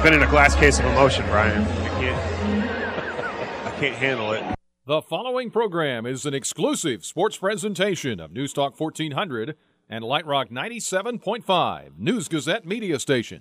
Been 0.00 0.14
in 0.14 0.22
a 0.22 0.28
glass 0.28 0.54
case 0.54 0.78
of 0.78 0.84
emotion, 0.84 1.26
Brian. 1.26 1.60
I 1.60 1.88
can't. 1.88 3.66
I 3.66 3.70
can't 3.80 3.96
handle 3.96 4.30
it. 4.30 4.44
The 4.86 5.02
following 5.02 5.50
program 5.50 6.06
is 6.06 6.24
an 6.24 6.34
exclusive 6.34 7.04
sports 7.04 7.36
presentation 7.36 8.20
of 8.20 8.30
News 8.30 8.52
Talk 8.52 8.78
1400 8.78 9.56
and 9.88 10.04
Light 10.04 10.24
Rock 10.24 10.50
97.5 10.50 11.98
News 11.98 12.28
Gazette 12.28 12.64
media 12.64 13.00
station. 13.00 13.38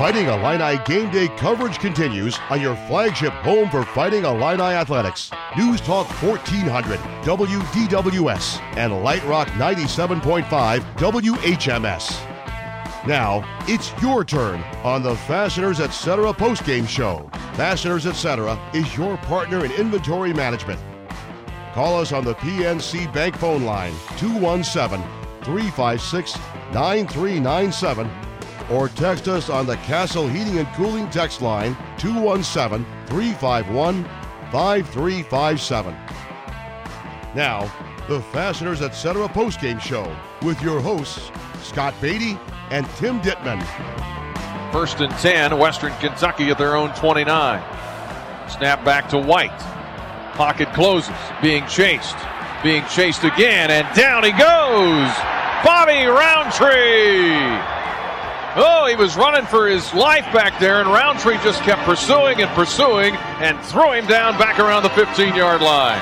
Fighting 0.00 0.28
Illini 0.28 0.82
game 0.86 1.10
day 1.10 1.28
coverage 1.36 1.78
continues 1.78 2.38
on 2.48 2.58
your 2.58 2.74
flagship 2.88 3.34
home 3.34 3.68
for 3.68 3.84
Fighting 3.84 4.24
Illini 4.24 4.62
athletics. 4.62 5.30
News 5.58 5.78
Talk 5.82 6.06
1400 6.22 6.98
WDWS 7.22 8.62
and 8.78 9.04
Light 9.04 9.22
Rock 9.26 9.48
97.5 9.48 10.46
WHMS. 10.96 13.06
Now, 13.06 13.44
it's 13.68 13.92
your 14.00 14.24
turn 14.24 14.62
on 14.84 15.02
the 15.02 15.16
Fasteners 15.16 15.80
Etc. 15.80 16.32
postgame 16.32 16.88
show. 16.88 17.28
Fasteners 17.52 18.06
Etc. 18.06 18.58
is 18.72 18.96
your 18.96 19.18
partner 19.18 19.66
in 19.66 19.72
inventory 19.72 20.32
management. 20.32 20.80
Call 21.74 22.00
us 22.00 22.12
on 22.12 22.24
the 22.24 22.36
PNC 22.36 23.12
Bank 23.12 23.36
phone 23.36 23.64
line 23.64 23.92
217 24.16 25.06
356 25.42 26.38
9397 26.72 28.29
or 28.70 28.88
text 28.88 29.28
us 29.28 29.50
on 29.50 29.66
the 29.66 29.76
Castle 29.78 30.28
Heating 30.28 30.58
and 30.58 30.68
Cooling 30.74 31.10
text 31.10 31.42
line 31.42 31.76
217 31.98 32.86
351 33.06 34.04
5357. 34.52 35.94
Now, 37.34 37.70
the 38.08 38.20
Fasteners 38.32 38.82
Etc. 38.82 39.28
postgame 39.28 39.80
show 39.80 40.14
with 40.42 40.60
your 40.62 40.80
hosts, 40.80 41.30
Scott 41.62 41.94
Beatty 42.00 42.38
and 42.70 42.88
Tim 42.96 43.20
Ditman. 43.20 43.62
First 44.72 45.00
and 45.00 45.12
10, 45.18 45.58
Western 45.58 45.92
Kentucky 45.94 46.50
at 46.50 46.58
their 46.58 46.76
own 46.76 46.92
29. 46.94 47.60
Snap 48.48 48.84
back 48.84 49.08
to 49.10 49.18
White. 49.18 49.58
Pocket 50.34 50.72
closes, 50.72 51.14
being 51.42 51.66
chased, 51.66 52.16
being 52.62 52.84
chased 52.86 53.24
again, 53.24 53.70
and 53.70 53.86
down 53.96 54.24
he 54.24 54.30
goes! 54.30 55.10
Bobby 55.64 56.06
Roundtree! 56.06 57.79
Oh, 58.56 58.86
he 58.86 58.96
was 58.96 59.16
running 59.16 59.46
for 59.46 59.68
his 59.68 59.94
life 59.94 60.24
back 60.32 60.58
there, 60.58 60.80
and 60.80 60.88
Roundtree 60.88 61.36
just 61.44 61.62
kept 61.62 61.82
pursuing 61.82 62.42
and 62.42 62.50
pursuing 62.50 63.14
and 63.14 63.56
threw 63.66 63.92
him 63.92 64.06
down 64.08 64.36
back 64.38 64.58
around 64.58 64.82
the 64.82 64.90
15 64.90 65.36
yard 65.36 65.62
line. 65.62 66.00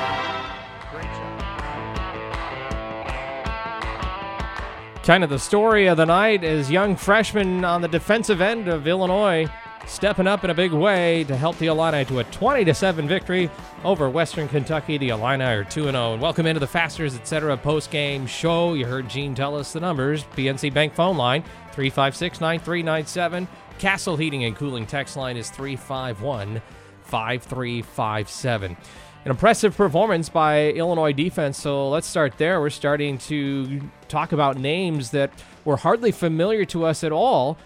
Kind 5.02 5.24
of 5.24 5.28
the 5.28 5.38
story 5.38 5.88
of 5.88 5.98
the 5.98 6.06
night 6.06 6.42
is 6.42 6.70
young 6.70 6.96
freshman 6.96 7.66
on 7.66 7.82
the 7.82 7.88
defensive 7.88 8.40
end 8.40 8.66
of 8.66 8.86
Illinois 8.86 9.46
stepping 9.86 10.26
up 10.26 10.44
in 10.44 10.50
a 10.50 10.54
big 10.54 10.72
way 10.72 11.24
to 11.24 11.36
help 11.36 11.56
the 11.58 11.66
Illini 11.66 12.04
to 12.06 12.18
a 12.20 12.24
20 12.24 12.72
7 12.72 13.08
victory 13.08 13.50
over 13.84 14.08
Western 14.08 14.48
Kentucky. 14.48 14.98
The 14.98 15.10
Illini 15.10 15.44
are 15.44 15.64
2 15.64 15.84
0. 15.84 15.86
And 15.88 15.96
oh. 15.96 16.16
Welcome 16.16 16.46
into 16.46 16.60
the 16.60 16.66
Fasteners 16.66 17.14
Etc. 17.14 17.56
post 17.58 17.90
game 17.90 18.26
show. 18.26 18.74
You 18.74 18.86
heard 18.86 19.08
Gene 19.08 19.34
tell 19.34 19.56
us 19.56 19.72
the 19.72 19.80
numbers. 19.80 20.24
PNC 20.36 20.72
Bank 20.72 20.94
phone 20.94 21.16
line 21.16 21.42
356 21.78 22.40
9397. 22.40 23.46
Castle 23.78 24.16
Heating 24.16 24.42
and 24.42 24.56
Cooling 24.56 24.84
text 24.84 25.16
line 25.16 25.36
is 25.36 25.48
351 25.50 26.60
5357. 27.04 28.76
An 29.24 29.30
impressive 29.30 29.76
performance 29.76 30.28
by 30.28 30.70
Illinois 30.70 31.12
defense. 31.12 31.56
So 31.56 31.88
let's 31.88 32.08
start 32.08 32.36
there. 32.36 32.60
We're 32.60 32.70
starting 32.70 33.16
to 33.18 33.80
talk 34.08 34.32
about 34.32 34.58
names 34.58 35.12
that 35.12 35.30
were 35.64 35.76
hardly 35.76 36.10
familiar 36.10 36.64
to 36.64 36.84
us 36.84 37.04
at 37.04 37.12
all 37.12 37.56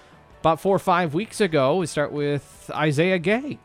about 0.40 0.60
four 0.60 0.76
or 0.76 0.78
five 0.78 1.14
weeks 1.14 1.40
ago. 1.40 1.76
We 1.76 1.86
start 1.86 2.12
with 2.12 2.70
Isaiah 2.74 3.18
Gay. 3.18 3.60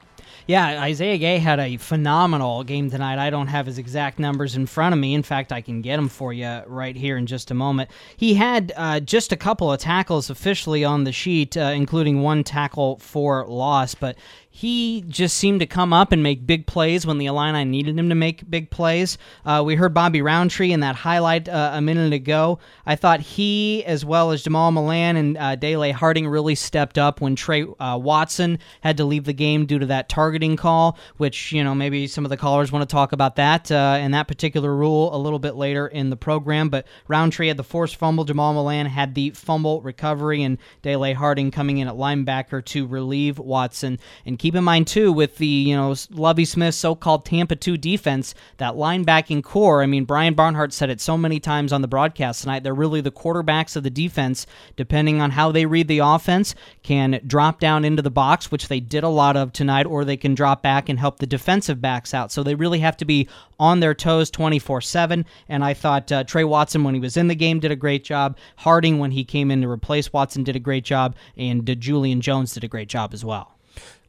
Yeah, 0.46 0.82
Isaiah 0.82 1.18
Gay 1.18 1.40
had 1.40 1.60
a 1.60 1.78
phenomenal 1.78 2.64
game 2.64 2.90
tonight. 2.90 3.20
I 3.20 3.30
don't 3.30 3.48
have 3.48 3.66
his 3.66 3.78
exact 3.78 4.20
numbers 4.20 4.56
in 4.56 4.66
front 4.66 4.94
of 4.94 5.00
me. 5.00 5.14
In 5.14 5.24
fact, 5.24 5.52
I 5.52 5.62
can 5.62 5.82
get 5.82 5.98
them 5.98 6.10
for 6.10 6.32
you 6.34 6.62
right 6.68 6.96
here 6.96 7.18
in 7.18 7.26
just 7.26 7.52
a 7.52 7.54
moment. 7.54 7.90
He 8.16 8.36
had 8.36 8.72
uh, 8.76 9.00
just 9.00 9.32
a 9.32 9.38
couple 9.38 9.72
of 9.72 9.80
tackles 9.80 10.30
officially 10.30 10.84
on 10.84 11.04
the 11.04 11.12
sheet, 11.12 11.58
uh, 11.58 11.72
including 11.76 12.22
one 12.22 12.44
tackle 12.44 12.98
for 12.98 13.46
loss, 13.48 13.96
but 13.96 14.16
he 14.58 15.04
just 15.08 15.38
seemed 15.38 15.60
to 15.60 15.68
come 15.68 15.94
up 15.94 16.12
and 16.12 16.24
make 16.24 16.48
big 16.48 16.66
plays 16.66 17.06
when 17.06 17.20
the 17.20 17.28
Illini 17.28 17.64
needed 17.64 17.96
him 17.96 18.10
to 18.10 18.16
make 18.16 18.50
big 18.50 18.72
plays. 18.72 19.20
Uh, 19.46 19.62
we 19.64 19.76
heard 19.76 19.94
Bobby 19.94 20.20
Roundtree 20.24 20.72
in 20.72 20.80
that 20.80 20.96
highlight 20.96 21.48
uh, 21.48 21.74
a 21.76 21.80
minute 21.80 22.12
ago. 22.12 22.58
I 22.84 22.96
thought 22.96 23.20
he, 23.20 23.86
as 23.86 24.04
well 24.04 24.32
as 24.32 24.42
Jamal 24.42 24.72
Milan 24.72 25.16
and 25.16 25.38
uh, 25.38 25.56
Dele 25.58 25.92
Harding, 25.92 26.28
really 26.28 26.56
stepped 26.56 26.98
up 26.98 27.22
when 27.22 27.36
Trey 27.36 27.68
uh, 27.80 28.00
Watson 28.02 28.58
had 28.82 28.98
to 28.98 29.06
leave 29.06 29.26
the 29.26 29.34
game 29.34 29.68
due 29.68 29.78
to 29.78 29.86
that 29.86 30.10
targeting 30.10 30.56
call, 30.56 30.98
which, 31.18 31.52
you 31.52 31.64
know, 31.64 31.76
maybe 31.76 32.08
some 32.08 32.26
of 32.26 32.30
the 32.30 32.36
callers 32.38 32.72
want 32.72 32.82
to 32.82 32.92
talk 32.92 33.12
about 33.12 33.36
that 33.36 33.72
uh, 33.72 33.98
and 34.00 34.16
that 34.16 34.28
particular 34.28 34.76
rule 34.76 35.16
a 35.16 35.20
little 35.20 35.38
bit 35.38 35.54
later 35.54 35.86
in 35.86 36.10
the 36.10 36.18
program. 36.18 36.70
But 36.70 36.88
Roundtree 37.08 37.50
had 37.50 37.58
the 37.58 37.64
forced 37.64 37.98
fumble. 37.98 38.24
Jamal 38.24 38.56
Milan 38.56 38.88
had 38.88 39.14
the 39.14 39.30
fumble 39.30 39.82
recovery, 39.82 40.42
and 40.42 40.58
Dele 40.82 41.14
Harding 41.14 41.52
coming 41.52 41.78
in 41.78 41.88
at 41.88 41.94
linebacker 41.94 42.66
to 42.66 42.88
relieve 42.88 43.38
Watson 43.38 44.00
and 44.26 44.40
keep 44.40 44.47
Keep 44.48 44.56
in 44.56 44.64
mind 44.64 44.88
too, 44.88 45.12
with 45.12 45.40
the 45.40 45.46
you 45.46 45.76
know 45.76 45.94
Lovie 46.10 46.46
Smith 46.46 46.74
so-called 46.74 47.26
Tampa 47.26 47.58
two 47.58 47.76
defense, 47.76 48.34
that 48.60 48.76
linebacking 48.76 49.44
corps. 49.44 49.84
I 49.84 49.88
mean, 49.88 50.06
Brian 50.06 50.36
Barnhart 50.36 50.72
said 50.72 50.90
it 50.90 51.02
so 51.02 51.18
many 51.18 51.38
times 51.38 51.74
on 51.74 51.82
the 51.82 51.88
broadcast 51.90 52.44
tonight. 52.44 52.64
They're 52.64 52.74
really 52.74 53.02
the 53.02 53.12
quarterbacks 53.12 53.76
of 53.76 53.84
the 53.84 53.90
defense. 53.90 54.48
Depending 54.78 55.20
on 55.20 55.32
how 55.32 55.52
they 55.52 55.66
read 55.66 55.90
the 55.90 56.00
offense, 56.00 56.56
can 56.82 57.20
drop 57.28 57.60
down 57.60 57.84
into 57.84 58.02
the 58.02 58.10
box, 58.10 58.50
which 58.50 58.70
they 58.70 58.80
did 58.80 59.04
a 59.04 59.10
lot 59.10 59.36
of 59.36 59.52
tonight, 59.52 59.86
or 59.86 60.06
they 60.06 60.16
can 60.16 60.34
drop 60.34 60.64
back 60.64 60.88
and 60.88 60.98
help 60.98 61.20
the 61.20 61.28
defensive 61.28 61.82
backs 61.82 62.14
out. 62.14 62.32
So 62.32 62.42
they 62.42 62.56
really 62.56 62.80
have 62.80 62.96
to 62.96 63.06
be 63.06 63.28
on 63.60 63.82
their 63.82 63.94
toes 63.94 64.32
24 64.32 64.80
7. 64.80 65.26
And 65.50 65.62
I 65.62 65.74
thought 65.74 66.10
uh, 66.10 66.24
Trey 66.24 66.46
Watson, 66.46 66.86
when 66.86 66.94
he 66.94 67.02
was 67.02 67.18
in 67.18 67.28
the 67.28 67.36
game, 67.36 67.60
did 67.60 67.72
a 67.72 67.76
great 67.76 68.06
job. 68.06 68.38
Harding, 68.56 68.98
when 68.98 69.12
he 69.12 69.26
came 69.26 69.52
in 69.52 69.62
to 69.64 69.70
replace 69.70 70.14
Watson, 70.14 70.46
did 70.46 70.56
a 70.56 70.60
great 70.60 70.86
job. 70.86 71.18
And 71.36 71.70
uh, 71.70 71.76
Julian 71.76 72.22
Jones 72.22 72.54
did 72.54 72.64
a 72.64 72.70
great 72.70 72.88
job 72.88 73.14
as 73.14 73.26
well. 73.26 73.57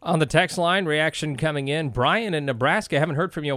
On 0.01 0.21
the 0.21 0.27
text 0.27 0.57
line, 0.59 0.85
reaction 0.85 1.37
coming 1.37 1.67
in. 1.67 1.89
Brian 1.89 2.33
in 2.33 2.47
Nebraska. 2.47 3.01
Haven't 3.01 3.17
heard 3.17 3.33
from 3.33 3.45
you 3.45 3.57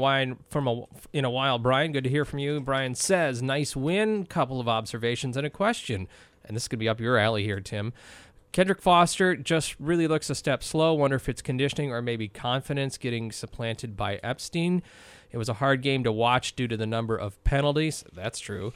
from 0.50 0.68
a, 0.68 0.86
in 1.14 1.24
a 1.24 1.30
while, 1.30 1.60
Brian. 1.60 1.92
Good 1.92 2.04
to 2.06 2.10
hear 2.10 2.26
from 2.26 2.40
you. 2.40 2.60
Brian 2.60 2.96
says, 2.96 3.44
"Nice 3.44 3.76
win." 3.76 4.26
Couple 4.26 4.60
of 4.60 4.68
observations 4.68 5.38
and 5.38 5.46
a 5.46 5.52
question, 5.52 6.08
and 6.44 6.56
this 6.56 6.68
could 6.68 6.80
be 6.80 6.90
up 6.90 7.00
your 7.00 7.18
alley 7.18 7.44
here, 7.44 7.60
Tim. 7.60 7.94
Kendrick 8.52 8.82
Foster 8.82 9.36
just 9.36 9.76
really 9.80 10.08
looks 10.08 10.30
a 10.30 10.36
step 10.36 10.64
slow. 10.64 10.94
Wonder 10.94 11.16
if 11.16 11.30
it's 11.30 11.42
conditioning 11.42 11.92
or 11.92 12.02
maybe 12.02 12.28
confidence 12.28 12.98
getting 12.98 13.32
supplanted 13.32 13.96
by 13.96 14.20
Epstein. 14.24 14.82
It 15.32 15.38
was 15.38 15.48
a 15.48 15.54
hard 15.54 15.82
game 15.82 16.04
to 16.04 16.12
watch 16.12 16.56
due 16.56 16.68
to 16.68 16.76
the 16.76 16.88
number 16.88 17.16
of 17.16 17.42
penalties. 17.46 18.04
That's 18.12 18.40
true. 18.40 18.74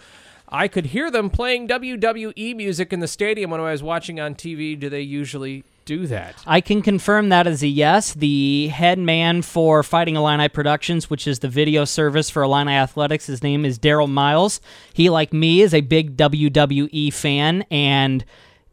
I 0.47 0.67
could 0.67 0.87
hear 0.87 1.11
them 1.11 1.29
playing 1.29 1.67
WWE 1.67 2.55
music 2.55 2.93
in 2.93 3.01
the 3.01 3.07
stadium 3.07 3.49
when 3.49 3.59
I 3.59 3.71
was 3.71 3.83
watching 3.83 4.19
on 4.19 4.35
TV. 4.35 4.79
Do 4.79 4.87
they 4.87 5.01
usually 5.01 5.63
do 5.85 6.07
that? 6.07 6.35
I 6.45 6.61
can 6.61 6.81
confirm 6.81 7.29
that 7.29 7.47
as 7.47 7.63
a 7.63 7.67
yes. 7.67 8.13
The 8.13 8.67
head 8.67 8.99
man 8.99 9.41
for 9.41 9.83
Fighting 9.83 10.15
Illini 10.15 10.49
Productions, 10.49 11.09
which 11.09 11.27
is 11.27 11.39
the 11.39 11.47
video 11.47 11.85
service 11.85 12.29
for 12.29 12.43
Illini 12.43 12.73
Athletics, 12.73 13.27
his 13.27 13.43
name 13.43 13.63
is 13.65 13.79
Daryl 13.79 14.09
Miles. 14.09 14.59
He, 14.93 15.09
like 15.09 15.31
me, 15.31 15.61
is 15.61 15.73
a 15.73 15.81
big 15.81 16.17
WWE 16.17 17.13
fan, 17.13 17.65
and 17.71 18.25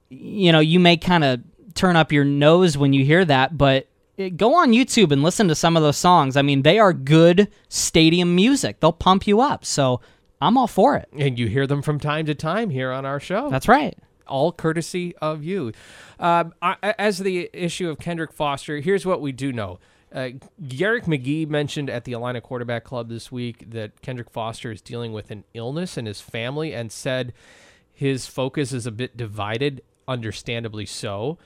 you 0.09 0.53
know, 0.53 0.61
you 0.61 0.81
may 0.81 0.97
kind 0.97 1.25
of 1.25 1.41
turn 1.75 1.97
up 1.97 2.13
your 2.13 2.25
nose 2.25 2.77
when 2.77 2.93
you 2.93 3.05
hear 3.05 3.25
that, 3.25 3.57
but 3.57 3.89
eh, 4.19 4.29
go 4.29 4.55
on 4.55 4.73
YouTube 4.73 5.11
and 5.11 5.23
listen 5.23 5.49
to 5.49 5.55
some 5.55 5.77
of 5.77 5.83
those 5.83 5.97
songs. 5.97 6.37
I 6.37 6.43
mean, 6.43 6.63
they 6.63 6.79
are 6.79 6.93
good 6.93 7.49
stadium 7.69 8.35
music. 8.35 8.81
They'll 8.81 8.93
pump 8.93 9.27
you 9.27 9.41
up. 9.41 9.65
So 9.65 10.01
I'm 10.41 10.59
all 10.59 10.67
for 10.67 10.97
it. 10.97 11.09
And 11.17 11.39
you 11.39 11.47
hear 11.47 11.67
them 11.67 11.83
from 11.83 11.99
time 11.99 12.27
to 12.27 12.35
time 12.35 12.71
here 12.71 12.93
on 12.93 13.07
our 13.07 13.21
show. 13.21 13.49
That's 13.49 13.69
right. 13.69 13.97
All 14.27 14.53
courtesy 14.53 15.15
of 15.17 15.43
you. 15.43 15.73
Uh, 16.19 16.45
I, 16.61 16.95
as 16.99 17.19
the 17.19 17.51
issue 17.53 17.89
of 17.89 17.99
Kendrick 17.99 18.33
Foster, 18.33 18.81
here's 18.81 19.07
what 19.07 19.21
we 19.21 19.33
do 19.33 19.53
know. 19.53 19.79
Uh, 20.15 20.31
Garrick 20.69 21.05
McGee 21.05 21.49
mentioned 21.49 21.89
at 21.89 22.05
the 22.05 22.13
Illini 22.13 22.41
Quarterback 22.41 22.85
Club 22.85 23.09
this 23.09 23.33
week 23.33 23.71
that 23.71 24.03
Kendrick 24.03 24.31
Foster 24.31 24.71
is 24.71 24.83
dealing 24.83 25.13
with 25.13 25.31
an 25.31 25.45
illness 25.55 25.97
in 25.97 26.07
his 26.07 26.21
family 26.21 26.75
and 26.75 26.93
said 26.93 27.33
his 27.93 28.27
focus 28.27 28.73
is 28.73 28.87
a 28.87 28.91
bit 28.93 29.17
divided, 29.17 29.83
understandably 30.07 30.85
so. 30.85 31.39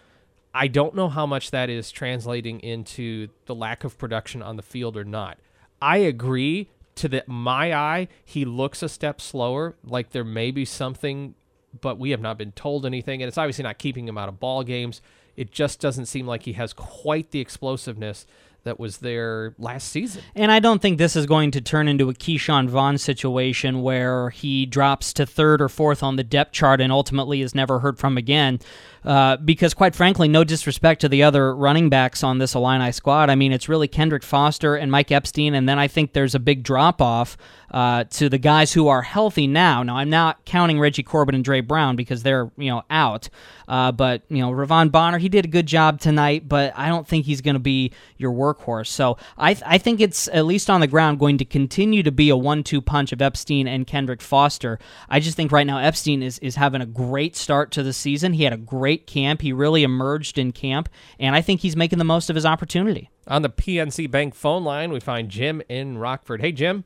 I 0.53 0.69
don't 0.69 0.95
know 0.95 1.09
how 1.09 1.27
much 1.27 1.51
that 1.51 1.69
is 1.69 1.93
translating 1.93 2.61
into 2.61 3.29
the 3.45 3.55
lack 3.55 3.85
of 3.85 3.99
production 3.99 4.43
on 4.43 4.57
the 4.57 4.63
field 4.63 4.97
or 4.97 5.05
not. 5.05 5.39
I 5.81 5.99
agree 5.99 6.71
to 6.97 7.09
the 7.09 7.25
my 7.27 7.75
eye, 7.75 8.09
he 8.25 8.45
looks 8.45 8.83
a 8.83 8.89
step 8.89 9.21
slower. 9.21 9.77
Like 9.85 10.11
there 10.11 10.25
may 10.25 10.51
be 10.51 10.65
something, 10.65 11.35
but 11.81 11.99
we 11.99 12.11
have 12.11 12.21
not 12.21 12.39
been 12.39 12.53
told 12.53 12.87
anything, 12.87 13.23
and 13.23 13.29
it's 13.29 13.39
obviously 13.39 13.65
not 13.65 13.79
keeping 13.79 14.09
him 14.09 14.19
out 14.19 14.29
of 14.29 14.41
ball 14.41 14.63
games. 14.63 15.01
It 15.37 15.53
just 15.53 15.81
doesn't 15.81 16.07
seem 16.07 16.27
like 16.27 16.45
he 16.45 16.55
has 16.55 16.73
quite 16.73 17.31
the 17.31 17.41
explosiveness 17.41 18.27
that 18.67 18.81
was 18.81 18.99
there 18.99 19.55
last 19.59 19.89
season. 19.89 20.23
And 20.35 20.51
I 20.51 20.59
don't 20.59 20.83
think 20.83 20.99
this 20.99 21.15
is 21.15 21.25
going 21.25 21.53
to 21.53 21.61
turn 21.61 21.87
into 21.89 22.11
a 22.11 22.15
Ke'Shawn 22.15 22.69
Vaughn 22.69 22.99
situation 22.99 23.81
where 23.81 24.31
he 24.31 24.67
drops 24.67 25.13
to 25.15 25.25
third 25.25 25.63
or 25.63 25.69
fourth 25.69 26.03
on 26.03 26.17
the 26.17 26.25
depth 26.25 26.53
chart 26.53 26.81
and 26.81 26.93
ultimately 26.93 27.43
is 27.43 27.55
never 27.55 27.79
heard 27.79 27.97
from 27.97 28.19
again. 28.19 28.59
Uh, 29.07 29.37
because, 29.37 29.73
quite 29.73 29.95
frankly, 29.95 30.27
no 30.27 30.43
disrespect 30.43 31.01
to 31.01 31.09
the 31.09 31.23
other 31.23 31.55
running 31.55 31.89
backs 31.89 32.25
on 32.25 32.39
this 32.39 32.57
Illini 32.57 32.91
squad. 32.91 33.31
I 33.31 33.37
mean, 33.37 33.53
it's 33.53 33.69
really 33.69 33.87
Kendrick 33.87 34.25
Foster 34.25 34.75
and 34.75 34.91
Mike 34.91 35.13
Epstein, 35.13 35.55
and 35.55 35.69
then 35.69 35.79
I 35.79 35.87
think 35.87 36.13
there's 36.13 36.35
a 36.35 36.41
big 36.41 36.65
drop 36.65 37.01
off 37.01 37.37
uh, 37.71 38.05
to 38.05 38.29
the 38.29 38.39
guys 38.39 38.73
who 38.73 38.89
are 38.89 39.03
healthy 39.03 39.47
now. 39.47 39.83
Now, 39.83 39.97
I'm 39.97 40.11
not 40.11 40.45
counting 40.45 40.81
Reggie 40.81 41.03
Corbin 41.03 41.35
and 41.35 41.45
Dre 41.45 41.61
Brown 41.61 41.95
because 41.95 42.23
they're 42.23 42.51
you 42.57 42.71
know 42.71 42.83
out. 42.91 43.29
Uh, 43.69 43.93
but 43.93 44.23
you 44.29 44.39
know, 44.39 44.51
Ra'Von 44.51 44.91
Bonner, 44.93 45.19
he 45.19 45.29
did 45.29 45.45
a 45.45 45.49
good 45.49 45.67
job 45.67 46.01
tonight, 46.01 46.49
but 46.49 46.73
I 46.77 46.89
don't 46.89 47.07
think 47.07 47.27
he's 47.27 47.41
going 47.41 47.55
to 47.55 47.61
be 47.61 47.93
your 48.17 48.33
workhorse. 48.33 48.87
So 48.87 49.19
I 49.37 49.55
th- 49.55 49.65
I 49.67 49.79
think 49.79 50.01
it's 50.01 50.29
at 50.29 50.47
least 50.47 50.71
on 50.71 50.81
the 50.81 50.87
ground 50.87 51.19
going 51.19 51.39
to 51.39 51.45
continue 51.45 52.03
to 52.03 52.13
be 52.13 52.29
a 52.29 52.37
one-two 52.37 52.81
punch 52.81 53.13
of 53.13 53.21
Epstein 53.21 53.67
and 53.67 53.87
Kendrick 53.87 54.23
Foster. 54.23 54.79
I 55.09 55.21
just 55.21 55.37
think 55.37 55.53
right 55.53 55.67
now 55.67 55.79
Epstein 55.79 56.23
is 56.23 56.39
is 56.39 56.57
having 56.57 56.81
a 56.81 56.87
great 56.87 57.37
start 57.37 57.71
to 57.73 57.83
the 57.83 57.93
season. 57.93 58.33
He 58.33 58.45
had 58.45 58.53
a 58.53 58.59
great 58.59 58.96
camp. 59.05 59.43
He 59.43 59.53
really 59.53 59.83
emerged 59.83 60.39
in 60.39 60.53
camp, 60.53 60.89
and 61.21 61.35
I 61.35 61.43
think 61.43 61.61
he's 61.61 61.77
making 61.77 61.99
the 61.99 62.05
most 62.05 62.31
of 62.31 62.37
his 62.37 62.47
opportunity. 62.47 63.11
On 63.27 63.43
the 63.43 63.51
PNC 63.51 64.11
Bank 64.11 64.35
phone 64.35 64.65
line, 64.65 64.93
we 64.93 65.01
find 65.01 65.29
Jim 65.29 65.61
in 65.69 65.99
Rockford. 65.99 66.41
Hey, 66.41 66.53
Jim. 66.53 66.85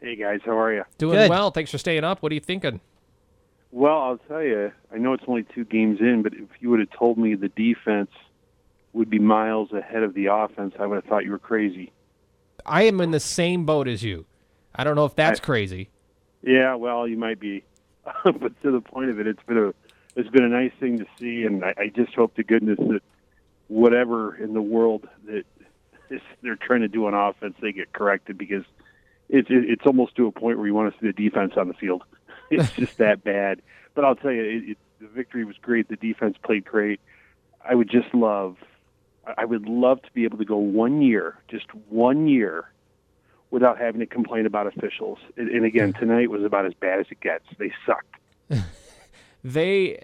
Hey 0.00 0.16
guys, 0.16 0.40
how 0.44 0.58
are 0.58 0.74
you? 0.74 0.82
Doing 0.98 1.16
Good. 1.16 1.30
well. 1.30 1.50
Thanks 1.50 1.70
for 1.70 1.78
staying 1.78 2.04
up. 2.04 2.20
What 2.22 2.30
are 2.30 2.34
you 2.34 2.40
thinking? 2.40 2.80
Well, 3.70 3.98
I'll 3.98 4.18
tell 4.28 4.42
you. 4.42 4.70
I 4.92 4.98
know 4.98 5.14
it's 5.14 5.24
only 5.26 5.44
two 5.54 5.64
games 5.64 5.98
in, 6.00 6.22
but 6.22 6.34
if 6.34 6.48
you 6.60 6.68
would 6.70 6.80
have 6.80 6.90
told 6.90 7.16
me 7.16 7.34
the 7.34 7.48
defense 7.48 8.10
would 8.92 9.08
be 9.08 9.18
miles 9.18 9.72
ahead 9.72 10.02
of 10.02 10.12
the 10.14 10.26
offense, 10.26 10.74
I 10.78 10.86
would 10.86 10.96
have 10.96 11.04
thought 11.04 11.24
you 11.24 11.30
were 11.30 11.38
crazy. 11.38 11.90
I 12.66 12.82
am 12.82 13.00
in 13.00 13.12
the 13.12 13.20
same 13.20 13.64
boat 13.64 13.88
as 13.88 14.02
you. 14.02 14.26
I 14.74 14.84
don't 14.84 14.94
know 14.94 15.04
if 15.06 15.14
that's 15.16 15.40
I- 15.40 15.44
crazy. 15.44 15.88
Yeah, 16.42 16.74
well, 16.74 17.08
you 17.08 17.16
might 17.16 17.40
be, 17.40 17.64
but 18.24 18.62
to 18.62 18.70
the 18.70 18.82
point 18.82 19.08
of 19.08 19.18
it, 19.18 19.26
it's 19.26 19.42
been 19.46 19.56
a 19.56 19.74
it's 20.16 20.30
been 20.30 20.44
a 20.44 20.48
nice 20.48 20.72
thing 20.78 20.98
to 20.98 21.06
see, 21.18 21.44
and 21.44 21.64
I, 21.64 21.74
I 21.76 21.88
just 21.88 22.14
hope 22.14 22.34
to 22.36 22.44
goodness 22.44 22.78
that 22.78 23.00
whatever 23.68 24.36
in 24.36 24.54
the 24.54 24.62
world 24.62 25.08
that 25.26 25.44
is, 26.10 26.20
they're 26.42 26.56
trying 26.56 26.80
to 26.82 26.88
do 26.88 27.06
on 27.06 27.14
offense, 27.14 27.54
they 27.60 27.72
get 27.72 27.92
corrected 27.92 28.38
because 28.38 28.64
it's 29.28 29.50
it, 29.50 29.64
it's 29.68 29.86
almost 29.86 30.16
to 30.16 30.26
a 30.26 30.32
point 30.32 30.58
where 30.58 30.66
you 30.66 30.74
want 30.74 30.92
to 30.92 31.00
see 31.00 31.06
the 31.06 31.12
defense 31.12 31.54
on 31.56 31.68
the 31.68 31.74
field. 31.74 32.02
It's 32.50 32.70
just 32.76 32.98
that 32.98 33.24
bad. 33.24 33.62
But 33.94 34.04
I'll 34.04 34.14
tell 34.14 34.30
you, 34.30 34.42
it, 34.42 34.70
it, 34.72 34.78
the 35.00 35.06
victory 35.08 35.46
was 35.46 35.56
great. 35.56 35.88
The 35.88 35.96
defense 35.96 36.36
played 36.44 36.66
great. 36.66 37.00
I 37.66 37.74
would 37.74 37.90
just 37.90 38.14
love, 38.14 38.58
I 39.38 39.46
would 39.46 39.66
love 39.66 40.02
to 40.02 40.12
be 40.12 40.24
able 40.24 40.36
to 40.36 40.44
go 40.44 40.58
one 40.58 41.00
year, 41.00 41.38
just 41.48 41.64
one 41.88 42.28
year, 42.28 42.70
without 43.50 43.78
having 43.78 44.00
to 44.00 44.06
complain 44.06 44.44
about 44.44 44.66
officials. 44.66 45.18
And, 45.38 45.48
and 45.48 45.64
again, 45.64 45.94
tonight 45.94 46.28
was 46.28 46.44
about 46.44 46.66
as 46.66 46.74
bad 46.74 47.00
as 47.00 47.06
it 47.10 47.20
gets. 47.20 47.46
They 47.58 47.72
sucked. 47.86 48.14
They 49.44 49.96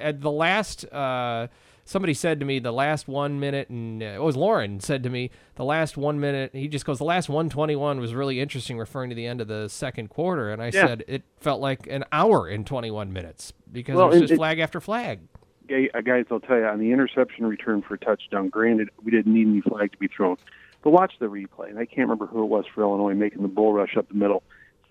at 0.00 0.20
the 0.20 0.30
last. 0.30 0.84
Uh, 0.92 1.46
somebody 1.84 2.12
said 2.14 2.40
to 2.40 2.46
me 2.46 2.58
the 2.58 2.72
last 2.72 3.06
one 3.06 3.38
minute, 3.38 3.68
and 3.68 4.02
uh, 4.02 4.06
it 4.06 4.22
was 4.22 4.36
Lauren 4.36 4.80
said 4.80 5.02
to 5.04 5.10
me 5.10 5.30
the 5.54 5.64
last 5.64 5.96
one 5.96 6.18
minute. 6.18 6.50
He 6.54 6.66
just 6.66 6.84
goes, 6.84 6.98
the 6.98 7.04
last 7.04 7.28
one 7.28 7.48
twenty 7.48 7.76
one 7.76 8.00
was 8.00 8.14
really 8.14 8.40
interesting, 8.40 8.76
referring 8.78 9.10
to 9.10 9.16
the 9.16 9.26
end 9.26 9.40
of 9.40 9.46
the 9.48 9.68
second 9.68 10.08
quarter. 10.08 10.50
And 10.50 10.60
I 10.60 10.66
Yeah. 10.66 10.86
said 10.86 11.04
it 11.06 11.22
felt 11.38 11.60
like 11.60 11.86
an 11.86 12.04
hour 12.10 12.48
in 12.48 12.64
twenty 12.64 12.90
one 12.90 13.12
minutes 13.12 13.52
because 13.70 13.94
Well, 13.96 14.06
it 14.08 14.12
was 14.12 14.20
just 14.22 14.32
it- 14.32 14.36
flag 14.36 14.58
after 14.58 14.80
flag. 14.80 15.20
Guys, 15.68 16.26
I'll 16.30 16.40
tell 16.40 16.58
you, 16.58 16.66
on 16.66 16.78
the 16.78 16.90
interception 16.92 17.46
return 17.46 17.80
for 17.80 17.94
a 17.94 17.98
touchdown, 17.98 18.50
granted, 18.50 18.90
we 19.02 19.10
didn't 19.10 19.32
need 19.32 19.46
any 19.46 19.60
flag 19.62 19.92
to 19.92 19.98
be 19.98 20.08
thrown. 20.08 20.36
But 20.82 20.90
watch 20.90 21.14
the 21.20 21.26
replay, 21.26 21.70
and 21.70 21.78
I 21.78 21.86
can't 21.86 22.00
remember 22.08 22.26
who 22.26 22.42
it 22.42 22.48
was 22.48 22.66
for 22.74 22.82
Illinois 22.82 23.14
making 23.14 23.40
the 23.40 23.48
bull 23.48 23.72
rush 23.72 23.96
up 23.96 24.08
the 24.08 24.14
middle. 24.14 24.42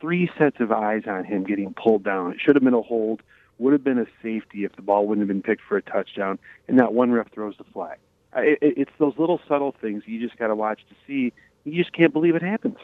Three 0.01 0.31
sets 0.35 0.59
of 0.59 0.71
eyes 0.71 1.03
on 1.05 1.25
him 1.25 1.43
getting 1.43 1.75
pulled 1.75 2.03
down. 2.03 2.31
It 2.31 2.39
should 2.43 2.55
have 2.55 2.63
been 2.63 2.73
a 2.73 2.81
hold, 2.81 3.21
would 3.57 3.73
have 3.73 3.83
been 3.83 3.99
a 3.99 4.05
safety 4.21 4.65
if 4.65 4.75
the 4.75 4.81
ball 4.81 5.07
wouldn't 5.07 5.21
have 5.21 5.27
been 5.27 5.43
picked 5.43 5.61
for 5.61 5.77
a 5.77 5.81
touchdown, 5.81 6.39
and 6.67 6.79
that 6.79 6.93
one 6.93 7.11
ref 7.11 7.31
throws 7.31 7.55
the 7.57 7.63
flag. 7.65 7.97
It, 8.35 8.57
it, 8.61 8.73
it's 8.77 8.91
those 8.97 9.13
little 9.17 9.39
subtle 9.47 9.75
things 9.79 10.03
you 10.05 10.19
just 10.19 10.37
got 10.39 10.47
to 10.47 10.55
watch 10.55 10.79
to 10.89 10.95
see. 11.05 11.33
You 11.63 11.81
just 11.81 11.93
can't 11.93 12.11
believe 12.11 12.35
it 12.35 12.41
happens. 12.41 12.77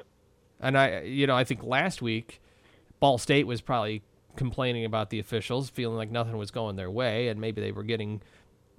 And 0.59 0.77
I, 0.77 1.01
you 1.01 1.25
know, 1.25 1.35
I 1.35 1.43
think 1.43 1.63
last 1.63 2.01
week, 2.01 2.41
Ball 2.99 3.17
State 3.17 3.47
was 3.47 3.61
probably 3.61 4.03
complaining 4.35 4.85
about 4.85 5.09
the 5.09 5.19
officials, 5.19 5.69
feeling 5.69 5.97
like 5.97 6.11
nothing 6.11 6.37
was 6.37 6.51
going 6.51 6.75
their 6.75 6.91
way, 6.91 7.29
and 7.29 7.41
maybe 7.41 7.61
they 7.61 7.71
were 7.71 7.83
getting 7.83 8.21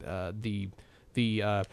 uh, 0.07 0.33
the 0.39 0.69
the 1.15 1.43
uh, 1.43 1.65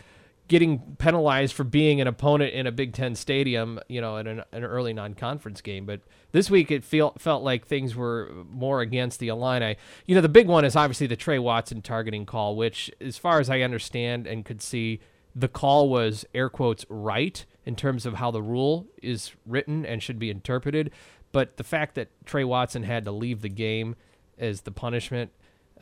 getting 0.47 0.95
penalized 0.97 1.53
for 1.53 1.63
being 1.63 2.01
an 2.01 2.07
opponent 2.07 2.53
in 2.53 2.67
a 2.67 2.71
Big 2.71 2.93
Ten 2.93 3.15
stadium, 3.15 3.79
you 3.87 4.01
know, 4.01 4.17
in 4.17 4.27
an, 4.27 4.43
an 4.51 4.63
early 4.63 4.93
non-conference 4.93 5.61
game. 5.61 5.85
But 5.85 6.01
this 6.37 6.51
week, 6.51 6.69
it 6.69 6.83
feel, 6.83 7.13
felt 7.17 7.43
like 7.43 7.65
things 7.65 7.95
were 7.95 8.31
more 8.47 8.81
against 8.81 9.19
the 9.19 9.27
Illini. 9.27 9.75
You 10.05 10.13
know, 10.13 10.21
the 10.21 10.29
big 10.29 10.47
one 10.47 10.65
is 10.65 10.75
obviously 10.75 11.07
the 11.07 11.15
Trey 11.15 11.39
Watson 11.39 11.81
targeting 11.81 12.27
call, 12.27 12.55
which, 12.55 12.91
as 13.01 13.17
far 13.17 13.39
as 13.39 13.49
I 13.49 13.61
understand 13.61 14.27
and 14.27 14.45
could 14.45 14.61
see, 14.61 14.99
the 15.35 15.47
call 15.47 15.89
was 15.89 16.25
air 16.35 16.47
quotes 16.47 16.85
right 16.89 17.43
in 17.65 17.75
terms 17.75 18.05
of 18.05 18.13
how 18.13 18.29
the 18.29 18.41
rule 18.43 18.85
is 19.01 19.31
written 19.47 19.83
and 19.83 20.03
should 20.03 20.19
be 20.19 20.29
interpreted. 20.29 20.91
But 21.31 21.57
the 21.57 21.63
fact 21.63 21.95
that 21.95 22.09
Trey 22.23 22.43
Watson 22.43 22.83
had 22.83 23.03
to 23.05 23.11
leave 23.11 23.41
the 23.41 23.49
game 23.49 23.95
as 24.37 24.61
the 24.61 24.71
punishment, 24.71 25.31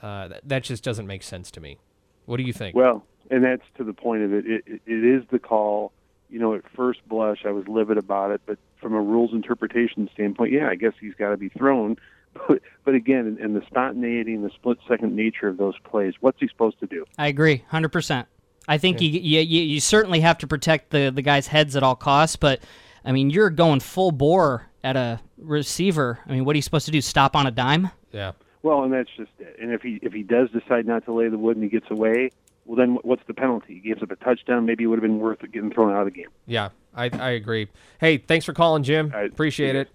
uh, 0.01 0.29
that, 0.29 0.47
that 0.47 0.63
just 0.63 0.85
doesn't 0.85 1.05
make 1.05 1.21
sense 1.21 1.51
to 1.51 1.59
me. 1.59 1.79
What 2.25 2.37
do 2.37 2.43
you 2.43 2.53
think? 2.53 2.77
Well, 2.77 3.05
and 3.29 3.43
that's 3.43 3.65
to 3.75 3.83
the 3.83 3.93
point 3.93 4.23
of. 4.23 4.33
It, 4.33 4.45
it, 4.47 4.81
it 4.85 5.03
is 5.03 5.23
the 5.31 5.39
call. 5.39 5.91
You 6.29 6.39
know, 6.39 6.55
at 6.55 6.63
first 6.75 7.07
blush, 7.07 7.45
I 7.45 7.51
was 7.51 7.67
livid 7.67 7.97
about 7.97 8.31
it, 8.31 8.41
but 8.45 8.57
from 8.81 8.93
a 8.93 9.01
rules 9.01 9.31
interpretation 9.33 10.09
standpoint, 10.13 10.51
yeah, 10.51 10.67
I 10.69 10.75
guess 10.75 10.93
he's 10.99 11.13
got 11.15 11.29
to 11.29 11.37
be 11.37 11.49
thrown. 11.49 11.97
But, 12.49 12.61
but 12.83 12.95
again, 12.95 13.27
in, 13.27 13.37
in 13.41 13.53
the 13.53 13.61
spontaneity 13.65 14.33
and 14.33 14.43
the 14.43 14.49
split 14.49 14.77
second 14.89 15.15
nature 15.15 15.47
of 15.47 15.55
those 15.55 15.75
plays, 15.85 16.15
what's 16.19 16.37
he 16.37 16.49
supposed 16.49 16.77
to 16.81 16.85
do? 16.85 17.05
I 17.17 17.27
agree, 17.27 17.63
hundred 17.69 17.93
percent. 17.93 18.27
I 18.67 18.77
think 18.77 18.99
you, 18.99 19.07
you 19.07 19.39
you 19.39 19.61
you 19.61 19.79
certainly 19.79 20.19
have 20.19 20.39
to 20.39 20.47
protect 20.47 20.89
the 20.89 21.13
the 21.15 21.21
guy's 21.21 21.47
heads 21.47 21.77
at 21.77 21.83
all 21.83 21.95
costs, 21.95 22.35
but 22.35 22.59
I 23.05 23.13
mean 23.13 23.29
you're 23.29 23.49
going 23.49 23.79
full 23.79 24.11
bore 24.11 24.67
at 24.83 24.97
a 24.97 25.21
receiver. 25.37 26.19
I 26.27 26.33
mean, 26.33 26.43
what 26.43 26.55
are 26.55 26.57
you 26.57 26.61
supposed 26.61 26.87
to 26.87 26.91
do? 26.91 26.99
Stop 26.99 27.37
on 27.37 27.47
a 27.47 27.51
dime? 27.51 27.89
yeah. 28.11 28.33
Well, 28.65 28.83
and 28.83 28.91
that's 28.91 29.09
just 29.15 29.29
it. 29.37 29.57
And 29.61 29.71
if 29.71 29.83
he 29.83 29.99
if 30.01 30.11
he 30.11 30.23
does 30.23 30.49
decide 30.49 30.87
not 30.87 31.05
to 31.05 31.13
lay 31.13 31.29
the 31.29 31.37
wood 31.37 31.55
and 31.55 31.63
he 31.63 31.69
gets 31.69 31.89
away, 31.91 32.31
well, 32.65 32.75
then 32.75 32.97
what's 33.03 33.21
the 33.27 33.33
penalty? 33.33 33.75
He 33.75 33.79
gives 33.89 34.01
up 34.03 34.11
a 34.11 34.15
touchdown. 34.15 34.65
Maybe 34.65 34.83
it 34.83 34.87
would 34.87 34.97
have 34.97 35.03
been 35.09 35.19
worth 35.19 35.39
getting 35.51 35.71
thrown 35.71 35.93
out 35.93 35.99
of 36.07 36.13
the 36.13 36.19
game. 36.19 36.29
Yeah, 36.45 36.69
I, 36.95 37.09
I 37.13 37.29
agree. 37.31 37.67
Hey, 37.99 38.17
thanks 38.17 38.45
for 38.45 38.53
calling, 38.53 38.83
Jim. 38.83 39.11
I- 39.15 39.21
Appreciate 39.23 39.75
it. 39.75 39.89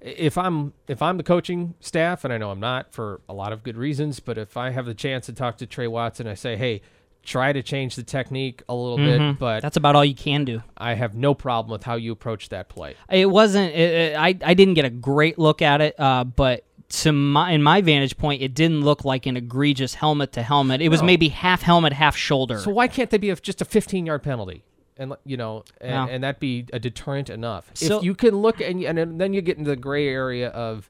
If 0.00 0.36
I'm 0.36 0.72
if 0.88 1.00
I'm 1.00 1.16
the 1.16 1.22
coaching 1.22 1.74
staff, 1.80 2.22
and 2.24 2.32
I 2.32 2.36
know 2.38 2.50
I'm 2.50 2.60
not 2.60 2.92
for 2.92 3.22
a 3.28 3.32
lot 3.34 3.52
of 3.52 3.62
good 3.62 3.76
reasons, 3.76 4.20
but 4.20 4.36
if 4.38 4.56
I 4.56 4.70
have 4.70 4.84
the 4.86 4.94
chance 4.94 5.26
to 5.26 5.32
talk 5.32 5.56
to 5.58 5.66
Trey 5.66 5.86
Watson, 5.88 6.26
I 6.28 6.34
say, 6.34 6.54
hey, 6.56 6.82
try 7.22 7.52
to 7.52 7.62
change 7.62 7.96
the 7.96 8.02
technique 8.04 8.62
a 8.68 8.74
little 8.74 8.98
bit, 8.98 9.38
but 9.38 9.62
That's 9.62 9.76
about 9.78 9.96
all 9.96 10.04
you 10.04 10.14
can 10.14 10.44
do. 10.44 10.62
I 10.76 10.94
have 10.94 11.14
no 11.16 11.34
problem 11.34 11.72
with 11.72 11.82
how 11.82 11.94
you 11.96 12.12
approach 12.12 12.50
that 12.50 12.68
play. 12.68 12.94
It 13.10 13.30
wasn't. 13.30 13.72
It, 13.74 13.90
it- 14.12 14.16
I 14.16 14.36
I 14.44 14.54
didn't 14.54 14.74
get 14.74 14.84
a 14.84 14.90
great 14.90 15.38
look 15.38 15.62
at 15.62 15.80
it, 15.80 15.98
uh, 15.98 16.24
but 16.24 16.64
to 16.88 17.12
my 17.12 17.50
in 17.52 17.62
my 17.62 17.80
vantage 17.80 18.16
point, 18.16 18.42
it 18.42 18.54
didn't 18.54 18.82
look 18.82 19.04
like 19.04 19.26
an 19.26 19.36
egregious 19.36 19.94
helmet 19.94 20.32
to 20.32 20.42
helmet. 20.42 20.80
It 20.80 20.88
was 20.88 21.02
maybe 21.02 21.28
half 21.28 21.62
helmet, 21.62 21.92
half 21.92 22.16
shoulder. 22.16 22.58
So 22.58 22.70
why 22.70 22.88
can't 22.88 23.10
they 23.10 23.18
be 23.18 23.30
a, 23.30 23.36
just 23.36 23.60
a 23.60 23.64
15 23.64 24.06
yard 24.06 24.22
penalty? 24.22 24.64
And 24.96 25.14
you 25.24 25.36
know, 25.36 25.64
and, 25.80 25.90
Yeah. 25.90 26.06
and 26.08 26.24
that 26.24 26.40
be 26.40 26.66
a 26.72 26.78
deterrent 26.78 27.28
enough. 27.28 27.70
So- 27.74 27.98
if 27.98 28.04
you 28.04 28.14
can 28.14 28.36
look 28.36 28.60
and 28.60 28.82
and 28.82 29.20
then 29.20 29.32
you 29.32 29.40
get 29.42 29.58
into 29.58 29.70
the 29.70 29.76
gray 29.76 30.08
area 30.08 30.48
of 30.50 30.88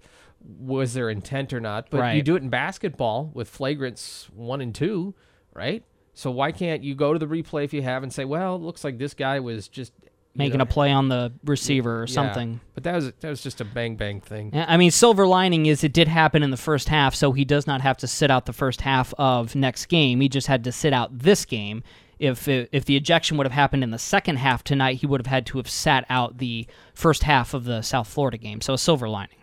was 0.61 0.95
there 0.95 1.11
intent 1.11 1.53
or 1.53 1.61
not. 1.61 1.91
But 1.91 1.97
you 1.99 2.03
Right. 2.03 2.25
do 2.25 2.37
it 2.37 2.43
in 2.43 2.51
basketball 2.51 3.31
with 3.35 3.51
flagrants 3.51 4.31
one 4.31 4.61
and 4.61 4.75
two, 4.75 5.15
right? 5.55 5.83
So 6.15 6.31
why 6.31 6.53
can't 6.53 6.85
you 6.85 6.95
go 6.95 7.13
to 7.13 7.19
the 7.19 7.27
replay 7.27 7.65
if 7.65 7.75
you 7.75 7.83
have 7.83 8.03
and 8.03 8.13
say, 8.13 8.25
well, 8.25 8.55
it 8.57 8.63
looks 8.63 8.85
like 8.85 8.99
this 8.99 9.13
guy 9.13 9.41
was 9.41 9.67
just 9.69 9.93
you 10.37 10.45
making 10.45 10.59
know, 10.59 10.65
a 10.65 10.67
play 10.67 10.93
on 10.93 11.09
the 11.09 11.33
receiver 11.45 12.03
or 12.03 12.07
yeah. 12.07 12.15
something. 12.15 12.61
But 12.75 12.85
that 12.85 12.95
was 12.95 13.13
that 13.21 13.31
was 13.31 13.43
just 13.43 13.61
a 13.61 13.65
bang 13.65 13.97
bang 13.97 14.21
thing. 14.21 14.53
I 14.55 14.77
mean, 14.77 14.91
silver 14.91 15.27
lining 15.27 15.67
is 15.67 15.83
it 15.83 15.93
did 15.93 16.09
happen 16.09 16.43
in 16.43 16.51
the 16.51 16.57
first 16.57 16.89
half, 16.89 17.15
so 17.15 17.33
he 17.33 17.45
does 17.45 17.67
not 17.67 17.81
have 17.81 17.97
to 17.99 18.07
sit 18.07 18.31
out 18.31 18.47
the 18.47 18.53
first 18.53 18.83
half 18.83 19.15
of 19.19 19.55
next 19.55 19.87
game. 19.87 20.21
He 20.21 20.29
just 20.29 20.47
had 20.47 20.65
to 20.65 20.73
sit 20.73 20.93
out 20.93 21.19
this 21.19 21.45
game. 21.45 21.83
If 22.19 22.49
it, 22.49 22.69
if 22.73 22.85
the 22.87 22.97
ejection 22.97 23.37
would 23.37 23.47
have 23.47 23.53
happened 23.53 23.83
in 23.83 23.91
the 23.91 23.99
second 23.99 24.37
half 24.37 24.65
tonight, 24.65 24.99
he 24.99 25.07
would 25.07 25.21
have 25.21 25.27
had 25.27 25.45
to 25.47 25.59
have 25.59 25.69
sat 25.69 26.07
out 26.09 26.39
the 26.39 26.67
first 26.95 27.25
half 27.25 27.53
of 27.53 27.65
the 27.65 27.83
South 27.83 28.09
Florida 28.09 28.39
game. 28.39 28.61
So 28.61 28.75
a 28.75 28.79
silver 28.79 29.09
lining. 29.09 29.37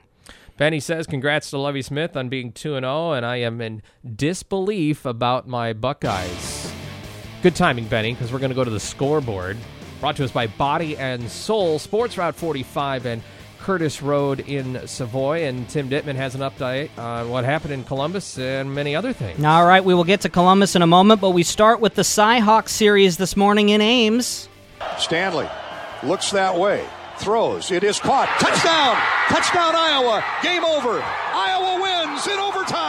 Benny 0.57 0.79
says, 0.79 1.07
"Congrats 1.07 1.49
to 1.49 1.57
Lovie 1.57 1.81
Smith 1.81 2.15
on 2.15 2.29
being 2.29 2.51
two 2.51 2.75
and 2.75 2.83
zero, 2.83 3.13
and 3.13 3.25
I 3.25 3.37
am 3.37 3.61
in 3.61 3.81
disbelief 4.15 5.05
about 5.05 5.47
my 5.47 5.73
Buckeyes." 5.73 6.71
Good 7.41 7.55
timing, 7.55 7.87
Benny, 7.87 8.13
because 8.13 8.31
we're 8.31 8.39
going 8.39 8.51
to 8.51 8.55
go 8.55 8.63
to 8.63 8.69
the 8.69 8.79
scoreboard. 8.79 9.57
Brought 10.03 10.17
to 10.17 10.25
us 10.25 10.31
by 10.31 10.47
Body 10.47 10.97
and 10.97 11.31
Soul 11.31 11.79
Sports 11.79 12.17
Route 12.17 12.35
45 12.35 13.05
and 13.05 13.21
Curtis 13.59 14.01
Road 14.01 14.41
in 14.41 14.85
Savoy. 14.85 15.45
And 15.45 15.69
Tim 15.69 15.89
Ditman 15.89 16.15
has 16.15 16.35
an 16.35 16.41
update 16.41 16.89
on 16.97 17.29
what 17.29 17.45
happened 17.45 17.71
in 17.71 17.85
Columbus 17.85 18.37
and 18.37 18.75
many 18.75 18.97
other 18.97 19.13
things. 19.13 19.41
All 19.45 19.65
right, 19.65 19.81
we 19.81 19.93
will 19.93 20.03
get 20.03 20.19
to 20.19 20.29
Columbus 20.29 20.75
in 20.75 20.81
a 20.81 20.87
moment, 20.87 21.21
but 21.21 21.29
we 21.29 21.41
start 21.43 21.79
with 21.79 21.95
the 21.95 22.01
Cyhawk 22.01 22.67
series 22.67 23.15
this 23.15 23.37
morning 23.37 23.69
in 23.69 23.79
Ames. 23.79 24.49
Stanley 24.97 25.47
looks 26.03 26.31
that 26.31 26.59
way, 26.59 26.85
throws. 27.19 27.71
It 27.71 27.85
is 27.85 27.97
caught. 27.97 28.27
Touchdown! 28.41 28.97
Touchdown, 29.29 29.73
Iowa! 29.73 30.21
Game 30.43 30.65
over. 30.65 31.01
Iowa 31.01 31.81
wins 31.81 32.27
in 32.27 32.39
overtime. 32.39 32.82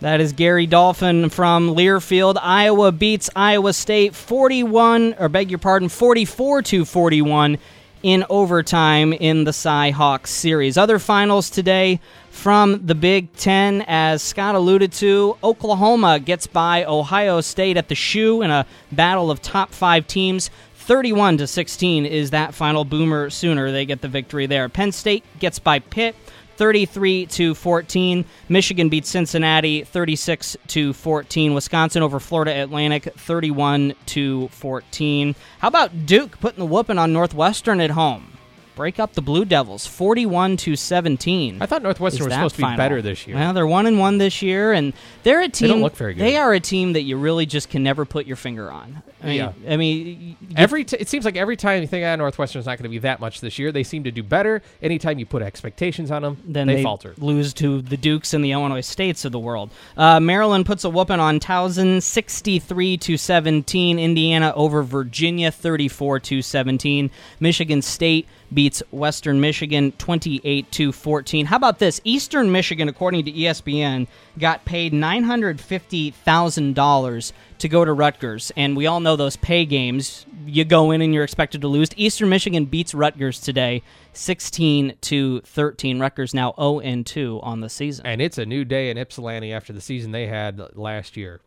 That 0.00 0.22
is 0.22 0.32
Gary 0.32 0.66
Dolphin 0.66 1.28
from 1.28 1.74
Learfield. 1.74 2.38
Iowa 2.40 2.90
beats 2.90 3.28
Iowa 3.36 3.74
State 3.74 4.14
41, 4.14 5.16
or 5.18 5.28
beg 5.28 5.50
your 5.50 5.58
pardon, 5.58 5.90
44 5.90 6.62
to 6.62 6.86
41 6.86 7.58
in 8.02 8.24
overtime 8.30 9.12
in 9.12 9.44
the 9.44 9.52
Cy 9.52 9.90
Hawks 9.90 10.30
series. 10.30 10.78
Other 10.78 10.98
finals 10.98 11.50
today 11.50 12.00
from 12.30 12.86
the 12.86 12.94
Big 12.94 13.30
Ten, 13.34 13.84
as 13.86 14.22
Scott 14.22 14.54
alluded 14.54 14.90
to, 14.92 15.36
Oklahoma 15.44 16.18
gets 16.18 16.46
by 16.46 16.82
Ohio 16.86 17.42
State 17.42 17.76
at 17.76 17.88
the 17.88 17.94
shoe 17.94 18.40
in 18.40 18.50
a 18.50 18.64
battle 18.90 19.30
of 19.30 19.42
top 19.42 19.70
five 19.70 20.06
teams. 20.06 20.48
31 20.76 21.36
to 21.36 21.46
16 21.46 22.06
is 22.06 22.30
that 22.30 22.54
final 22.54 22.86
boomer 22.86 23.28
sooner. 23.28 23.70
They 23.70 23.84
get 23.84 24.00
the 24.00 24.08
victory 24.08 24.46
there. 24.46 24.70
Penn 24.70 24.92
State 24.92 25.24
gets 25.38 25.58
by 25.58 25.78
Pitt. 25.78 26.16
33 26.60 27.24
to 27.24 27.54
14. 27.54 28.26
Michigan 28.50 28.90
beats 28.90 29.08
Cincinnati 29.08 29.82
36 29.82 30.58
to 30.66 30.92
14. 30.92 31.54
Wisconsin 31.54 32.02
over 32.02 32.20
Florida 32.20 32.60
Atlantic 32.60 33.14
31 33.16 33.94
to 34.04 34.48
14. 34.48 35.34
How 35.60 35.68
about 35.68 36.04
Duke 36.04 36.38
putting 36.38 36.58
the 36.58 36.66
whooping 36.66 36.98
on 36.98 37.14
Northwestern 37.14 37.80
at 37.80 37.92
home? 37.92 38.36
Break 38.74 38.98
up 38.98 39.12
the 39.14 39.22
Blue 39.22 39.44
Devils, 39.44 39.86
forty-one 39.86 40.56
to 40.58 40.76
seventeen. 40.76 41.60
I 41.60 41.66
thought 41.66 41.82
Northwestern 41.82 42.24
was 42.26 42.34
supposed 42.34 42.56
to 42.56 42.66
be 42.66 42.76
better 42.76 43.02
this 43.02 43.26
year. 43.26 43.36
Well, 43.36 43.52
they're 43.52 43.66
one 43.66 43.86
and 43.86 43.98
one 43.98 44.18
this 44.18 44.42
year, 44.42 44.72
and 44.72 44.92
they're 45.22 45.40
a 45.42 45.48
team. 45.48 45.68
They 45.68 45.74
don't 45.74 45.82
look 45.82 45.96
very 45.96 46.14
good. 46.14 46.22
They 46.22 46.36
are 46.36 46.52
a 46.52 46.60
team 46.60 46.94
that 46.94 47.02
you 47.02 47.16
really 47.16 47.46
just 47.46 47.68
can 47.70 47.82
never 47.82 48.04
put 48.04 48.26
your 48.26 48.36
finger 48.36 48.70
on. 48.70 49.02
I 49.22 49.26
mean, 49.26 49.36
Yeah. 49.36 49.52
I 49.68 49.76
mean, 49.76 50.36
Every 50.56 50.84
t- 50.84 50.96
it 50.98 51.08
seems 51.08 51.24
like 51.24 51.36
every 51.36 51.56
time 51.56 51.82
you 51.82 51.86
think 51.86 52.04
ah, 52.06 52.16
Northwestern's 52.16 52.66
not 52.66 52.78
going 52.78 52.84
to 52.84 52.88
be 52.88 52.98
that 53.00 53.20
much 53.20 53.40
this 53.40 53.58
year, 53.58 53.70
they 53.70 53.82
seem 53.82 54.04
to 54.04 54.10
do 54.10 54.22
better. 54.22 54.62
Anytime 54.82 55.18
you 55.18 55.26
put 55.26 55.42
expectations 55.42 56.10
on 56.10 56.22
them, 56.22 56.38
then 56.44 56.66
they, 56.66 56.76
they, 56.76 56.82
falter. 56.82 57.14
lose 57.18 57.52
to 57.54 57.82
the 57.82 57.96
Dukes 57.96 58.32
and 58.32 58.42
the 58.44 58.52
Illinois 58.52 58.80
States 58.80 59.24
of 59.26 59.32
the 59.32 59.38
world. 59.38 59.70
Uh, 59.96 60.20
Maryland 60.20 60.64
puts 60.64 60.84
a 60.84 60.90
whooping 60.90 61.20
on 61.20 61.38
Towson, 61.38 62.02
sixty-three 62.02 62.96
to 62.98 63.16
seventeen. 63.16 63.98
Indiana 63.98 64.52
over 64.56 64.82
Virginia, 64.82 65.50
thirty-four 65.50 66.20
to 66.20 66.40
seventeen. 66.40 67.10
Michigan 67.40 67.82
State 67.82 68.26
beats 68.52 68.82
Western 68.90 69.40
Michigan, 69.40 69.92
twenty-eight 69.92 70.70
to 70.72 70.92
fourteen. 70.92 71.46
How 71.46 71.56
about 71.56 71.78
this? 71.78 72.00
Eastern 72.04 72.50
Michigan, 72.52 72.88
according 72.88 73.24
to 73.26 73.32
ESPN, 73.32 74.06
got 74.38 74.64
paid 74.64 74.92
nine 74.92 75.24
hundred 75.24 75.60
fifty 75.60 76.10
thousand 76.10 76.74
dollars 76.74 77.32
to 77.58 77.68
go 77.68 77.84
to 77.84 77.92
Rutgers, 77.92 78.50
and 78.56 78.76
we 78.76 78.86
all 78.86 79.00
know 79.00 79.16
those 79.16 79.36
pay 79.36 79.64
games. 79.64 80.26
You 80.46 80.64
go 80.64 80.90
in 80.90 81.02
and 81.02 81.12
you're 81.14 81.24
expected 81.24 81.60
to 81.60 81.68
lose. 81.68 81.90
Eastern 81.96 82.28
Michigan 82.28 82.64
beats 82.64 82.94
Rutgers 82.94 83.38
today, 83.40 83.82
sixteen 84.12 84.94
to 85.02 85.40
thirteen. 85.42 86.00
Rutgers 86.00 86.34
now 86.34 86.54
zero 86.56 86.80
and 86.80 87.06
two 87.06 87.40
on 87.42 87.60
the 87.60 87.68
season. 87.68 88.06
and 88.06 88.20
it's 88.20 88.38
a 88.38 88.46
new 88.46 88.64
day 88.64 88.90
in 88.90 88.98
Ypsilanti 88.98 89.52
after 89.52 89.72
the 89.72 89.80
season 89.80 90.12
they 90.12 90.26
had 90.26 90.60
last 90.76 91.16
year. 91.16 91.40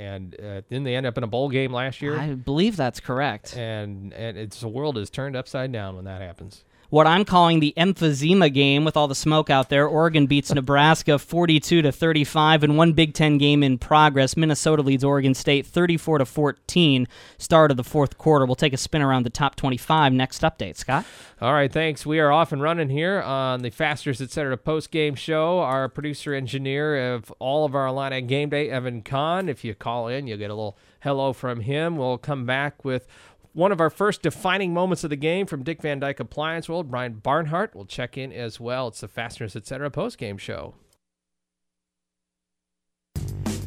And 0.00 0.34
uh, 0.40 0.62
didn't 0.70 0.84
they 0.84 0.96
end 0.96 1.04
up 1.04 1.18
in 1.18 1.24
a 1.24 1.26
bowl 1.26 1.50
game 1.50 1.74
last 1.74 2.00
year? 2.00 2.18
I 2.18 2.32
believe 2.32 2.74
that's 2.74 3.00
correct. 3.00 3.54
and 3.54 4.14
and 4.14 4.38
it's 4.38 4.60
the 4.60 4.68
world 4.68 4.96
is 4.96 5.10
turned 5.10 5.36
upside 5.36 5.72
down 5.72 5.94
when 5.94 6.06
that 6.06 6.22
happens. 6.22 6.64
What 6.90 7.06
I'm 7.06 7.24
calling 7.24 7.60
the 7.60 7.72
emphysema 7.76 8.52
game 8.52 8.84
with 8.84 8.96
all 8.96 9.06
the 9.06 9.14
smoke 9.14 9.48
out 9.48 9.68
there. 9.68 9.86
Oregon 9.86 10.26
beats 10.26 10.52
Nebraska 10.54 11.20
42 11.20 11.82
to 11.82 11.92
35 11.92 12.64
in 12.64 12.74
one 12.74 12.94
Big 12.94 13.14
10 13.14 13.38
game 13.38 13.62
in 13.62 13.78
progress. 13.78 14.36
Minnesota 14.36 14.82
leads 14.82 15.04
Oregon 15.04 15.32
State 15.32 15.66
34 15.66 16.18
to 16.18 16.24
14 16.24 17.06
start 17.38 17.70
of 17.70 17.76
the 17.76 17.84
fourth 17.84 18.18
quarter. 18.18 18.44
We'll 18.44 18.56
take 18.56 18.72
a 18.72 18.76
spin 18.76 19.02
around 19.02 19.22
the 19.22 19.30
top 19.30 19.54
25 19.54 20.12
next 20.12 20.42
update, 20.42 20.76
Scott. 20.76 21.04
All 21.40 21.52
right, 21.52 21.72
thanks. 21.72 22.04
We 22.04 22.18
are 22.18 22.32
off 22.32 22.50
and 22.50 22.60
running 22.60 22.88
here 22.88 23.22
on 23.22 23.62
the 23.62 23.70
Fasteners 23.70 24.20
Etc. 24.20 24.50
To 24.50 24.56
post 24.56 24.90
game 24.90 25.14
show. 25.14 25.60
Our 25.60 25.88
producer 25.88 26.34
engineer 26.34 27.14
of 27.14 27.30
all 27.38 27.64
of 27.64 27.76
our 27.76 27.86
Illini 27.86 28.20
game 28.22 28.48
day, 28.48 28.68
Evan 28.68 29.02
Kahn. 29.02 29.48
If 29.48 29.64
you 29.64 29.76
call 29.76 30.08
in, 30.08 30.26
you'll 30.26 30.38
get 30.38 30.50
a 30.50 30.54
little 30.54 30.76
hello 31.02 31.32
from 31.32 31.60
him. 31.60 31.96
We'll 31.96 32.18
come 32.18 32.44
back 32.46 32.84
with 32.84 33.06
one 33.52 33.72
of 33.72 33.80
our 33.80 33.90
first 33.90 34.22
defining 34.22 34.72
moments 34.72 35.04
of 35.04 35.10
the 35.10 35.16
game 35.16 35.46
from 35.46 35.62
Dick 35.62 35.82
Van 35.82 36.00
Dyke 36.00 36.20
Appliance 36.20 36.68
World. 36.68 36.90
Brian 36.90 37.14
Barnhart 37.14 37.74
will 37.74 37.86
check 37.86 38.16
in 38.16 38.32
as 38.32 38.60
well. 38.60 38.88
It's 38.88 39.00
the 39.00 39.08
Fasteners 39.08 39.56
Etc. 39.56 39.90
post 39.90 40.18
game 40.18 40.38
show. 40.38 40.74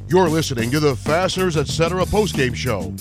You're 0.07 0.29
listening 0.29 0.69
to 0.71 0.79
the 0.79 0.95
Fasteners 0.95 1.57
Etc. 1.57 2.05
postgame 2.05 2.55
show. 2.55 2.93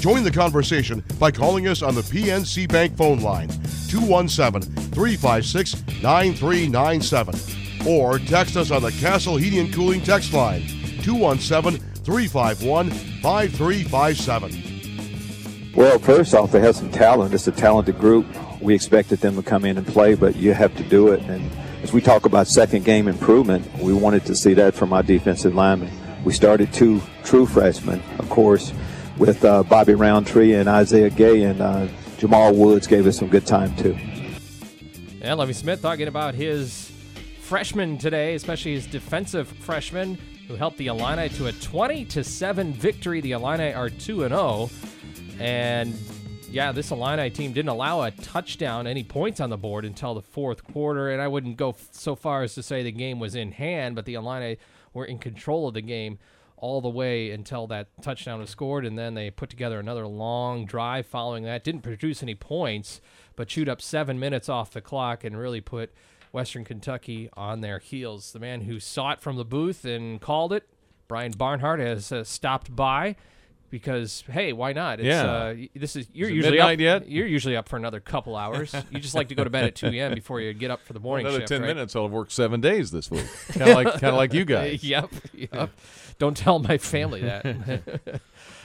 Join 0.00 0.24
the 0.24 0.32
conversation 0.32 1.04
by 1.18 1.30
calling 1.30 1.68
us 1.68 1.80
on 1.80 1.94
the 1.94 2.00
PNC 2.00 2.68
Bank 2.68 2.96
phone 2.96 3.20
line 3.20 3.48
217 3.88 4.62
356 4.90 6.02
9397 6.02 7.86
or 7.86 8.18
text 8.18 8.56
us 8.56 8.72
on 8.72 8.82
the 8.82 8.90
Castle 8.92 9.36
Heating 9.36 9.60
and 9.60 9.72
Cooling 9.72 10.00
text 10.00 10.32
line 10.32 10.66
217 11.02 11.80
351 12.02 12.90
5357. 12.90 14.75
Well, 15.76 15.98
first 15.98 16.32
off, 16.32 16.52
they 16.52 16.60
have 16.60 16.74
some 16.74 16.90
talent. 16.90 17.34
It's 17.34 17.46
a 17.46 17.52
talented 17.52 17.98
group. 17.98 18.26
We 18.62 18.74
expected 18.74 19.18
them 19.18 19.36
to 19.36 19.42
come 19.42 19.66
in 19.66 19.76
and 19.76 19.86
play, 19.86 20.14
but 20.14 20.34
you 20.34 20.54
have 20.54 20.74
to 20.78 20.82
do 20.82 21.08
it. 21.08 21.20
And 21.24 21.50
as 21.82 21.92
we 21.92 22.00
talk 22.00 22.24
about 22.24 22.48
second 22.48 22.86
game 22.86 23.08
improvement, 23.08 23.70
we 23.78 23.92
wanted 23.92 24.24
to 24.24 24.34
see 24.34 24.54
that 24.54 24.74
from 24.74 24.94
our 24.94 25.02
defensive 25.02 25.54
linemen. 25.54 25.92
We 26.24 26.32
started 26.32 26.72
two 26.72 27.02
true 27.24 27.44
freshmen, 27.44 28.02
of 28.18 28.30
course, 28.30 28.72
with 29.18 29.44
uh, 29.44 29.64
Bobby 29.64 29.92
Roundtree 29.92 30.54
and 30.54 30.66
Isaiah 30.66 31.10
Gay, 31.10 31.42
and 31.42 31.60
uh, 31.60 31.88
Jamal 32.16 32.54
Woods 32.54 32.86
gave 32.86 33.06
us 33.06 33.18
some 33.18 33.28
good 33.28 33.46
time 33.46 33.76
too. 33.76 33.98
And 35.20 35.38
Lovie 35.38 35.52
Smith 35.52 35.82
talking 35.82 36.08
about 36.08 36.34
his 36.34 36.90
freshman 37.42 37.98
today, 37.98 38.34
especially 38.34 38.72
his 38.72 38.86
defensive 38.86 39.46
freshman 39.46 40.16
who 40.48 40.54
helped 40.54 40.78
the 40.78 40.86
Illini 40.86 41.28
to 41.30 41.46
a 41.48 41.52
20 41.52 42.06
to 42.06 42.24
7 42.24 42.72
victory. 42.72 43.20
The 43.20 43.32
Illini 43.32 43.74
are 43.74 43.90
2 43.90 44.24
and 44.24 44.32
0. 44.32 44.70
And 45.38 45.94
yeah, 46.50 46.72
this 46.72 46.90
Illini 46.90 47.30
team 47.30 47.52
didn't 47.52 47.68
allow 47.68 48.02
a 48.02 48.10
touchdown, 48.10 48.86
any 48.86 49.04
points 49.04 49.40
on 49.40 49.50
the 49.50 49.56
board 49.56 49.84
until 49.84 50.14
the 50.14 50.22
fourth 50.22 50.64
quarter. 50.64 51.10
And 51.10 51.20
I 51.20 51.28
wouldn't 51.28 51.56
go 51.56 51.70
f- 51.70 51.88
so 51.92 52.14
far 52.14 52.42
as 52.42 52.54
to 52.54 52.62
say 52.62 52.82
the 52.82 52.92
game 52.92 53.18
was 53.18 53.34
in 53.34 53.52
hand, 53.52 53.94
but 53.94 54.04
the 54.04 54.14
Illini 54.14 54.58
were 54.94 55.04
in 55.04 55.18
control 55.18 55.68
of 55.68 55.74
the 55.74 55.82
game 55.82 56.18
all 56.56 56.80
the 56.80 56.88
way 56.88 57.30
until 57.30 57.66
that 57.66 57.88
touchdown 58.00 58.40
was 58.40 58.50
scored. 58.50 58.86
And 58.86 58.98
then 58.98 59.14
they 59.14 59.30
put 59.30 59.50
together 59.50 59.78
another 59.78 60.06
long 60.06 60.64
drive 60.64 61.06
following 61.06 61.44
that. 61.44 61.64
Didn't 61.64 61.82
produce 61.82 62.22
any 62.22 62.34
points, 62.34 63.00
but 63.34 63.48
chewed 63.48 63.68
up 63.68 63.82
seven 63.82 64.18
minutes 64.18 64.48
off 64.48 64.70
the 64.70 64.80
clock 64.80 65.24
and 65.24 65.38
really 65.38 65.60
put 65.60 65.92
Western 66.32 66.64
Kentucky 66.64 67.28
on 67.34 67.60
their 67.60 67.78
heels. 67.78 68.32
The 68.32 68.40
man 68.40 68.62
who 68.62 68.80
saw 68.80 69.12
it 69.12 69.20
from 69.20 69.36
the 69.36 69.44
booth 69.44 69.84
and 69.84 70.20
called 70.20 70.52
it, 70.52 70.68
Brian 71.08 71.32
Barnhart, 71.32 71.80
has 71.80 72.10
uh, 72.10 72.24
stopped 72.24 72.74
by 72.74 73.16
because 73.70 74.22
hey, 74.30 74.52
why 74.52 74.72
not? 74.72 75.00
It's, 75.00 75.06
Yeah. 75.06 75.24
uh, 75.24 75.54
this 75.74 75.96
is 75.96 76.06
you're 76.12 76.28
Is 76.28 76.36
usually 76.36 76.60
up, 76.60 76.78
yet? 76.78 77.08
You're 77.08 77.26
usually 77.26 77.56
up 77.56 77.68
for 77.68 77.76
another 77.76 78.00
couple 78.00 78.36
hours. 78.36 78.74
you 78.90 78.98
just 79.00 79.14
like 79.14 79.28
to 79.28 79.34
go 79.34 79.44
to 79.44 79.50
bed 79.50 79.64
at 79.64 79.74
2 79.74 79.86
a.m. 79.88 80.14
before 80.14 80.40
you 80.40 80.52
get 80.52 80.70
up 80.70 80.80
for 80.82 80.92
the 80.92 81.00
morning 81.00 81.26
Another 81.26 81.40
shift. 81.40 81.48
ten 81.48 81.62
right? 81.62 81.68
minutes, 81.68 81.94
I'll 81.96 82.04
have 82.04 82.12
worked 82.12 82.32
seven 82.32 82.60
days 82.60 82.90
this 82.90 83.10
week. 83.10 83.26
Kind 83.48 83.70
of 83.70 83.76
like, 83.76 83.86
kind 83.94 84.04
of 84.06 84.14
like 84.14 84.32
you 84.34 84.44
guys. 84.44 84.82
yep, 84.84 85.10
yep. 85.34 85.70
Don't 86.18 86.36
tell 86.36 86.58
my 86.58 86.78
family 86.78 87.20
that. 87.22 87.44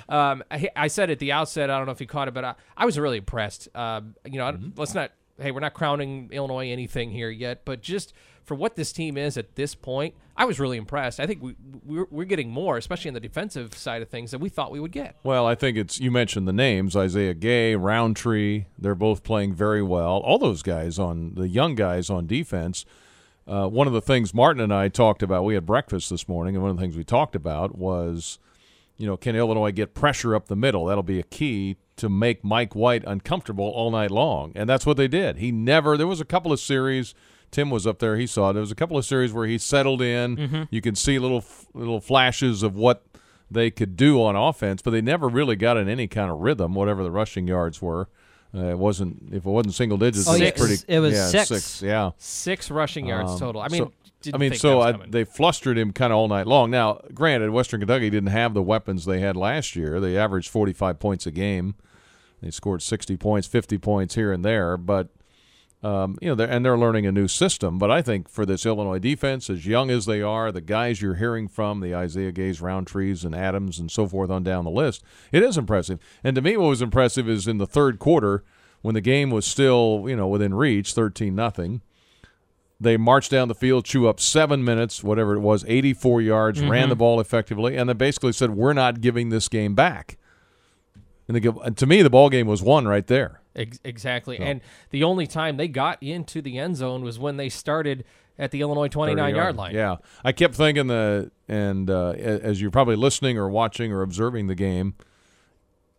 um, 0.10 0.44
I, 0.52 0.70
I 0.76 0.88
said 0.88 1.10
at 1.10 1.20
the 1.20 1.32
outset, 1.32 1.70
I 1.70 1.78
don't 1.78 1.86
know 1.86 1.92
if 1.92 2.02
you 2.02 2.08
caught 2.08 2.28
it, 2.28 2.34
but 2.34 2.44
I, 2.46 2.56
I 2.78 2.86
was 2.86 2.98
really 3.00 3.18
impressed. 3.18 3.68
Um, 3.76 4.16
you 4.26 4.38
know, 4.38 4.46
I- 4.46 4.58
let's 4.76 4.94
not. 4.94 5.12
Hey, 5.40 5.50
we're 5.52 5.60
not 5.62 5.74
crowning 5.74 6.30
Illinois 6.32 6.70
anything 6.70 7.10
here 7.10 7.30
yet, 7.30 7.66
but 7.66 7.82
just 7.82 8.14
for 8.52 8.56
what 8.56 8.76
this 8.76 8.92
team 8.92 9.18
is 9.18 9.38
at 9.38 9.56
this 9.56 9.76
point, 9.76 10.14
I 10.36 10.44
was 10.44 10.60
really 10.60 10.76
impressed. 10.76 11.22
I 11.22 11.26
think 11.26 11.42
we 11.42 11.56
we're, 11.86 12.06
we're 12.12 12.26
getting 12.26 12.50
more, 12.50 12.76
especially 12.76 13.08
on 13.08 13.14
the 13.14 13.22
defensive 13.22 13.74
side 13.74 14.02
of 14.02 14.10
things, 14.10 14.32
than 14.32 14.42
we 14.42 14.50
thought 14.50 14.72
we 14.72 14.80
would 14.82 14.92
get. 14.92 15.16
Well, 15.24 15.46
I 15.48 15.56
think 15.56 15.78
it's 15.78 16.02
you 16.02 16.12
mentioned 16.12 16.50
the 16.50 16.52
names 16.52 16.94
Isaiah 16.94 17.34
Gay, 17.34 17.78
Roundtree. 17.78 18.66
They're 18.78 18.94
both 18.94 19.24
playing 19.24 19.54
very 19.54 19.82
well. 19.82 20.18
All 20.18 20.38
those 20.38 20.64
guys 20.64 21.00
on 21.00 21.36
the 21.36 21.48
young 21.48 21.76
guys 21.76 22.10
on 22.10 22.28
defense. 22.28 22.84
Uh, 23.48 23.70
one 23.70 23.88
of 23.88 23.94
the 23.94 24.02
things 24.02 24.34
Martin 24.34 24.62
and 24.62 24.74
I 24.74 24.90
talked 24.90 25.24
about, 25.24 25.46
we 25.46 25.54
had 25.54 25.66
breakfast 25.66 26.10
this 26.10 26.28
morning, 26.28 26.56
and 26.56 26.62
one 26.62 26.72
of 26.72 26.76
the 26.76 26.82
things 26.82 26.98
we 26.98 27.06
talked 27.06 27.38
about 27.38 27.78
was, 27.78 28.38
you 28.98 29.08
know, 29.08 29.16
can 29.16 29.34
Illinois 29.34 29.72
get 29.72 29.94
pressure 29.94 30.36
up 30.36 30.50
the 30.50 30.58
middle? 30.58 30.88
That'll 30.88 31.04
be 31.04 31.20
a 31.20 31.24
key 31.24 31.78
to 31.96 32.10
make 32.10 32.44
Mike 32.44 32.76
White 32.76 33.06
uncomfortable 33.08 33.70
all 33.70 33.92
night 33.92 34.12
long, 34.12 34.52
and 34.56 34.68
that's 34.70 34.86
what 34.86 34.98
they 34.98 35.08
did. 35.08 35.38
He 35.38 35.54
never. 35.54 35.96
There 35.96 36.06
was 36.06 36.20
a 36.20 36.26
couple 36.26 36.52
of 36.52 36.60
series. 36.60 37.16
Tim 37.52 37.70
was 37.70 37.86
up 37.86 38.00
there. 38.00 38.16
He 38.18 38.26
saw 38.28 38.50
it. 38.50 38.54
There 38.54 38.62
was 38.62 38.72
a 38.72 38.76
couple 38.76 38.98
of 38.98 39.06
series 39.06 39.34
where 39.34 39.46
he 39.46 39.58
settled 39.58 40.02
in. 40.02 40.68
You 40.72 40.82
can 40.82 40.96
see 40.96 41.20
little 41.20 41.44
little 41.74 42.00
flashes 42.02 42.64
of 42.64 42.76
what 42.76 43.04
they 43.50 43.70
could 43.70 43.98
do 43.98 44.24
on 44.24 44.36
offense, 44.36 44.82
but 44.82 44.92
they 44.92 45.02
never 45.02 45.28
really 45.28 45.56
got 45.58 45.76
in 45.78 45.90
any 45.90 46.08
kind 46.08 46.32
of 46.32 46.40
rhythm, 46.40 46.74
whatever 46.74 47.04
the 47.04 47.12
rushing 47.12 47.48
yards 47.48 47.82
were. 47.82 48.08
Uh, 48.54 48.66
it 48.68 48.78
wasn't 48.78 49.30
if 49.34 49.46
it 49.46 49.50
wasn't 49.50 49.74
single 49.74 49.98
digits. 49.98 50.28
Oh, 50.28 50.34
it 50.36 50.58
was 50.58 50.68
pretty. 50.68 50.84
it 50.94 51.00
was 51.00 51.14
yeah, 51.14 51.28
six. 51.28 51.48
six. 51.48 51.82
Yeah. 51.82 52.12
Six 52.18 52.70
rushing 52.72 53.08
yards 53.08 53.32
Um, 53.32 53.40
total. 53.40 53.62
I 53.62 53.68
mean, 53.70 53.84
so- 53.84 53.94
I 54.34 54.38
mean, 54.38 54.54
so 54.54 54.82
I, 54.82 54.92
they 54.92 55.24
flustered 55.24 55.80
him 55.80 55.92
kind 55.92 56.14
of 56.14 56.18
all 56.18 56.28
night 56.28 56.46
long. 56.46 56.70
Now, 56.70 57.02
granted, 57.12 57.50
Western 57.50 57.80
Kentucky 57.80 58.12
didn't 58.12 58.30
have 58.30 58.54
the 58.54 58.62
weapons 58.62 59.06
they 59.06 59.20
had 59.20 59.36
last 59.36 59.76
year. 59.76 60.00
They 60.00 60.16
averaged 60.16 60.48
45 60.50 61.00
points 61.00 61.26
a 61.26 61.32
game. 61.32 61.74
They 62.40 62.52
scored 62.52 62.84
60 62.84 63.18
points, 63.18 63.48
50 63.48 63.80
points 63.80 64.14
here 64.14 64.32
and 64.32 64.46
there, 64.46 64.78
but 64.78 65.08
um, 65.84 66.18
you 66.22 66.28
know, 66.30 66.36
they're, 66.36 66.50
and 66.50 66.64
they're 66.64 66.78
learning 66.78 67.06
a 67.08 67.12
new 67.12 67.28
system. 67.28 67.78
But 67.80 67.90
I 67.90 68.02
think 68.02 68.30
for 68.30 68.46
this 68.46 68.66
Illinois 68.66 69.00
defense, 69.00 69.50
as 69.50 69.66
young 69.66 69.90
as 69.90 70.06
they 70.06 70.22
are, 70.22 70.52
the 70.52 70.62
guys 70.62 71.02
you're 71.02 71.16
hearing 71.16 71.48
from, 71.48 71.80
the 71.80 71.96
Isaiah 71.96 72.32
Gays, 72.32 72.60
Roundtrees, 72.62 73.26
and 73.26 73.34
Adams, 73.34 73.80
and 73.80 73.90
so 73.90 74.08
forth 74.08 74.30
on 74.30 74.44
down 74.44 74.64
the 74.66 74.72
list, 74.72 75.04
it 75.32 75.42
is 75.42 75.58
impressive. 75.58 76.00
And 76.24 76.36
to 76.36 76.42
me, 76.42 76.56
what 76.58 76.68
was 76.70 76.82
impressive 76.82 77.28
is 77.28 77.48
in 77.48 77.58
the 77.58 77.66
third 77.68 77.98
quarter 77.98 78.44
when 78.82 78.94
the 78.94 79.02
game 79.02 79.30
was 79.32 79.46
still, 79.46 80.06
you 80.08 80.16
know, 80.16 80.28
within 80.28 80.54
reach, 80.54 80.94
13 80.94 81.34
nothing. 81.36 81.82
They 82.80 82.98
marched 82.98 83.30
down 83.30 83.48
the 83.48 83.54
field, 83.56 83.86
chew 83.86 84.08
up 84.08 84.20
seven 84.20 84.64
minutes, 84.64 85.04
whatever 85.04 85.36
it 85.36 85.40
was, 85.40 85.64
84 85.68 86.22
yards, 86.22 86.60
Mm-hmm. 86.62 86.72
ran 86.72 86.90
the 86.90 86.96
ball 86.96 87.20
effectively, 87.20 87.76
and 87.78 87.88
then 87.88 87.98
basically 87.98 88.34
said, 88.34 88.52
"We're 88.52 88.74
not 88.74 89.02
giving 89.02 89.30
this 89.30 89.48
game 89.48 89.76
back." 89.76 90.18
And, 91.36 91.42
give, 91.42 91.58
and 91.58 91.78
to 91.78 91.86
me, 91.86 92.02
the 92.02 92.10
ball 92.10 92.30
game 92.30 92.48
was 92.48 92.62
won 92.62 92.88
right 92.88 93.06
there. 93.06 93.42
Ex- 93.56 93.80
exactly. 93.84 94.40
And 94.40 94.62
the 94.92 95.04
only 95.04 95.28
time 95.28 95.58
they 95.58 95.68
got 95.68 96.02
into 96.02 96.42
the 96.42 96.58
end 96.58 96.78
zone 96.78 97.04
was 97.04 97.20
when 97.20 97.38
they 97.38 97.50
started 97.50 98.06
at 98.40 98.52
the 98.52 98.62
Illinois 98.62 98.88
29 98.88 99.36
yard 99.36 99.56
line. 99.56 99.76
Yeah, 99.76 99.98
I 100.24 100.32
kept 100.32 100.56
thinking 100.56 100.88
the 100.88 101.32
and 101.48 101.90
uh, 101.90 102.12
as 102.12 102.62
you're 102.62 102.72
probably 102.72 102.96
listening 102.96 103.38
or 103.38 103.48
watching 103.50 103.92
or 103.92 104.02
observing 104.02 104.48
the 104.48 104.56
game, 104.56 104.96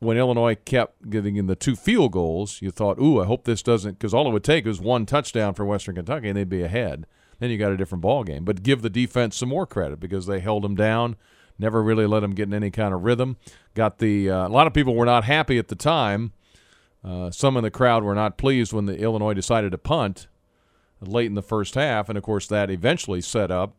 when 0.00 0.16
Illinois 0.16 0.56
kept 0.56 1.08
getting 1.08 1.36
in 1.36 1.46
the 1.46 1.54
two 1.54 1.76
field 1.76 2.12
goals, 2.12 2.60
you 2.60 2.70
thought, 2.70 2.98
"Ooh, 2.98 3.20
I 3.20 3.26
hope 3.26 3.44
this 3.44 3.62
doesn't," 3.62 3.98
because 3.98 4.12
all 4.12 4.26
it 4.26 4.32
would 4.32 4.44
take 4.44 4.64
was 4.64 4.80
one 4.80 5.06
touchdown 5.06 5.54
for 5.54 5.64
Western 5.64 5.94
Kentucky 5.94 6.28
and 6.28 6.36
they'd 6.36 6.48
be 6.48 6.62
ahead. 6.62 7.06
Then 7.38 7.50
you 7.50 7.58
got 7.58 7.72
a 7.72 7.76
different 7.76 8.02
ball 8.02 8.24
game. 8.24 8.44
But 8.44 8.62
give 8.62 8.82
the 8.82 8.90
defense 8.90 9.36
some 9.36 9.48
more 9.48 9.66
credit 9.66 10.00
because 10.00 10.26
they 10.26 10.40
held 10.40 10.62
them 10.64 10.74
down, 10.74 11.16
never 11.58 11.82
really 11.82 12.06
let 12.06 12.20
them 12.20 12.32
get 12.34 12.48
in 12.48 12.54
any 12.54 12.70
kind 12.70 12.92
of 12.94 13.02
rhythm. 13.04 13.36
Got 13.74 13.98
the 13.98 14.30
uh, 14.30 14.46
a 14.46 14.50
lot 14.50 14.66
of 14.66 14.74
people 14.74 14.94
were 14.94 15.06
not 15.06 15.24
happy 15.24 15.58
at 15.58 15.68
the 15.68 15.74
time. 15.76 16.32
Uh, 17.04 17.30
some 17.30 17.56
in 17.56 17.64
the 17.64 17.70
crowd 17.70 18.04
were 18.04 18.14
not 18.14 18.38
pleased 18.38 18.72
when 18.72 18.86
the 18.86 18.96
Illinois 18.98 19.34
decided 19.34 19.72
to 19.72 19.78
punt 19.78 20.28
late 21.00 21.26
in 21.26 21.34
the 21.34 21.42
first 21.42 21.74
half, 21.74 22.08
and 22.08 22.16
of 22.16 22.22
course 22.22 22.46
that 22.46 22.70
eventually 22.70 23.20
set 23.20 23.50
up 23.50 23.74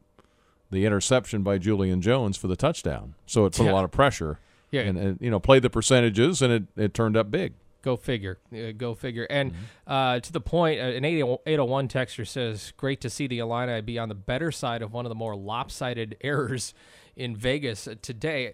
the 0.70 0.86
interception 0.86 1.42
by 1.44 1.58
Julian 1.58 2.02
Jones 2.02 2.36
for 2.36 2.48
the 2.48 2.56
touchdown. 2.58 3.14
So 3.26 3.46
it 3.46 3.54
put 3.56 3.66
Yeah. 3.66 3.72
a 3.72 3.76
lot 3.76 3.86
of 3.86 3.92
pressure. 3.92 4.40
Yeah. 4.72 4.82
and, 4.82 4.98
and 4.98 5.18
you 5.22 5.30
know 5.30 5.40
played 5.40 5.62
the 5.62 5.70
percentages, 5.70 6.42
and 6.42 6.52
it, 6.52 6.64
it 6.76 6.94
turned 6.94 7.16
up 7.16 7.30
big. 7.32 7.54
Go 7.84 7.96
figure. 7.96 8.40
Uh, 8.52 8.72
go 8.76 8.94
figure. 8.96 9.28
And 9.30 9.52
Mm-hmm. 9.52 9.92
uh, 9.92 10.20
to 10.22 10.32
the 10.34 10.42
point, 10.42 10.80
uh, 10.82 10.84
an 10.86 11.06
80 11.06 11.22
801 11.46 11.88
texter 11.90 12.26
says, 12.28 12.74
Great 12.76 13.00
to 13.02 13.10
see 13.10 13.28
the 13.28 13.40
Illini 13.40 13.82
be 13.82 14.00
on 14.00 14.10
the 14.10 14.16
better 14.16 14.52
side 14.52 14.82
of 14.82 14.92
one 14.94 15.06
of 15.06 15.10
the 15.10 15.16
more 15.16 15.36
lopsided 15.36 16.18
errors 16.22 16.74
in 17.16 17.36
Vegas 17.36 17.88
uh, 17.88 17.96
today. 18.02 18.54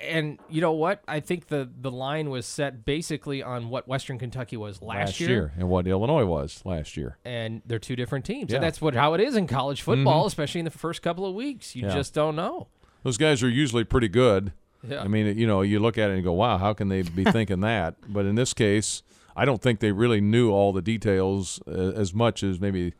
And 0.00 0.38
you 0.48 0.62
know 0.62 0.72
what? 0.72 1.02
I 1.06 1.20
think 1.20 1.48
the, 1.48 1.68
the 1.80 1.90
line 1.90 2.30
was 2.30 2.46
set 2.46 2.86
basically 2.86 3.42
on 3.42 3.68
what 3.68 3.86
Western 3.86 4.18
Kentucky 4.18 4.56
was 4.56 4.80
last, 4.80 5.20
year. 5.20 5.52
and 5.58 5.68
what 5.68 5.86
Illinois 5.86 6.24
was 6.24 6.62
last 6.64 6.96
year. 6.96 7.18
And 7.26 7.60
they're 7.66 7.78
two 7.78 7.94
different 7.94 8.24
teams. 8.24 8.44
Yeah. 8.44 8.44
Mm-hmm. 8.46 8.54
And 8.56 8.64
that's 8.64 8.80
what 8.80 8.94
how 8.94 9.12
it 9.12 9.20
is 9.20 9.36
in 9.36 9.46
college 9.46 9.82
football, 9.82 10.24
especially 10.26 10.60
in 10.60 10.64
the 10.64 10.70
first 10.70 11.02
couple 11.02 11.26
of 11.26 11.34
weeks. 11.34 11.76
You 11.76 11.82
Yeah. 11.86 11.94
just 11.94 12.14
don't 12.14 12.36
know. 12.36 12.68
Those 13.02 13.18
guys 13.18 13.42
are 13.42 13.50
usually 13.50 13.84
pretty 13.84 14.08
good. 14.08 14.52
Yeah. 14.82 15.02
I 15.02 15.08
mean, 15.08 15.36
you 15.38 15.46
know, 15.46 15.60
you 15.62 15.78
look 15.78 15.98
at 15.98 16.10
it 16.10 16.14
and 16.14 16.24
go, 16.24 16.32
"Wow, 16.32 16.58
how 16.58 16.72
can 16.72 16.88
they 16.88 17.02
be 17.02 17.24
thinking 17.36 17.60
that?" 17.60 17.96
But 18.08 18.24
in 18.24 18.34
this 18.34 18.54
case, 18.54 19.02
I 19.36 19.44
don't 19.44 19.60
think 19.60 19.80
they 19.80 19.92
really 19.92 20.20
knew 20.20 20.50
all 20.50 20.72
the 20.72 20.82
details 20.82 21.60
uh, 21.68 21.70
as 21.70 22.14
much 22.14 22.42
as 22.42 22.60
maybe 22.60 22.94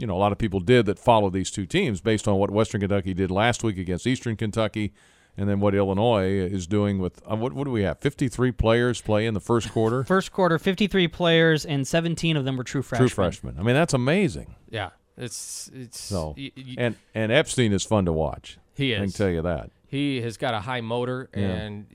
you 0.00 0.06
know 0.06 0.16
a 0.16 0.18
lot 0.18 0.32
of 0.32 0.38
people 0.38 0.60
did 0.60 0.86
that 0.86 0.98
follow 0.98 1.30
these 1.30 1.50
two 1.50 1.66
teams 1.66 2.00
based 2.00 2.26
on 2.26 2.36
what 2.36 2.50
Western 2.50 2.80
Kentucky 2.80 3.14
did 3.14 3.30
last 3.30 3.62
week 3.62 3.78
against 3.78 4.06
Eastern 4.06 4.34
Kentucky, 4.36 4.92
and 5.36 5.48
then 5.48 5.60
what 5.60 5.74
Illinois 5.74 6.26
is 6.28 6.66
doing 6.66 6.98
with 6.98 7.20
uh, 7.30 7.36
what 7.36 7.52
what 7.52 7.64
do 7.64 7.70
we 7.70 7.82
have? 7.82 7.98
Fifty 8.00 8.28
three 8.28 8.52
players 8.52 9.00
play 9.00 9.26
in 9.26 9.34
the 9.34 9.40
first 9.40 9.70
quarter. 9.72 10.02
First 10.16 10.32
quarter, 10.32 10.58
53 10.58 11.08
players, 11.08 11.64
and 11.66 11.86
17 11.86 12.36
of 12.36 12.44
them 12.44 12.56
were 12.56 12.64
true 12.64 12.82
freshmen. 12.82 13.08
True 13.08 13.14
freshmen. 13.14 13.56
I 13.58 13.62
mean, 13.62 13.74
that's 13.74 13.94
amazing. 13.94 14.54
Yeah. 14.70 14.90
It's 15.16 15.70
it's 15.74 16.00
So 16.00 16.34
y- 16.36 16.50
y- 16.56 16.74
and 16.78 16.96
and 17.14 17.30
Epstein 17.30 17.72
is 17.72 17.84
fun 17.84 18.06
to 18.06 18.12
watch. 18.12 18.58
He 18.74 18.92
is. 18.92 18.98
I 19.00 19.04
can 19.04 19.12
tell 19.12 19.28
you 19.28 19.42
that. 19.42 19.70
He 19.86 20.22
has 20.22 20.36
got 20.38 20.54
a 20.54 20.60
high 20.60 20.80
motor, 20.80 21.28
Yeah. 21.34 21.40
and 21.42 21.86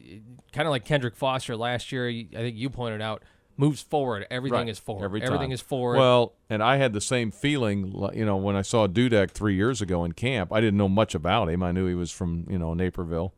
kind 0.51 0.67
of 0.67 0.71
like 0.71 0.85
Kendrick 0.85 1.15
Foster 1.15 1.55
last 1.55 1.91
year. 1.91 2.07
I 2.09 2.27
think 2.35 2.55
you 2.57 2.69
pointed 2.69 3.01
out 3.01 3.23
moves 3.57 3.81
forward. 3.81 4.25
Everything 4.29 4.59
Right. 4.59 4.69
is 4.69 4.79
forward. 4.79 5.05
Every 5.05 5.21
Everything 5.21 5.51
is 5.51 5.61
forward. 5.61 5.97
Well, 5.97 6.33
and 6.49 6.61
I 6.63 6.77
had 6.77 6.93
the 6.93 7.01
same 7.01 7.31
feeling, 7.31 7.93
you 8.13 8.25
know, 8.25 8.35
when 8.37 8.55
I 8.55 8.61
saw 8.61 8.87
Dudek 8.87 9.31
three 9.31 9.55
years 9.55 9.81
ago 9.81 10.03
in 10.03 10.11
camp. 10.13 10.51
I 10.53 10.59
didn't 10.61 10.77
know 10.77 10.89
much 10.89 11.15
about 11.15 11.49
him. 11.49 11.63
I 11.63 11.71
knew 11.71 11.87
he 11.87 11.95
was 11.95 12.11
from, 12.11 12.45
you 12.49 12.57
know, 12.59 12.73
Naperville. 12.73 13.33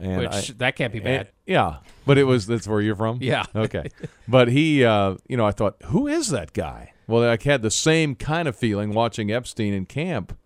And 0.00 0.18
which 0.22 0.50
I- 0.50 0.54
that 0.58 0.76
can't 0.76 0.92
be 0.92 0.98
bad. 0.98 1.20
and- 1.20 1.28
yeah, 1.46 1.76
but 2.04 2.18
it 2.18 2.24
was 2.24 2.46
that's 2.46 2.66
where 2.66 2.80
you're 2.80 2.96
from. 2.96 3.18
Yeah. 3.22 3.44
Okay, 3.54 3.90
but 4.26 4.48
he, 4.48 4.84
uh, 4.84 5.16
you 5.28 5.36
know, 5.36 5.46
I 5.46 5.52
thought, 5.52 5.76
who 5.86 6.06
is 6.08 6.30
that 6.30 6.52
guy? 6.52 6.92
Well, 7.06 7.22
I 7.22 7.38
had 7.42 7.62
the 7.62 7.70
same 7.70 8.14
kind 8.16 8.48
of 8.48 8.56
feeling 8.56 8.92
watching 8.92 9.30
Epstein 9.30 9.72
in 9.72 9.86
camp. 9.86 10.36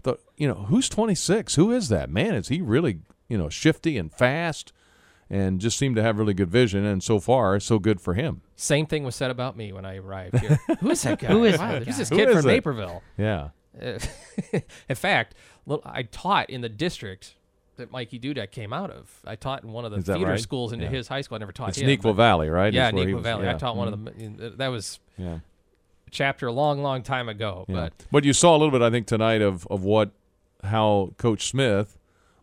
I 0.00 0.02
thought, 0.02 0.20
you 0.36 0.46
know, 0.48 0.54
who's 0.68 0.88
26? 0.88 1.54
Who 1.54 1.70
is 1.72 1.88
that 1.88 2.10
man? 2.10 2.34
Is 2.34 2.48
he 2.48 2.60
really, 2.60 2.98
you 3.28 3.38
know, 3.38 3.48
shifty 3.48 3.96
and 3.96 4.12
fast, 4.12 4.72
and 5.30 5.60
just 5.60 5.78
seemed 5.78 5.96
to 5.96 6.02
have 6.02 6.18
really 6.18 6.34
good 6.34 6.50
vision? 6.50 6.84
And 6.84 7.02
so 7.02 7.20
far, 7.20 7.58
so 7.60 7.78
good 7.78 8.00
for 8.00 8.14
him. 8.14 8.42
Same 8.56 8.86
thing 8.86 9.04
was 9.04 9.14
said 9.14 9.30
about 9.30 9.56
me 9.56 9.72
when 9.72 9.84
I 9.84 9.96
arrived 9.96 10.38
here. 10.40 10.58
Who 10.80 10.90
is 10.90 11.02
that 11.02 11.18
guy? 11.20 11.28
Who 11.28 11.44
is 11.44 11.58
wow, 11.58 11.72
that 11.72 11.84
Who's 11.84 11.94
guy? 11.94 11.98
this 11.98 12.08
kid 12.10 12.28
is 12.28 12.36
from 12.42 12.50
it? 12.50 12.52
Naperville? 12.54 13.02
Yeah. 13.16 13.48
Uh, 13.80 13.98
in 14.88 14.96
fact, 14.96 15.34
I 15.84 16.02
taught 16.02 16.50
in 16.50 16.60
the 16.60 16.68
district 16.68 17.36
that 17.76 17.90
Mikey 17.90 18.18
Dudek 18.18 18.50
came 18.50 18.72
out 18.72 18.90
of. 18.90 19.10
I 19.24 19.36
taught 19.36 19.62
in 19.62 19.72
one 19.72 19.84
of 19.84 19.92
the 19.92 20.02
theater 20.02 20.32
right? 20.32 20.40
schools 20.40 20.72
into 20.72 20.84
Yeah. 20.84 20.90
his 20.90 21.08
high 21.08 21.20
school. 21.22 21.36
I 21.36 21.38
never 21.38 21.52
taught 21.52 21.70
It's 21.70 21.78
him. 21.78 21.88
Neuqua 21.88 22.02
but- 22.02 22.12
Valley, 22.14 22.50
right? 22.50 22.72
Yeah, 22.74 22.88
Is 22.88 22.94
Neuqua 22.94 23.14
was- 23.14 23.22
Valley. 23.22 23.44
yeah. 23.44 23.54
I 23.54 23.58
taught 23.58 23.76
one 23.76 23.88
Mhm. 23.88 23.92
of 24.34 24.38
them. 24.40 24.56
That 24.58 24.68
was 24.68 24.98
Yeah. 25.16 25.38
a 26.06 26.10
chapter 26.10 26.48
a 26.48 26.52
long, 26.52 26.82
long 26.82 27.02
time 27.02 27.28
ago. 27.28 27.64
Yeah. 27.68 27.74
But 27.74 27.92
But 28.10 28.24
you 28.24 28.32
saw 28.32 28.54
a 28.54 28.58
little 28.58 28.72
bit, 28.72 28.82
I 28.82 28.90
think, 28.90 29.06
tonight 29.06 29.40
of 29.40 29.66
of 29.68 29.82
what 29.84 30.10
how 30.64 31.14
Coach 31.16 31.46
Smith 31.48 31.96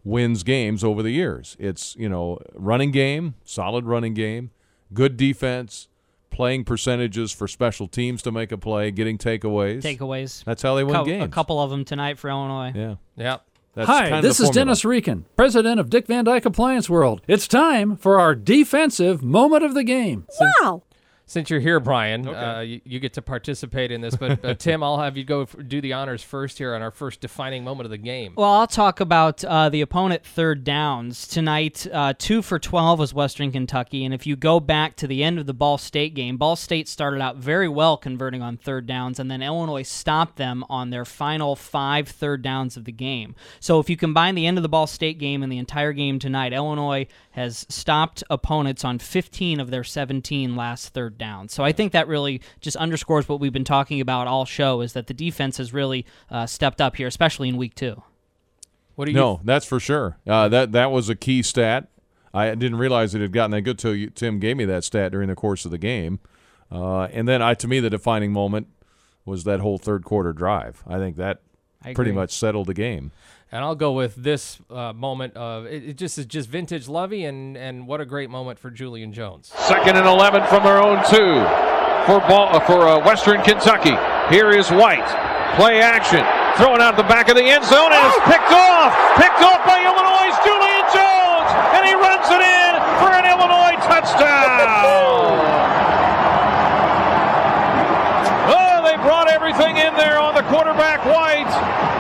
wins 0.08 0.43
games 0.43 0.84
over 0.84 1.04
the 1.04 1.12
years. 1.12 1.56
It's 1.60 1.96
you 1.98 2.10
know 2.10 2.39
running 2.54 2.91
game, 2.91 3.36
solid 3.43 3.86
running 3.86 4.13
game, 4.13 4.52
good 4.93 5.17
defense, 5.17 5.88
playing 6.32 6.63
percentages 6.63 7.32
for 7.32 7.48
special 7.48 7.88
teams 7.88 8.22
to 8.24 8.32
make 8.32 8.52
a 8.52 8.58
play, 8.58 8.89
getting 8.91 9.17
takeaways. 9.17 9.82
Takeaways. 9.82 10.43
That's 10.46 10.62
how 10.62 10.76
they 10.76 10.84
win 10.84 10.96
Cou- 10.96 11.06
games. 11.06 11.26
A 11.26 11.28
couple 11.28 11.62
of 11.62 11.70
them 11.70 11.84
tonight 11.86 12.17
for 12.17 12.30
Illinois. 12.30 12.72
Yeah. 12.74 12.96
yeah, 13.15 13.38
That's 13.74 13.88
Hi, 13.88 14.04
kind 14.04 14.15
of 14.15 14.22
this 14.24 14.39
is. 14.39 14.50
Dennis 14.50 14.84
Reekin, 14.84 15.24
president 15.36 15.80
of 15.80 15.89
Dick 15.89 16.08
Van 16.08 16.24
Dyke 16.24 16.46
Appliance 16.46 16.89
World. 16.89 17.22
It's 17.28 17.48
time 17.48 17.98
for 17.98 18.20
our 18.20 18.34
defensive 18.34 19.22
moment 19.22 19.63
of 19.63 19.74
the 19.74 19.84
game. 19.84 20.26
Since 21.30 21.50
you're 21.50 21.60
here, 21.60 21.82
Brian, 21.82 22.26
uh, 22.26 22.62
you, 22.62 22.80
you 22.86 23.02
get 23.02 23.12
to 23.13 23.22
participate 23.22 23.92
in 23.92 24.00
this. 24.00 24.16
But 24.16 24.46
uh, 24.46 24.54
Tim, 24.58 24.82
I'll 24.82 24.98
have 24.98 25.18
you 25.18 25.26
go 25.26 25.42
f- 25.42 25.58
do 25.68 25.82
the 25.82 25.92
honors 25.92 26.24
first 26.24 26.58
here 26.58 26.74
on 26.74 26.82
our 26.82 26.90
first 26.90 27.20
defining 27.20 27.66
moment 27.66 27.86
of 27.86 27.92
the 27.92 27.98
game. 27.98 28.32
Well, 28.38 28.50
I'll 28.50 28.66
talk 28.66 29.02
about 29.02 29.44
uh, 29.44 29.68
the 29.68 29.82
opponent 29.82 30.26
third 30.26 30.63
downs 30.63 31.28
tonight. 31.28 31.86
Uh, 31.92 32.13
two 32.18 32.42
for 32.42 32.60
twelve 32.60 33.00
was 33.00 33.13
Western 33.13 33.52
Kentucky, 33.52 34.06
and 34.06 34.13
if 34.13 34.26
you 34.26 34.38
go 34.38 34.62
back 34.62 34.96
to 34.96 35.06
the 35.06 35.22
end 35.22 35.38
of 35.38 35.48
the 35.48 35.54
Ball 35.54 35.78
State 35.78 36.13
game, 36.13 36.38
Ball 36.38 36.56
State 36.56 36.88
started 36.88 37.22
out 37.22 37.36
very 37.36 37.68
well 37.68 37.98
converting 37.98 38.42
on 38.42 38.56
third 38.56 38.88
downs, 38.88 39.20
and 39.20 39.30
then 39.30 39.44
Illinois 39.44 39.84
stopped 39.84 40.38
them 40.38 40.63
on 40.70 40.92
their 40.92 41.04
final 41.04 41.58
five 41.58 42.08
third 42.08 42.42
downs 42.42 42.78
of 42.78 42.86
the 42.86 42.92
game. 42.94 43.36
So 43.60 43.82
if 43.82 43.90
you 43.90 43.98
combine 43.98 44.36
the 44.36 44.48
end 44.48 44.58
of 44.58 44.63
the 44.63 44.70
Ball 44.70 44.88
State 44.88 45.20
game 45.20 45.44
and 45.44 45.52
the 45.52 45.58
entire 45.58 45.92
game 45.92 46.20
tonight, 46.20 46.54
Illinois 46.54 47.06
has 47.32 47.66
stopped 47.70 48.24
opponents 48.30 48.86
on 48.86 48.98
15 48.98 49.60
of 49.60 49.72
their 49.72 49.84
17 49.84 50.56
last 50.56 50.94
third 50.94 51.16
downs. 51.17 51.53
So 51.53 51.63
I 51.63 51.71
think 51.71 51.91
that 51.91 52.08
really 52.08 52.41
just 52.62 52.77
underscores 52.77 53.27
what 53.27 53.39
we've 53.39 53.53
been 53.53 53.63
talking 53.63 54.01
about 54.01 54.27
all 54.27 54.45
show 54.45 54.82
is 54.82 54.93
that 54.93 55.08
the 55.08 55.13
defense 55.13 55.58
has 55.58 55.73
really 55.73 56.06
uh, 56.30 56.45
stepped 56.45 56.82
up 56.82 56.95
here, 56.95 57.08
especially 57.08 57.49
in 57.49 57.58
week 57.58 57.75
two. 57.75 58.01
What 58.95 59.06
do 59.06 59.12
you? 59.12 59.17
No, 59.17 59.39
that's 59.43 59.65
for 59.65 59.80
sure. 59.80 60.17
Uh, 60.25 60.47
that 60.49 60.71
that 60.71 60.91
was 60.91 61.10
a 61.10 61.15
key 61.15 61.43
stat. 61.43 61.88
I 62.34 62.53
didn't 62.56 62.77
realize 62.77 63.15
it 63.15 63.21
had 63.21 63.32
gotten 63.32 63.51
that 63.51 63.62
good 63.62 63.80
till 63.80 63.95
you, 63.95 64.10
Tim 64.10 64.39
gave 64.39 64.58
me 64.58 64.65
that 64.65 64.84
stat 64.84 65.12
during 65.12 65.27
the 65.30 65.36
course 65.36 65.65
of 65.65 65.71
the 65.71 65.77
game. 65.77 66.19
Uh, 66.71 67.03
and 67.03 67.27
then 67.27 67.41
I, 67.41 67.53
to 67.56 67.67
me, 67.67 67.80
the 67.80 67.89
defining 67.89 68.32
moment 68.32 68.67
was 69.25 69.43
that 69.45 69.60
whole 69.60 69.77
third 69.77 70.03
quarter 70.03 70.34
drive. 70.34 70.84
I 70.88 70.97
think 70.97 71.15
that 71.17 71.41
I 71.84 71.93
pretty 71.93 72.12
much 72.12 72.32
settled 72.32 72.67
the 72.67 72.73
game. 72.73 73.12
And 73.52 73.64
I'll 73.64 73.76
go 73.76 73.94
with 73.94 74.16
this 74.16 74.60
uh, 74.70 74.92
moment 74.92 75.36
of 75.38 75.66
it, 75.68 75.84
it 75.84 75.98
just 75.98 76.18
is 76.18 76.26
just 76.26 76.50
vintage 76.50 76.90
Lovie, 76.90 77.24
and 77.24 77.56
and 77.56 77.88
what 77.88 78.02
a 78.02 78.06
great 78.06 78.30
moment 78.30 78.60
for 78.60 78.70
Julian 78.70 79.14
Jones. 79.14 79.54
Second 79.56 79.96
and 79.96 80.06
11 80.06 80.46
from 80.48 80.64
their 80.64 80.84
own 80.84 80.98
two 81.08 81.40
for 82.08 82.20
ball, 82.28 82.52
uh, 82.56 82.60
for 82.60 82.88
uh, 82.88 83.00
Western 83.04 83.42
Kentucky. 83.44 83.96
Here 84.34 84.52
is 84.52 84.72
White. 84.72 85.08
Play 85.56 85.80
action. 85.80 86.24
Throwing 86.60 86.82
out 86.82 86.98
the 86.98 87.08
back 87.08 87.30
of 87.30 87.36
the 87.36 87.44
end 87.44 87.64
zone 87.64 87.92
and 87.92 88.04
it's 88.08 88.20
picked 88.28 88.52
off. 88.52 88.92
Picked 89.16 89.44
off 89.44 89.64
by 89.64 89.80
Illinois' 89.80 90.36
Julian 90.44 90.86
Jones. 90.92 91.50
And 91.76 91.84
he 91.88 91.94
runs 91.96 92.28
it 92.28 92.44
in 92.44 92.72
for 93.00 93.12
an 93.16 93.26
Illinois 93.28 93.76
touchdown. 93.88 95.46
Oh, 98.50 98.82
they 98.86 98.96
brought 99.04 99.28
everything 99.30 99.76
in 99.78 99.94
there 99.96 100.20
on 100.20 100.34
the 100.36 100.44
quarterback 100.44 101.04
White. 101.06 101.97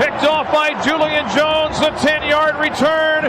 Picked 0.00 0.24
off 0.24 0.50
by 0.52 0.80
Julian 0.82 1.28
Jones, 1.36 1.78
the 1.78 1.90
10 1.90 2.28
yard 2.28 2.56
return. 2.56 3.24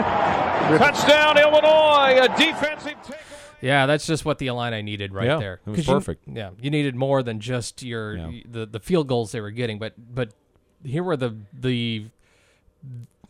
Touchdown, 0.78 1.36
Illinois. 1.38 2.18
A 2.24 2.28
defensive 2.36 2.94
takeaway. 3.02 3.18
Yeah, 3.60 3.86
that's 3.86 4.06
just 4.06 4.24
what 4.24 4.38
the 4.38 4.46
Illini 4.46 4.80
needed 4.82 5.12
right 5.12 5.26
Yeah, 5.26 5.36
there. 5.36 5.54
it 5.66 5.70
was 5.70 5.76
'Cause 5.76 5.86
you- 5.88 5.94
perfect. 5.94 6.24
yeah, 6.26 6.50
you 6.60 6.70
needed 6.70 6.96
more 6.96 7.22
than 7.22 7.40
just 7.40 7.82
your 7.82 8.16
Yeah. 8.16 8.40
the 8.46 8.66
the 8.66 8.80
field 8.80 9.06
goals 9.06 9.32
they 9.32 9.40
were 9.40 9.50
getting, 9.50 9.78
but 9.78 9.92
but 10.14 10.30
here 10.84 11.02
were 11.04 11.16
the 11.16 11.36
the 11.52 12.06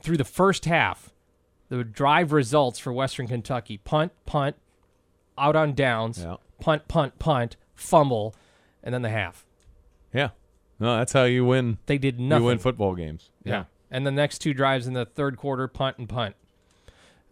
through 0.01 0.17
the 0.17 0.25
first 0.25 0.65
half, 0.65 1.11
the 1.69 1.85
drive 1.85 2.33
results 2.33 2.79
for 2.79 2.93
Western 2.93 3.27
Kentucky: 3.27 3.77
punt, 3.79 4.13
punt, 4.25 4.57
out 5.37 5.55
on 5.57 5.75
downs, 5.75 6.23
Yeah. 6.23 6.37
punt, 6.61 6.89
punt, 6.89 7.19
punt, 7.19 7.57
fumble, 7.75 8.35
and 8.83 8.95
then 8.95 9.03
the 9.03 9.11
half. 9.11 9.45
Yeah. 10.83 10.89
No, 10.89 10.97
that's 10.99 11.13
how 11.13 11.25
you 11.25 11.45
win. 11.45 11.79
They 11.87 11.99
did 11.99 12.19
nothing. 12.21 12.43
You 12.43 12.47
win 12.49 12.59
football 12.59 12.95
games. 12.95 13.31
Yeah. 13.45 13.65
And 13.91 14.07
the 14.07 14.11
next 14.11 14.39
two 14.39 14.55
drives 14.55 14.87
in 14.87 14.95
the 14.95 15.05
third 15.05 15.37
quarter, 15.37 15.69
punt 15.69 15.99
and 15.99 16.09
punt. 16.09 16.35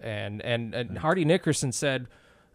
And 0.02 0.40
and, 0.42 0.74
and 0.74 0.98
Hardy 0.98 1.24
Nickerson 1.24 1.72
said, 1.72 2.06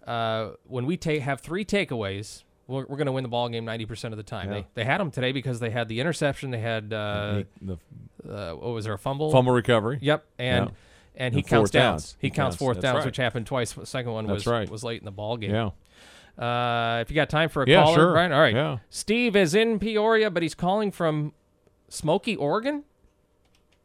uh, 0.08 0.51
when 0.67 0.86
we 0.86 0.97
ta- 0.97 1.19
have 1.19 1.41
three 1.41 1.65
takeaways, 1.65 2.43
we're, 2.67 2.86
we're 2.86 2.97
going 2.97 3.05
to 3.08 3.12
win 3.12 3.23
the 3.23 3.29
ball 3.29 3.49
game 3.49 3.65
90% 3.65 4.05
of 4.12 4.17
the 4.17 4.23
time. 4.23 4.47
Yeah. 4.49 4.53
They, 4.55 4.65
they 4.75 4.84
had 4.84 4.99
them 4.99 5.12
today 5.12 5.31
because 5.31 5.60
they 5.60 5.69
had 5.69 5.88
the 5.88 5.99
interception. 5.99 6.51
They 6.51 6.60
had, 6.60 6.91
uh, 6.93 7.43
The 7.62 7.77
uh, 8.27 8.53
what 8.53 8.69
was 8.73 8.86
there, 8.86 8.93
a 8.93 8.97
fumble? 8.97 9.31
fumble 9.31 9.51
recovery. 9.53 9.99
Yep. 10.01 10.25
And 10.39 10.65
Yeah. 10.65 10.71
and 11.17 11.34
he 11.34 11.41
And 11.41 11.47
counts 11.47 11.71
downs. 11.71 12.03
downs. 12.03 12.17
He 12.19 12.27
He 12.27 12.31
counts 12.31 12.38
counts- 12.53 12.55
fourth 12.58 12.79
downs, 12.81 12.97
right. 12.97 13.05
which 13.05 13.17
happened 13.17 13.45
twice. 13.45 13.73
The 13.73 13.86
second 13.86 14.12
one 14.12 14.25
was 14.27 14.47
right. 14.47 14.67
was 14.69 14.84
late 14.84 15.01
in 15.01 15.05
the 15.05 15.12
ball 15.12 15.38
game. 15.38 15.51
Yeah. 15.51 15.69
Uh, 16.38 17.00
if 17.02 17.10
you 17.10 17.15
got 17.15 17.30
time 17.30 17.50
for 17.50 17.63
a 17.63 17.67
Yeah, 17.69 17.84
caller, 17.84 17.95
sure. 17.95 18.12
Brian. 18.13 18.32
All 18.34 18.39
right. 18.41 18.54
Yeah. 18.54 18.78
Steve 18.89 19.36
is 19.36 19.56
in 19.56 19.80
Peoria, 19.80 20.30
but 20.30 20.43
he's 20.43 20.56
calling 20.56 20.91
from 20.91 21.34
Smoky, 21.89 22.36
Oregon. 22.36 22.84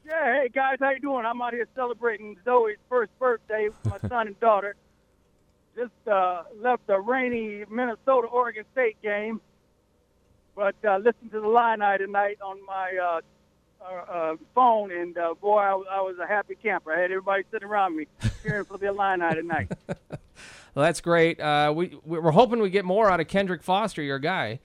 Yeah, 0.07 0.41
hey 0.43 0.49
guys, 0.53 0.79
how 0.81 0.91
you 0.91 0.99
doing? 0.99 1.25
I'm 1.25 1.41
out 1.41 1.53
here 1.53 1.69
celebrating 1.77 2.37
Zoe's 2.45 2.77
first 2.89 3.17
birthday 3.21 3.69
with 3.69 4.03
my 4.03 4.09
son 4.09 4.27
and 4.27 4.41
daughter. 4.41 4.75
Just 5.77 5.93
uh, 6.11 6.43
left 6.61 6.83
a 6.89 6.99
rainy 7.01 7.65
Minnesota 7.71 8.27
Oregon 8.27 8.65
State 8.73 9.01
game, 9.03 9.41
but 10.57 10.75
uh, 10.85 10.97
listened 10.97 11.31
to 11.31 11.41
the 11.41 11.47
Illini 11.47 11.99
tonight 11.99 12.39
on 12.45 12.59
my 12.67 12.91
uh, 13.01 13.21
uh, 13.81 14.13
uh, 14.13 14.37
phone, 14.53 14.91
and 14.91 15.17
uh, 15.17 15.35
boy, 15.41 15.59
I, 15.59 15.75
was- 15.75 15.87
I 15.89 16.01
was 16.01 16.17
a 16.21 16.27
happy 16.27 16.57
camper. 16.61 16.93
I 16.93 16.97
had 17.03 17.13
everybody 17.13 17.45
sitting 17.53 17.69
around 17.69 17.97
me 17.97 18.07
cheering 18.43 18.65
for 18.65 18.79
the 18.79 18.89
Illini 18.89 19.33
tonight. 19.37 19.71
Well, 20.81 20.89
that's 20.89 21.03
great. 21.03 21.39
Uh, 21.39 21.75
we 21.77 21.95
we're 22.07 22.31
hoping 22.31 22.63
we 22.63 22.71
get 22.71 22.87
more 22.87 23.11
out 23.11 23.21
of 23.21 23.29
Kendrick 23.29 23.63
Foster, 23.63 24.01
your 24.01 24.19
guy. 24.19 24.61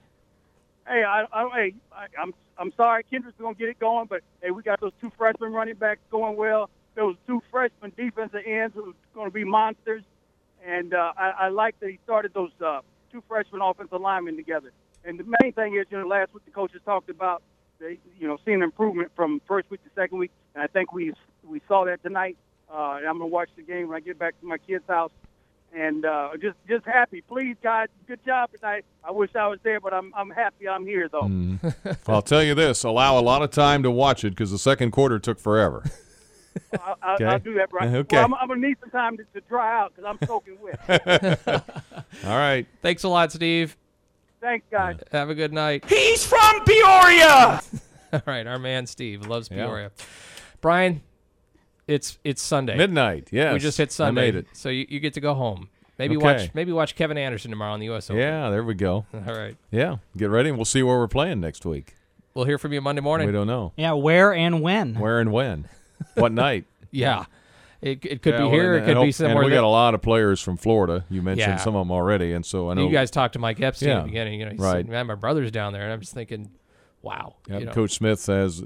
Hey, 0.88 1.04
I, 1.04 1.26
I, 1.30 1.48
hey, 1.54 1.74
I, 1.92 2.06
I'm 2.18 2.32
I'm 2.56 2.72
sorry, 2.74 3.04
Kendrick's 3.04 3.38
gonna 3.38 3.54
get 3.54 3.68
it 3.68 3.78
going, 3.78 4.06
but 4.06 4.22
hey, 4.40 4.50
we 4.50 4.62
got 4.62 4.80
those 4.80 4.94
two 4.98 5.12
freshman 5.18 5.52
running 5.52 5.74
backs 5.74 6.00
going 6.10 6.38
well. 6.38 6.70
Those 6.94 7.16
two 7.26 7.42
freshman 7.50 7.92
defensive 7.98 8.40
ends 8.46 8.74
who 8.74 8.88
are 8.88 8.94
going 9.14 9.26
to 9.26 9.30
be 9.30 9.44
monsters, 9.44 10.04
and 10.66 10.94
uh, 10.94 11.12
I, 11.18 11.32
I 11.38 11.48
like 11.48 11.78
that 11.80 11.90
he 11.90 11.98
started 12.04 12.32
those 12.32 12.52
uh, 12.64 12.80
two 13.12 13.22
freshman 13.28 13.60
offensive 13.60 14.00
linemen 14.00 14.36
together. 14.36 14.72
And 15.04 15.20
the 15.20 15.36
main 15.42 15.52
thing 15.52 15.74
is, 15.74 15.84
you 15.90 15.98
know, 15.98 16.06
last 16.06 16.32
week 16.32 16.46
the 16.46 16.50
coaches 16.50 16.80
talked 16.86 17.10
about, 17.10 17.42
they, 17.78 17.98
you 18.18 18.26
know, 18.26 18.38
seeing 18.46 18.62
improvement 18.62 19.10
from 19.14 19.42
first 19.46 19.70
week 19.70 19.84
to 19.84 19.90
second 19.94 20.16
week, 20.16 20.30
and 20.54 20.64
I 20.64 20.66
think 20.66 20.94
we 20.94 21.12
we 21.46 21.60
saw 21.68 21.84
that 21.84 22.02
tonight. 22.02 22.38
Uh, 22.72 22.94
and 22.96 23.06
I'm 23.06 23.18
gonna 23.18 23.26
watch 23.26 23.50
the 23.54 23.60
game 23.60 23.88
when 23.88 23.98
I 23.98 24.00
get 24.00 24.18
back 24.18 24.40
to 24.40 24.46
my 24.46 24.56
kid's 24.56 24.86
house 24.88 25.12
and 25.74 26.04
uh, 26.04 26.30
just 26.40 26.56
just 26.68 26.84
happy. 26.86 27.20
Please, 27.22 27.56
God, 27.62 27.88
good 28.06 28.24
job 28.24 28.50
tonight. 28.52 28.84
I 29.04 29.10
wish 29.10 29.30
I 29.34 29.46
was 29.48 29.58
there, 29.62 29.80
but 29.80 29.92
I'm 29.94 30.12
I'm 30.14 30.30
happy 30.30 30.68
I'm 30.68 30.84
here 30.86 31.08
though. 31.08 31.22
Mm. 31.22 31.98
I'll 32.08 32.22
tell 32.22 32.42
you 32.42 32.54
this: 32.54 32.84
allow 32.84 33.18
a 33.18 33.22
lot 33.22 33.42
of 33.42 33.50
time 33.50 33.82
to 33.82 33.90
watch 33.90 34.24
it 34.24 34.30
because 34.30 34.50
the 34.50 34.58
second 34.58 34.90
quarter 34.92 35.18
took 35.18 35.38
forever. 35.38 35.84
I, 36.72 36.94
I, 37.02 37.14
Okay. 37.16 37.24
I'll 37.26 37.38
do 37.38 37.54
that, 37.54 37.68
Brian. 37.70 37.94
Okay. 37.94 38.16
Well, 38.16 38.24
I'm, 38.24 38.34
I'm 38.34 38.48
gonna 38.48 38.66
need 38.66 38.78
some 38.80 38.90
time 38.90 39.16
to, 39.18 39.24
to 39.34 39.40
dry 39.46 39.78
out 39.78 39.92
because 39.94 40.08
I'm 40.20 40.26
soaking 40.26 40.56
wet. 40.62 41.42
All 42.24 42.36
right. 42.38 42.66
Thanks 42.82 43.02
a 43.04 43.08
lot, 43.08 43.30
Steve. 43.32 43.76
Thanks, 44.40 44.66
guys. 44.70 44.96
Have 45.12 45.28
a 45.30 45.34
good 45.34 45.52
night. 45.52 45.84
He's 45.88 46.24
from 46.24 46.64
Peoria. 46.64 47.60
All 48.12 48.22
right, 48.26 48.46
our 48.46 48.58
man 48.58 48.86
Steve 48.86 49.26
loves 49.26 49.48
Yeah. 49.50 49.66
Peoria. 49.66 49.90
Brian, 50.60 51.02
it's 51.86 52.18
it's 52.24 52.42
Sunday. 52.42 52.76
Midnight, 52.76 53.28
yes. 53.30 53.52
we 53.52 53.58
just 53.58 53.78
hit 53.78 53.92
Sunday. 53.92 54.20
I 54.22 54.24
Sunday. 54.26 54.32
made 54.38 54.44
it. 54.50 54.56
So 54.56 54.68
you, 54.68 54.86
you 54.88 55.00
get 55.00 55.14
to 55.14 55.20
go 55.20 55.34
home. 55.34 55.68
Maybe 55.98 56.16
Okay. 56.16 56.24
watch 56.24 56.50
maybe 56.54 56.72
watch 56.72 56.94
Kevin 56.94 57.16
Anderson 57.16 57.50
tomorrow 57.50 57.72
on 57.72 57.80
the 57.80 57.86
U.S. 57.86 58.10
Open. 58.10 58.20
Yeah, 58.20 58.50
there 58.50 58.62
we 58.64 58.74
go. 58.74 59.06
All 59.14 59.20
right. 59.34 59.56
Yeah, 59.70 59.96
get 60.16 60.28
ready, 60.30 60.48
and 60.50 60.58
we'll 60.58 60.64
see 60.66 60.82
where 60.82 60.98
we're 60.98 61.08
playing 61.08 61.40
next 61.40 61.64
week. 61.64 61.96
We'll 62.34 62.44
hear 62.44 62.58
from 62.58 62.72
you 62.74 62.80
Monday 62.82 63.00
morning. 63.00 63.26
We 63.26 63.32
don't 63.32 63.46
know 63.46 63.72
Yeah, 63.76 63.92
where 63.92 64.34
and 64.34 64.60
when? 64.60 64.94
where 64.96 65.20
and 65.20 65.32
when, 65.32 65.68
what 66.14 66.32
night. 66.32 66.66
Yeah. 66.90 67.24
It, 67.82 68.04
it 68.04 68.22
could 68.22 68.34
Yeah, 68.34 68.44
be 68.44 68.50
here. 68.50 68.74
and- 68.74 68.82
It 68.84 68.86
could 68.88 68.96
and 68.98 69.06
be 69.06 69.12
somewhere. 69.12 69.36
And 69.36 69.44
we 69.44 69.50
that- 69.50 69.56
got 69.56 69.64
a 69.64 69.68
lot 69.68 69.94
of 69.94 70.02
players 70.02 70.40
from 70.40 70.56
Florida. 70.56 71.04
You 71.08 71.22
mentioned 71.22 71.52
Yeah. 71.52 71.56
some 71.56 71.74
of 71.76 71.86
them 71.86 71.92
already, 71.92 72.32
and 72.32 72.44
so 72.44 72.70
I 72.70 72.74
know 72.74 72.86
you 72.86 72.92
guys 72.92 73.10
talked 73.10 73.34
to 73.34 73.38
Mike 73.38 73.60
Epstein 73.60 73.88
Yeah. 73.90 73.96
at 73.98 74.00
the 74.02 74.08
beginning. 74.08 74.40
You 74.40 74.46
know, 74.46 74.52
he 74.52 74.56
Right. 74.58 74.72
said, 74.84 74.88
"Man, 74.88 75.06
my 75.06 75.14
brother's 75.14 75.50
down 75.50 75.72
there," 75.72 75.82
and 75.82 75.92
I'm 75.92 76.00
just 76.00 76.12
thinking, 76.14 76.50
"Wow." 77.02 77.36
Yeah, 77.48 77.58
you 77.58 77.64
know. 77.66 77.72
Coach 77.72 77.92
Smith 77.92 78.24
has 78.26 78.62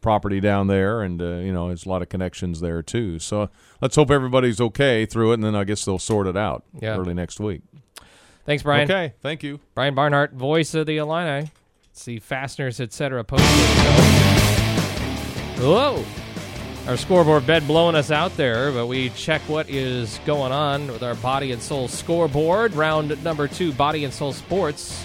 property 0.00 0.40
down 0.40 0.66
there, 0.66 1.02
and 1.02 1.20
uh, 1.20 1.36
you 1.36 1.52
know, 1.52 1.68
there's 1.68 1.86
a 1.86 1.88
lot 1.88 2.02
of 2.02 2.08
connections 2.08 2.60
there 2.60 2.82
too. 2.82 3.18
So 3.18 3.48
let's 3.80 3.96
hope 3.96 4.10
everybody's 4.10 4.60
okay 4.60 5.06
through 5.06 5.32
it, 5.32 5.34
and 5.34 5.44
then 5.44 5.54
I 5.54 5.64
guess 5.64 5.84
they'll 5.84 5.98
sort 5.98 6.26
it 6.26 6.36
out 6.36 6.64
Yeah. 6.80 6.96
early 6.96 7.14
next 7.14 7.40
week. 7.40 7.62
Thanks, 8.46 8.62
Brian. 8.62 8.90
Okay, 8.90 9.14
thank 9.22 9.42
you. 9.42 9.60
Brian 9.74 9.94
Barnhart, 9.94 10.32
voice 10.34 10.74
of 10.74 10.86
the 10.86 10.98
Illini. 10.98 11.50
See 11.92 12.18
fasteners, 12.18 12.80
etc. 12.80 13.24
Posted. 13.24 13.48
Whoa! 15.58 16.04
Our 16.86 16.96
scoreboard 16.98 17.46
bed 17.46 17.66
blowing 17.66 17.94
us 17.94 18.10
out 18.10 18.36
there, 18.36 18.70
but 18.72 18.86
we 18.88 19.08
check 19.10 19.40
what 19.42 19.70
is 19.70 20.20
going 20.26 20.52
on 20.52 20.88
with 20.88 21.02
our 21.02 21.14
body 21.14 21.52
and 21.52 21.62
soul 21.62 21.88
scoreboard. 21.88 22.74
Round 22.74 23.22
number 23.24 23.48
two, 23.48 23.72
body 23.72 24.04
and 24.04 24.12
soul 24.12 24.34
sports. 24.34 25.02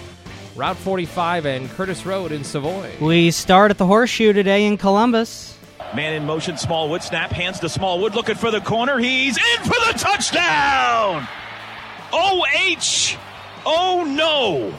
Route 0.56 0.76
45 0.76 1.46
and 1.46 1.70
Curtis 1.70 2.04
Road 2.04 2.32
in 2.32 2.42
Savoy. 2.42 2.92
We 3.00 3.30
start 3.30 3.70
at 3.70 3.78
the 3.78 3.86
Horseshoe 3.86 4.32
today 4.32 4.66
in 4.66 4.76
Columbus. 4.76 5.56
Man 5.94 6.14
in 6.14 6.26
motion, 6.26 6.56
Smallwood 6.56 7.02
snap, 7.02 7.30
hands 7.30 7.60
to 7.60 7.68
Smallwood, 7.68 8.14
looking 8.14 8.34
for 8.34 8.50
the 8.50 8.60
corner. 8.60 8.98
He's 8.98 9.36
in 9.36 9.62
for 9.64 9.78
the 9.86 9.94
touchdown! 9.96 11.26
OH! 12.12 13.16
Oh 13.64 14.04
no! 14.04 14.74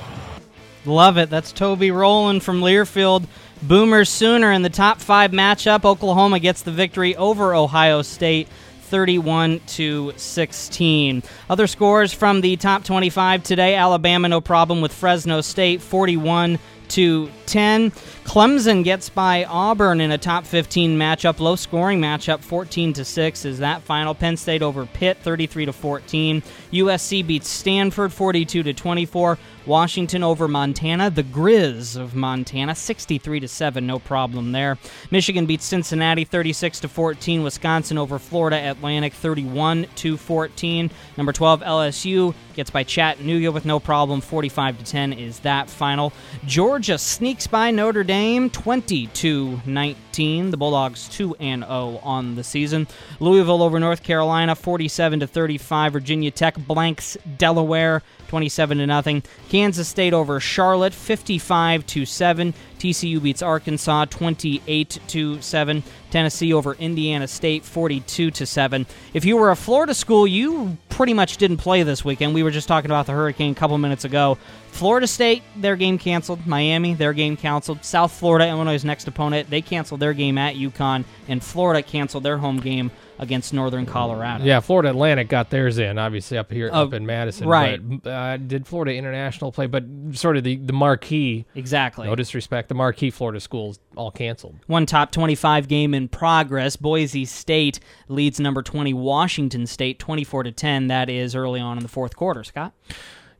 Love 0.85 1.17
it. 1.17 1.29
That's 1.29 1.51
Toby 1.51 1.91
Rowland 1.91 2.43
from 2.43 2.61
Learfield. 2.61 3.27
Boomers 3.61 4.09
Sooner 4.09 4.51
in 4.51 4.63
the 4.63 4.69
top 4.69 4.99
five 4.99 5.31
matchup. 5.31 5.85
Oklahoma 5.85 6.39
gets 6.39 6.63
the 6.63 6.71
victory 6.71 7.15
over 7.15 7.53
Ohio 7.53 8.01
State. 8.01 8.47
31 8.91 9.61
to 9.67 10.13
16. 10.17 11.23
Other 11.49 11.65
scores 11.65 12.11
from 12.11 12.41
the 12.41 12.57
top 12.57 12.83
25 12.83 13.41
today 13.41 13.75
Alabama 13.75 14.27
no 14.27 14.41
problem 14.41 14.81
with 14.81 14.93
Fresno 14.93 15.39
State 15.39 15.81
41 15.81 16.59
to 16.91 17.29
10. 17.47 17.91
Clemson 18.23 18.83
gets 18.83 19.09
by 19.09 19.45
Auburn 19.45 19.99
in 19.99 20.11
a 20.11 20.17
top 20.17 20.45
15 20.45 20.97
matchup, 20.97 21.39
low 21.39 21.55
scoring 21.55 21.99
matchup 21.99 22.39
14 22.39 22.93
to 22.93 23.05
6 23.05 23.45
is 23.45 23.59
that 23.59 23.81
final. 23.81 24.13
Penn 24.13 24.37
State 24.37 24.61
over 24.61 24.85
Pitt 24.85 25.17
33 25.17 25.65
to 25.65 25.73
14. 25.73 26.43
USC 26.71 27.25
beats 27.25 27.49
Stanford 27.49 28.13
42 28.13 28.63
to 28.63 28.73
24. 28.73 29.37
Washington 29.65 30.23
over 30.23 30.47
Montana, 30.47 31.11
the 31.11 31.23
Grizz 31.23 31.95
of 31.95 32.15
Montana 32.15 32.73
63 32.73 33.41
to 33.41 33.47
7, 33.47 33.85
no 33.85 33.99
problem 33.99 34.51
there. 34.51 34.77
Michigan 35.11 35.45
beats 35.45 35.65
Cincinnati 35.65 36.23
36 36.23 36.79
to 36.79 36.87
14. 36.87 37.43
Wisconsin 37.43 37.97
over 37.99 38.17
Florida 38.17 38.57
Atlantic 38.57 39.13
31 39.13 39.85
to 39.95 40.17
14. 40.17 40.89
Number 41.15 41.31
12 41.31 41.61
LSU 41.61 42.33
gets 42.55 42.71
by 42.71 42.83
Chattanooga 42.83 43.51
with 43.51 43.65
no 43.65 43.79
problem 43.79 44.19
45 44.19 44.79
to 44.79 44.83
10 44.83 45.13
is 45.13 45.39
that 45.39 45.69
final. 45.69 46.11
Georgia 46.45 46.80
sneaks 46.89 47.45
by 47.45 47.69
Notre 47.69 48.03
Dame 48.03 48.49
20 48.49 49.07
to 49.07 49.61
19. 49.65 50.51
The 50.51 50.57
Bulldogs 50.57 51.07
2 51.09 51.35
and 51.39 51.63
0 51.63 51.99
on 52.01 52.35
the 52.35 52.43
season. 52.43 52.87
Louisville 53.19 53.61
over 53.61 53.79
North 53.79 54.03
Carolina 54.03 54.55
47 54.55 55.19
to 55.19 55.27
35. 55.27 55.93
Virginia 55.93 56.31
Tech 56.31 56.55
blanks 56.57 57.17
Delaware 57.37 58.01
27 58.29 58.79
to 58.79 58.87
nothing. 58.87 59.23
Kansas 59.49 59.87
State 59.87 60.13
over 60.13 60.39
Charlotte 60.39 60.93
55 60.93 61.85
to 61.85 62.05
7. 62.05 62.53
TCU 62.79 63.21
beats 63.21 63.41
Arkansas 63.41 64.05
28 64.05 64.99
to 65.07 65.41
7. 65.41 65.83
Tennessee 66.09 66.53
over 66.53 66.73
Indiana 66.73 67.27
State 67.27 67.63
42 67.63 68.31
to 68.31 68.45
7. 68.45 68.87
If 69.13 69.23
you 69.23 69.37
were 69.37 69.51
a 69.51 69.55
Florida 69.55 69.93
school, 69.93 70.25
you 70.25 70.77
pretty 70.89 71.13
much 71.13 71.37
didn't 71.37 71.57
play 71.57 71.83
this 71.83 72.03
weekend. 72.03 72.33
We 72.33 72.43
were 72.43 72.51
just 72.51 72.67
talking 72.67 72.89
about 72.89 73.05
the 73.05 73.13
Hurricane 73.13 73.51
a 73.51 73.55
couple 73.55 73.77
minutes 73.77 74.03
ago. 74.03 74.37
Florida 74.71 75.05
State, 75.05 75.43
their 75.55 75.75
game 75.75 75.97
canceled. 75.97 76.47
Miami, 76.47 76.93
their 76.93 77.13
game 77.13 77.37
canceled. 77.37 77.83
South 77.85 78.11
Florida, 78.11 78.47
Illinois' 78.47 78.83
next 78.83 79.07
opponent, 79.07 79.49
they 79.49 79.61
canceled 79.61 79.99
their 79.99 80.13
game 80.13 80.37
at 80.37 80.55
UConn, 80.55 81.03
and 81.27 81.43
Florida 81.43 81.83
canceled 81.83 82.23
their 82.23 82.37
home 82.37 82.57
game 82.59 82.89
against 83.19 83.53
Northern 83.53 83.85
Colorado. 83.85 84.43
Yeah, 84.43 84.59
Florida 84.61 84.89
Atlantic 84.89 85.29
got 85.29 85.51
theirs 85.51 85.77
in, 85.77 85.99
obviously 85.99 86.39
up 86.39 86.51
here, 86.51 86.71
Uh, 86.73 86.85
up 86.85 86.93
in 86.93 87.05
Madison. 87.05 87.47
right. 87.47 87.79
But, 88.01 88.09
uh, 88.09 88.37
did 88.37 88.65
Florida 88.65 88.95
International 88.95 89.51
play? 89.51 89.67
But 89.67 89.83
sort 90.13 90.37
of 90.37 90.43
the 90.43 90.55
the 90.55 90.73
marquee. 90.73 91.45
Exactly. 91.53 92.07
No 92.07 92.15
disrespect, 92.15 92.67
the 92.69 92.73
marquee 92.75 93.11
Florida 93.11 93.39
schools 93.39 93.79
all 93.95 94.09
canceled. 94.09 94.55
One 94.65 94.87
top 94.87 95.11
25 95.11 95.67
game 95.67 95.93
in 95.93 96.07
progress. 96.07 96.75
Boise 96.75 97.25
State 97.25 97.79
leads 98.07 98.39
number 98.39 98.63
20 98.63 98.91
Washington 98.95 99.67
State 99.67 99.99
24 99.99 100.43
to 100.43 100.51
10. 100.51 100.87
That 100.87 101.07
is 101.07 101.35
early 101.35 101.59
on 101.59 101.77
in 101.77 101.83
the 101.83 101.89
fourth 101.89 102.15
quarter. 102.15 102.43
Scott. 102.43 102.73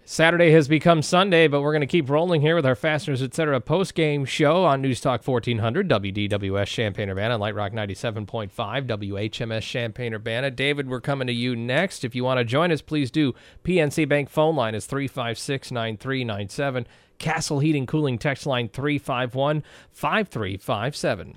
Saturday 0.03 0.51
has 0.51 0.67
become 0.67 1.01
Sunday, 1.01 1.47
but 1.47 1.61
we're 1.61 1.71
going 1.71 1.81
to 1.81 1.87
keep 1.87 2.09
rolling 2.09 2.41
here 2.41 2.55
with 2.55 2.65
our 2.65 2.75
Fasteners 2.75 3.21
Etc. 3.21 3.61
post 3.61 3.93
game 3.93 4.25
show 4.25 4.65
on 4.65 4.81
News 4.81 4.99
Talk 4.99 5.25
1400, 5.25 5.87
WDWS 5.87 6.65
Champaign 6.65 7.09
Urbana, 7.09 7.37
Light 7.37 7.55
Rock 7.55 7.71
97.5, 7.71 8.51
WHMS 8.51 9.61
Champaign 9.61 10.13
Urbana. 10.13 10.51
David, 10.51 10.89
we're 10.89 11.01
coming 11.01 11.27
to 11.27 11.33
you 11.33 11.55
next. 11.55 12.03
If 12.03 12.15
you 12.15 12.23
want 12.23 12.39
to 12.39 12.43
join 12.43 12.71
us, 12.71 12.81
please 12.81 13.11
do. 13.11 13.33
PNC 13.63 14.09
Bank 14.09 14.29
phone 14.29 14.55
line 14.55 14.75
is 14.75 14.85
356 14.85 15.71
9397. 15.71 16.87
Castle 17.19 17.59
Heating 17.59 17.85
Cooling 17.85 18.17
text 18.17 18.47
line 18.47 18.67
351 18.69 19.63
5357. 19.91 21.35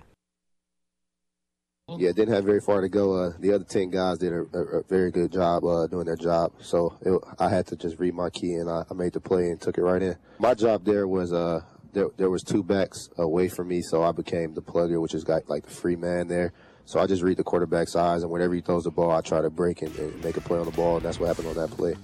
Yeah, 1.87 2.13
didn't 2.13 2.33
have 2.33 2.45
very 2.45 2.61
far 2.61 2.81
to 2.81 2.89
go. 2.89 3.13
Uh, 3.13 3.33
the 3.39 3.53
other 3.53 3.65
ten 3.65 3.91
guys 3.91 4.17
did 4.17 4.33
a, 4.33 4.47
a, 4.55 4.63
a 4.79 4.83
very 4.85 5.11
good 5.11 5.31
job 5.31 5.65
uh, 5.65 5.87
doing 5.87 6.07
their 6.07 6.17
job. 6.17 6.53
So 6.61 6.97
it, 7.03 7.21
I 7.39 7.51
had 7.51 7.67
to 7.69 7.77
just 7.77 7.99
read 7.99 8.15
my 8.15 8.31
key 8.31 8.55
and 8.55 8.71
I, 8.71 8.85
I 8.91 8.95
made 8.95 9.13
the 9.13 9.21
play 9.21 9.51
and 9.51 9.61
took 9.61 9.77
it 9.77 9.83
right 9.83 10.01
in. 10.01 10.17
My 10.39 10.55
job 10.55 10.85
there 10.87 11.07
was 11.07 11.33
uh, 11.33 11.61
there, 11.93 12.09
there 12.17 12.31
was 12.31 12.43
two 12.43 12.63
backs 12.63 13.11
away 13.19 13.49
from 13.49 13.69
me, 13.69 13.83
so 13.83 14.03
I 14.03 14.13
became 14.13 14.55
the 14.55 14.63
plugger, 14.63 15.01
which 15.01 15.13
is 15.13 15.25
got 15.25 15.49
like 15.51 15.65
the 15.65 15.71
free 15.71 15.95
man 15.95 16.27
there. 16.27 16.55
So 16.87 17.01
I 17.01 17.07
just 17.07 17.23
read 17.23 17.37
the 17.37 17.45
quarterback's 17.45 17.97
eyes, 17.97 18.23
and 18.23 18.33
whenever 18.33 18.55
he 18.55 18.61
throws 18.61 18.85
the 18.85 18.91
ball, 18.91 19.11
I 19.11 19.21
try 19.21 19.43
to 19.43 19.51
break 19.51 19.83
and, 19.83 19.95
and 19.97 20.25
make 20.25 20.37
a 20.37 20.41
play 20.41 20.59
on 20.59 20.65
the 20.65 20.73
ball, 20.73 20.97
and 20.97 21.05
that's 21.05 21.21
what 21.21 21.27
happened 21.27 21.49
on 21.49 21.55
that 21.55 21.71
play. 21.71 21.95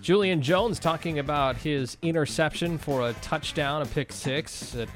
Julian 0.00 0.40
Jones 0.40 0.78
talking 0.78 1.18
about 1.18 1.56
his 1.56 1.96
interception 2.02 2.78
for 2.78 3.08
a 3.08 3.12
touchdown, 3.14 3.82
a 3.82 3.86
pick 3.86 4.12
six 4.12 4.70
that 4.72 4.88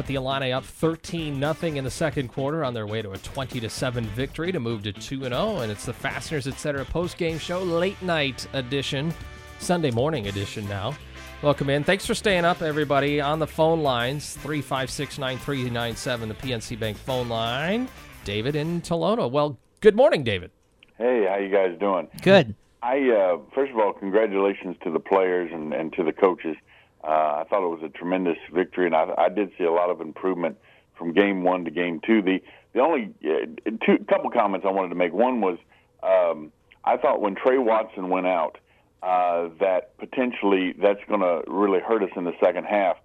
put 0.00 0.06
the 0.06 0.14
Illini 0.14 0.50
up 0.50 0.64
13 0.64 1.38
nothing 1.38 1.76
in 1.76 1.84
the 1.84 1.90
second 1.90 2.28
quarter 2.28 2.64
on 2.64 2.72
their 2.72 2.86
way 2.86 3.02
to 3.02 3.12
a 3.12 3.18
20 3.18 3.60
to 3.60 3.68
7 3.68 4.02
victory 4.06 4.50
to 4.50 4.58
move 4.58 4.82
to 4.82 4.94
2 4.94 5.26
and 5.26 5.34
0 5.34 5.58
and 5.58 5.70
it's 5.70 5.84
the 5.84 5.92
Fasteners 5.92 6.46
etc 6.46 6.86
post 6.86 7.18
game 7.18 7.38
show 7.38 7.62
late 7.62 8.00
night 8.00 8.46
edition, 8.54 9.12
Sunday 9.58 9.90
morning 9.90 10.28
edition 10.28 10.66
now. 10.70 10.96
Welcome 11.42 11.68
in. 11.68 11.84
Thanks 11.84 12.06
for 12.06 12.14
staying 12.14 12.46
up 12.46 12.62
everybody 12.62 13.20
on 13.20 13.40
the 13.40 13.46
phone 13.46 13.82
lines 13.82 14.38
3569397 14.38 16.28
the 16.28 16.34
PNC 16.34 16.80
Bank 16.80 16.96
phone 16.96 17.28
line. 17.28 17.86
David 18.24 18.56
in 18.56 18.80
Tolono. 18.80 19.30
Well, 19.30 19.58
good 19.80 19.96
morning 19.96 20.24
David. 20.24 20.50
Hey, 20.96 21.26
how 21.28 21.36
you 21.36 21.50
guys 21.50 21.78
doing? 21.78 22.08
Good. 22.22 22.54
I 22.82 23.10
uh, 23.10 23.36
first 23.54 23.70
of 23.70 23.78
all, 23.78 23.92
congratulations 23.92 24.76
to 24.82 24.90
the 24.90 24.98
players 24.98 25.50
and, 25.52 25.74
and 25.74 25.92
to 25.92 26.02
the 26.02 26.12
coaches. 26.14 26.56
Uh, 27.02 27.06
I 27.06 27.44
thought 27.48 27.64
it 27.64 27.80
was 27.80 27.82
a 27.82 27.88
tremendous 27.88 28.36
victory, 28.52 28.86
and 28.86 28.94
I, 28.94 29.12
I 29.16 29.28
did 29.28 29.50
see 29.56 29.64
a 29.64 29.72
lot 29.72 29.90
of 29.90 30.00
improvement 30.00 30.58
from 30.96 31.12
game 31.12 31.42
one 31.42 31.64
to 31.64 31.70
game 31.70 32.00
two. 32.06 32.22
The 32.22 32.42
the 32.72 32.80
only 32.80 33.12
uh, 33.24 33.70
two 33.84 34.04
couple 34.08 34.30
comments 34.30 34.66
I 34.68 34.70
wanted 34.70 34.90
to 34.90 34.94
make. 34.94 35.12
One 35.12 35.40
was 35.40 35.58
um, 36.02 36.52
I 36.84 36.96
thought 36.96 37.20
when 37.20 37.34
Trey 37.34 37.58
Watson 37.58 38.08
went 38.08 38.26
out, 38.26 38.58
uh, 39.02 39.48
that 39.60 39.96
potentially 39.98 40.74
that's 40.80 41.00
going 41.08 41.20
to 41.20 41.42
really 41.46 41.80
hurt 41.80 42.02
us 42.02 42.10
in 42.16 42.24
the 42.24 42.34
second 42.42 42.64
half. 42.64 42.96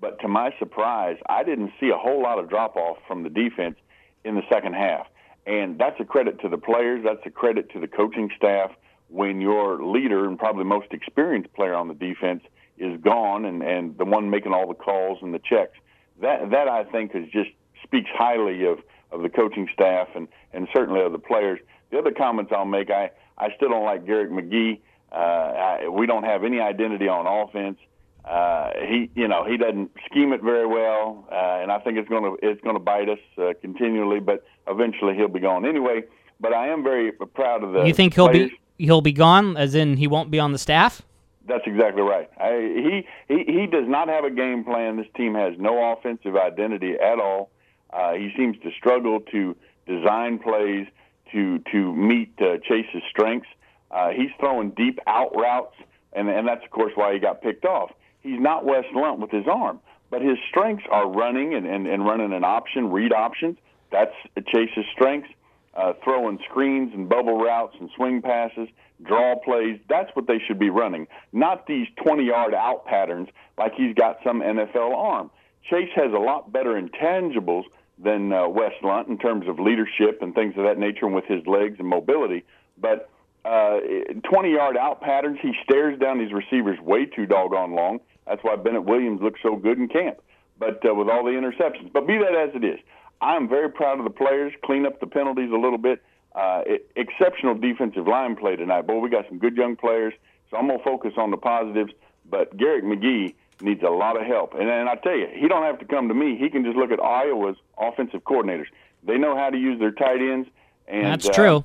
But 0.00 0.20
to 0.20 0.28
my 0.28 0.50
surprise, 0.58 1.16
I 1.28 1.44
didn't 1.44 1.72
see 1.80 1.90
a 1.90 1.96
whole 1.96 2.22
lot 2.22 2.38
of 2.38 2.48
drop 2.48 2.76
off 2.76 2.98
from 3.06 3.22
the 3.22 3.30
defense 3.30 3.76
in 4.24 4.34
the 4.34 4.42
second 4.52 4.74
half. 4.74 5.06
And 5.46 5.78
that's 5.78 5.98
a 6.00 6.04
credit 6.04 6.40
to 6.40 6.48
the 6.48 6.58
players. 6.58 7.04
That's 7.04 7.24
a 7.24 7.30
credit 7.30 7.70
to 7.70 7.80
the 7.80 7.88
coaching 7.88 8.30
staff. 8.36 8.70
When 9.08 9.40
your 9.40 9.84
leader 9.84 10.26
and 10.26 10.38
probably 10.38 10.64
most 10.64 10.88
experienced 10.92 11.52
player 11.52 11.74
on 11.74 11.88
the 11.88 11.94
defense 11.94 12.42
is 12.78 13.00
gone 13.00 13.44
and, 13.44 13.62
and 13.62 13.96
the 13.98 14.04
one 14.04 14.30
making 14.30 14.52
all 14.52 14.66
the 14.66 14.74
calls 14.74 15.18
and 15.22 15.32
the 15.32 15.38
checks, 15.38 15.78
that 16.20 16.50
that 16.50 16.68
I 16.68 16.84
think 16.84 17.14
is 17.14 17.28
just 17.30 17.50
speaks 17.82 18.10
highly 18.12 18.64
of, 18.64 18.78
of 19.12 19.22
the 19.22 19.28
coaching 19.28 19.68
staff 19.72 20.08
and, 20.14 20.28
and 20.52 20.68
certainly 20.74 21.00
of 21.00 21.12
the 21.12 21.18
players. 21.18 21.60
The 21.90 21.98
other 21.98 22.10
comments 22.10 22.52
I'll 22.54 22.64
make, 22.64 22.90
I, 22.90 23.10
I 23.38 23.48
still 23.56 23.68
don't 23.68 23.84
like 23.84 24.06
Garrett 24.06 24.30
McGee. 24.30 24.80
Uh, 25.12 25.16
I, 25.16 25.88
we 25.88 26.06
don't 26.06 26.24
have 26.24 26.42
any 26.42 26.60
identity 26.60 27.06
on 27.06 27.26
offense. 27.26 27.78
Uh, 28.24 28.70
he, 28.88 29.10
you 29.14 29.28
know, 29.28 29.44
he 29.44 29.56
doesn't 29.58 29.90
scheme 30.10 30.32
it 30.32 30.42
very 30.42 30.66
well, 30.66 31.26
uh, 31.30 31.60
and 31.60 31.70
I 31.70 31.78
think 31.78 31.98
it's 31.98 32.08
going 32.08 32.24
to 32.24 32.38
it's 32.42 32.60
going 32.62 32.74
to 32.74 32.80
bite 32.80 33.08
us 33.08 33.18
uh, 33.36 33.52
continually. 33.60 34.18
But 34.18 34.44
eventually, 34.66 35.14
he'll 35.14 35.28
be 35.28 35.40
gone 35.40 35.66
anyway. 35.66 36.04
But 36.40 36.54
I 36.54 36.68
am 36.68 36.82
very 36.82 37.12
proud 37.12 37.62
of 37.62 37.74
the. 37.74 37.82
you 37.82 37.92
think 37.92 38.14
he'll 38.14 38.30
players. 38.30 38.50
be 38.78 38.86
he'll 38.86 39.02
be 39.02 39.12
gone 39.12 39.58
as 39.58 39.74
in 39.74 39.98
he 39.98 40.06
won't 40.06 40.30
be 40.30 40.40
on 40.40 40.52
the 40.52 40.58
staff? 40.58 41.02
That's 41.46 41.64
exactly 41.66 42.02
right. 42.02 42.30
I, 42.38 42.52
he 42.58 43.06
he 43.28 43.44
he 43.44 43.66
does 43.66 43.86
not 43.86 44.08
have 44.08 44.24
a 44.24 44.30
game 44.30 44.64
plan. 44.64 44.96
This 44.96 45.06
team 45.16 45.34
has 45.34 45.54
no 45.58 45.92
offensive 45.92 46.36
identity 46.36 46.94
at 46.94 47.18
all. 47.18 47.50
Uh, 47.92 48.14
he 48.14 48.32
seems 48.36 48.56
to 48.62 48.70
struggle 48.78 49.20
to 49.32 49.54
design 49.86 50.38
plays 50.38 50.86
to 51.32 51.58
to 51.70 51.94
meet 51.94 52.32
uh, 52.40 52.56
Chayce's 52.68 53.02
strengths. 53.10 53.48
Uh, 53.90 54.10
he's 54.10 54.30
throwing 54.40 54.70
deep 54.70 54.98
out 55.06 55.36
routes, 55.36 55.76
and 56.12 56.28
and 56.28 56.48
that's 56.48 56.64
of 56.64 56.70
course 56.70 56.92
why 56.94 57.12
he 57.12 57.18
got 57.18 57.42
picked 57.42 57.64
off. 57.64 57.90
He's 58.22 58.40
not 58.40 58.64
Wes 58.64 58.84
Lunt 58.94 59.20
with 59.20 59.30
his 59.30 59.46
arm, 59.46 59.80
but 60.10 60.22
his 60.22 60.38
strengths 60.48 60.84
are 60.90 61.06
running 61.06 61.54
and, 61.54 61.66
and, 61.66 61.86
and 61.86 62.06
running 62.06 62.32
an 62.32 62.42
option, 62.42 62.90
read 62.90 63.12
options. 63.12 63.58
That's 63.92 64.14
Chayce's 64.46 64.86
strengths. 64.92 65.28
Uh, 65.74 65.92
throwing 66.04 66.38
screens 66.48 66.92
and 66.94 67.08
bubble 67.08 67.36
routes 67.36 67.74
and 67.80 67.90
swing 67.96 68.22
passes, 68.22 68.68
draw 69.02 69.36
plays. 69.36 69.80
That's 69.88 70.14
what 70.14 70.26
they 70.26 70.38
should 70.46 70.58
be 70.58 70.70
running, 70.70 71.06
not 71.32 71.66
these 71.66 71.88
20 72.02 72.24
yard 72.24 72.54
out 72.54 72.86
patterns 72.86 73.28
like 73.58 73.74
he's 73.74 73.94
got 73.94 74.18
some 74.24 74.40
NFL 74.40 74.94
arm. 74.94 75.30
Chayce 75.70 75.90
has 75.94 76.12
a 76.12 76.18
lot 76.18 76.52
better 76.52 76.80
intangibles 76.80 77.64
than 77.98 78.32
uh, 78.32 78.48
Lunt 78.82 79.08
in 79.08 79.18
terms 79.18 79.48
of 79.48 79.58
leadership 79.58 80.20
and 80.20 80.34
things 80.34 80.54
of 80.56 80.64
that 80.64 80.78
nature 80.78 81.06
and 81.06 81.14
with 81.14 81.24
his 81.26 81.46
legs 81.46 81.76
and 81.78 81.88
mobility. 81.88 82.44
But 82.76 83.08
uh, 83.44 83.78
20 84.22 84.52
yard 84.52 84.76
out 84.76 85.00
patterns, 85.00 85.38
he 85.40 85.52
stares 85.62 85.98
down 85.98 86.18
these 86.18 86.32
receivers 86.32 86.78
way 86.80 87.06
too 87.06 87.26
doggone 87.26 87.74
long. 87.74 88.00
That's 88.26 88.42
why 88.42 88.56
Bennett 88.56 88.84
Williams 88.84 89.20
looks 89.22 89.40
so 89.42 89.56
good 89.56 89.78
in 89.78 89.88
camp. 89.88 90.18
But 90.58 90.84
uh, 90.88 90.94
with 90.94 91.08
all 91.08 91.24
the 91.24 91.32
interceptions, 91.32 91.92
but 91.92 92.06
be 92.06 92.18
that 92.18 92.34
as 92.34 92.54
it 92.54 92.64
is, 92.64 92.78
I'm 93.20 93.48
very 93.48 93.70
proud 93.70 93.98
of 93.98 94.04
the 94.04 94.10
players. 94.10 94.52
Clean 94.64 94.86
up 94.86 95.00
the 95.00 95.06
penalties 95.06 95.50
a 95.52 95.56
little 95.56 95.78
bit. 95.78 96.02
Uh, 96.34 96.62
it, 96.66 96.90
exceptional 96.96 97.54
defensive 97.54 98.08
line 98.08 98.34
play 98.34 98.56
tonight. 98.56 98.86
Boy, 98.86 98.98
we 98.98 99.08
got 99.08 99.26
some 99.28 99.38
good 99.38 99.56
young 99.56 99.76
players. 99.76 100.12
So 100.50 100.56
I'm 100.56 100.66
gonna 100.66 100.82
focus 100.82 101.12
on 101.16 101.30
the 101.30 101.36
positives. 101.36 101.92
But 102.28 102.56
Garrett 102.56 102.84
McGee 102.84 103.34
needs 103.60 103.82
a 103.82 103.90
lot 103.90 104.20
of 104.20 104.26
help. 104.26 104.54
And, 104.54 104.68
and 104.68 104.88
I 104.88 104.96
tell 104.96 105.16
you, 105.16 105.28
he 105.32 105.46
don't 105.46 105.62
have 105.62 105.78
to 105.78 105.84
come 105.84 106.08
to 106.08 106.14
me. 106.14 106.36
He 106.36 106.48
can 106.48 106.64
just 106.64 106.76
look 106.76 106.90
at 106.90 107.00
Iowa's 107.00 107.56
offensive 107.78 108.24
coordinators. 108.24 108.66
They 109.04 109.18
know 109.18 109.36
how 109.36 109.50
to 109.50 109.56
use 109.56 109.78
their 109.78 109.92
tight 109.92 110.20
ends. 110.20 110.48
And 110.88 111.06
That's 111.06 111.28
uh, 111.28 111.32
true. 111.32 111.64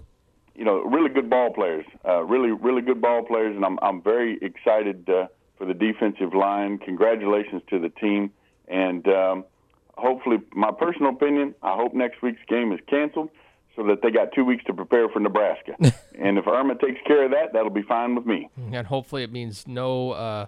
You 0.55 0.65
know, 0.65 0.81
really 0.83 1.09
good 1.09 1.29
ball 1.29 1.51
players. 1.51 1.85
Uh, 2.05 2.23
really, 2.23 2.51
really 2.51 2.81
good 2.81 3.01
ball 3.01 3.23
players. 3.23 3.55
And 3.55 3.65
I'm 3.65 3.79
I'm 3.81 4.01
very 4.01 4.37
excited 4.41 5.09
uh, 5.09 5.27
for 5.57 5.65
the 5.65 5.73
defensive 5.73 6.33
line. 6.33 6.77
Congratulations 6.77 7.61
to 7.69 7.79
the 7.79 7.89
team. 7.89 8.31
And 8.67 9.07
um, 9.07 9.45
hopefully, 9.97 10.37
my 10.53 10.71
personal 10.71 11.11
opinion, 11.11 11.55
I 11.63 11.75
hope 11.75 11.93
next 11.93 12.21
week's 12.21 12.41
game 12.47 12.71
is 12.71 12.79
canceled 12.87 13.29
so 13.79 13.87
that 13.87 14.01
they 14.01 14.11
got 14.11 14.33
two 14.33 14.43
weeks 14.43 14.63
to 14.65 14.73
prepare 14.73 15.07
for 15.07 15.19
Nebraska. 15.19 15.75
and 16.19 16.37
if 16.37 16.45
Irma 16.45 16.75
takes 16.75 16.99
care 17.07 17.23
of 17.23 17.31
that, 17.31 17.53
that'll 17.53 17.69
be 17.69 17.81
fine 17.81 18.13
with 18.13 18.25
me. 18.25 18.49
And 18.73 18.85
hopefully 18.85 19.23
it 19.23 19.31
means 19.31 19.67
no 19.67 20.11
uh, 20.11 20.45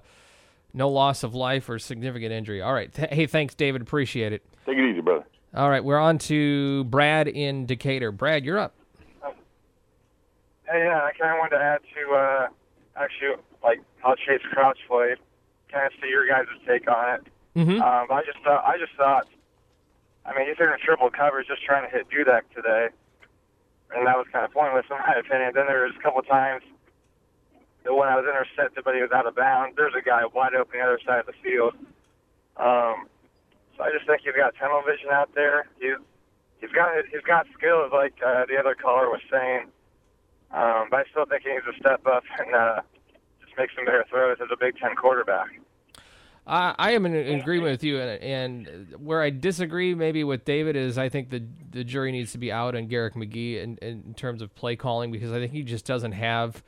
no 0.74 0.89
loss 0.89 1.24
of 1.24 1.34
life 1.34 1.70
or 1.70 1.80
significant 1.80 2.34
injury. 2.34 2.62
All 2.62 2.74
right. 2.74 2.94
Th- 2.94 3.10
hey, 3.10 3.26
thanks, 3.28 3.56
David. 3.56 3.82
Appreciate 3.82 4.34
it. 4.34 4.44
Take 4.65 4.78
it 4.78 4.84
easy, 4.84 5.02
brother. 5.02 5.26
All 5.54 5.70
right, 5.70 5.84
we're 5.84 6.00
on 6.00 6.17
to 6.20 6.86
Brad 6.86 7.28
in 7.28 7.65
Decatur. 7.65 8.13
Brad, 8.13 8.46
you're 8.46 8.58
up. 8.58 8.74
Hey, 9.22 10.86
yeah, 10.86 11.04
I 11.04 11.12
kind 11.20 11.34
of 11.34 11.39
wanted 11.39 11.58
to 11.58 11.62
add 11.62 11.82
to 11.94 12.13
uh, 12.13 12.48
actually 12.96 13.36
like 13.62 13.82
how 13.98 14.15
Chayce 14.15 14.41
Crouch 14.44 14.78
played. 14.88 15.17
Kind 15.70 15.88
of 15.88 15.91
see 16.02 16.08
your 16.08 16.26
guys' 16.26 16.46
take 16.65 16.89
on 16.89 17.15
it. 17.15 17.28
Mm-hmm. 17.58 17.82
Um, 17.82 18.08
I 18.10 18.24
just 18.26 18.39
thought, 18.46 18.63
I 18.65 18.78
just 18.78 18.94
thought, 18.96 19.28
I 20.26 20.38
mean, 20.38 20.48
he's 20.48 20.56
in 20.58 20.70
a 20.70 20.78
triple 20.78 21.10
coverage 21.10 21.48
just 21.48 21.63
trying 21.65 21.89
to 21.89 21.89
hit 21.89 22.08
Dudek 22.10 22.44
today, 22.56 22.88
and 23.96 24.08
that 24.08 24.18
was 24.18 24.28
kind 24.32 24.46
of 24.46 24.52
pointless 24.52 24.86
in 24.90 24.98
my 24.98 25.16
opinion. 25.20 25.52
Then 25.54 25.68
there 25.68 25.84
was 25.84 25.94
a 25.98 26.02
couple 26.02 26.22
times 26.24 26.64
that 27.84 27.94
when 27.94 28.08
I 28.08 28.16
was 28.16 28.26
intercepted, 28.26 28.84
but 28.84 28.96
he 28.96 29.02
was 29.02 29.12
out 29.12 29.28
of 29.28 29.36
bounds. 29.36 29.76
There's 29.76 29.94
a 29.98 30.02
guy 30.02 30.26
wide 30.26 30.56
open 30.56 30.80
the 30.80 30.86
other 30.86 31.00
side 31.06 31.20
of 31.20 31.26
the 31.26 31.38
field. 31.44 31.74
Um, 32.58 33.08
so 33.78 33.84
I 33.84 33.92
just 33.92 34.06
think 34.06 34.22
he's 34.24 34.36
got 34.36 34.56
tunnel 34.56 34.84
vision 34.86 35.10
out 35.12 35.34
there. 35.34 35.68
He's 35.80 35.98
he's 36.60 36.72
got 36.72 36.92
he's 37.12 37.26
got 37.26 37.48
skills 37.58 37.92
like 37.94 38.16
uh, 38.26 38.46
the 38.46 38.58
other 38.58 38.76
caller 38.76 39.10
was 39.10 39.22
saying. 39.32 39.68
Um, 40.52 40.92
but 40.92 41.00
I 41.00 41.04
still 41.10 41.26
think 41.26 41.44
he 41.44 41.52
needs 41.52 41.66
to 41.66 41.76
step 41.80 42.06
up 42.06 42.24
and 42.40 42.54
uh, 42.54 42.82
just 43.40 43.56
make 43.58 43.72
some 43.76 43.86
better 43.86 44.06
throws 44.10 44.38
as 44.44 44.50
a 44.52 44.58
Big 44.60 44.76
Ten 44.78 44.96
quarterback. 44.96 45.48
I 46.46 46.76
I 46.78 46.92
am 46.92 47.06
in, 47.06 47.16
in 47.16 47.40
agreement 47.40 47.72
with 47.72 47.84
you, 47.84 48.00
and, 48.00 48.22
and 48.22 48.96
where 49.00 49.22
I 49.22 49.30
disagree 49.30 49.94
maybe 49.96 50.24
with 50.24 50.46
David 50.46 50.76
is 50.76 50.98
I 50.98 51.10
think 51.10 51.30
the 51.30 51.44
the 51.72 51.84
jury 51.84 52.12
needs 52.12 52.32
to 52.34 52.38
be 52.38 52.52
out 52.52 52.76
on 52.76 52.88
Garrick 52.88 53.16
McGee 53.16 53.62
in, 53.62 53.78
in 53.78 54.14
terms 54.14 54.42
of 54.42 54.54
play 54.56 54.76
calling 54.76 55.12
because 55.12 55.32
I 55.32 55.40
think 55.40 55.52
he 55.52 55.64
just 55.64 55.86
doesn't 55.86 56.14
have 56.14 56.64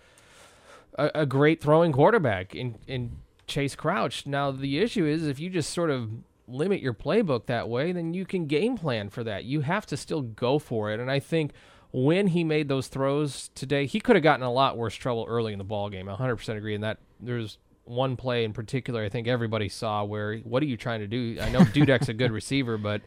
a, 0.98 1.12
a 1.16 1.26
great 1.26 1.62
throwing 1.62 1.92
quarterback 1.92 2.56
in 2.56 2.76
in 2.88 3.18
Chayce 3.48 3.76
Crouch. 3.76 4.26
Now 4.26 4.52
the 4.52 4.80
issue 4.80 5.06
is 5.06 5.28
if 5.28 5.40
you 5.40 5.50
just 5.50 5.72
sort 5.72 5.90
of 5.90 6.10
limit 6.48 6.82
your 6.82 6.94
playbook 6.94 7.46
that 7.48 7.70
way, 7.70 7.92
then 7.92 8.14
you 8.14 8.26
can 8.26 8.46
game 8.48 8.78
plan 8.78 9.10
for 9.10 9.24
that. 9.24 9.46
You 9.46 9.62
have 9.62 9.86
to 9.88 9.98
still 9.98 10.22
go 10.22 10.60
for 10.60 10.92
it, 10.92 11.00
and 11.00 11.10
I 11.10 11.20
think 11.20 11.54
when 11.94 12.28
he 12.28 12.44
made 12.44 12.68
those 12.68 12.88
throws 12.88 13.52
today, 13.54 13.86
he 13.86 14.00
could 14.00 14.16
have 14.16 14.24
gotten 14.24 14.44
a 14.44 14.52
lot 14.52 14.78
worse 14.78 14.96
trouble 14.96 15.26
early 15.30 15.54
in 15.54 15.60
the 15.60 15.64
ball 15.64 15.90
game. 15.92 16.08
100% 16.08 16.58
agree. 16.58 16.74
And 16.74 16.84
that 16.84 16.98
there's 17.20 17.60
one 17.86 18.15
play 18.15 18.46
in 18.46 18.54
particular 18.54 19.04
I 19.04 19.10
think 19.10 19.28
everybody 19.28 19.67
saw 19.67 20.04
where 20.04 20.38
what 20.39 20.63
are 20.63 20.67
you 20.67 20.78
trying 20.78 21.02
to 21.02 21.08
do? 21.08 21.38
I 21.41 21.50
know 21.50 21.62
Dudek's 21.62 22.10
a 22.10 22.13
good 22.13 22.32
receiver, 22.41 22.78
but 22.78 23.02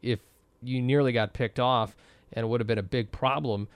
if 0.00 0.20
you 0.62 0.80
nearly 0.80 1.12
got 1.12 1.32
picked 1.32 1.58
off 1.58 1.96
and 2.32 2.44
it 2.44 2.48
would 2.48 2.60
have 2.60 2.66
been 2.66 2.78
a 2.78 2.82
big 2.82 3.12
problem. 3.12 3.68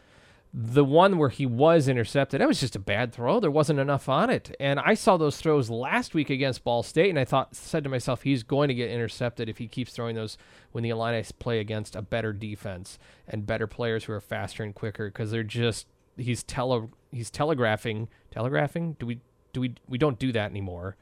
The 0.55 0.85
one 0.85 1.19
where 1.19 1.29
he 1.29 1.45
was 1.45 1.87
intercepted, 1.87 2.41
that 2.41 2.49
was 2.49 2.61
just 2.61 2.77
a 2.77 2.81
bad 2.81 3.13
throw. 3.13 3.41
There 3.41 3.51
wasn't 3.51 3.79
enough 3.79 4.09
on 4.09 4.31
it. 4.31 4.57
And 4.59 4.81
I 4.81 4.95
saw 4.95 5.19
those 5.19 5.37
throws 5.37 5.69
last 5.69 6.15
week 6.15 6.31
against 6.31 6.65
Ball 6.65 6.83
State, 6.83 7.11
and 7.11 7.19
I 7.19 7.27
thought 7.27 7.55
said 7.55 7.85
to 7.85 7.91
myself, 7.91 8.23
he's 8.23 8.43
going 8.43 8.69
to 8.69 8.75
get 8.75 8.91
intercepted 8.91 9.51
if 9.51 9.59
he 9.59 9.69
keeps 9.69 9.93
throwing 9.93 10.17
those 10.17 10.39
when 10.73 10.83
the 10.83 10.89
Illini 10.91 11.23
play 11.39 11.59
against 11.59 11.95
a 11.95 12.01
better 12.01 12.33
defense 12.33 12.99
and 13.29 13.47
better 13.47 13.67
players 13.67 14.05
who 14.05 14.13
are 14.15 14.21
faster 14.21 14.63
and 14.63 14.75
quicker 14.75 15.09
because 15.09 15.31
they're 15.31 15.43
just 15.43 15.89
he's 16.17 16.43
tele 16.43 16.89
he's 17.13 17.31
telegraphing 17.31 18.09
telegraphing. 18.31 18.97
Do 18.99 19.05
we 19.05 19.21
do 19.57 19.63
we 19.63 19.73
we 19.89 19.97
don't 19.97 20.19
do 20.19 20.33
that 20.33 20.51
anymore? 20.51 20.97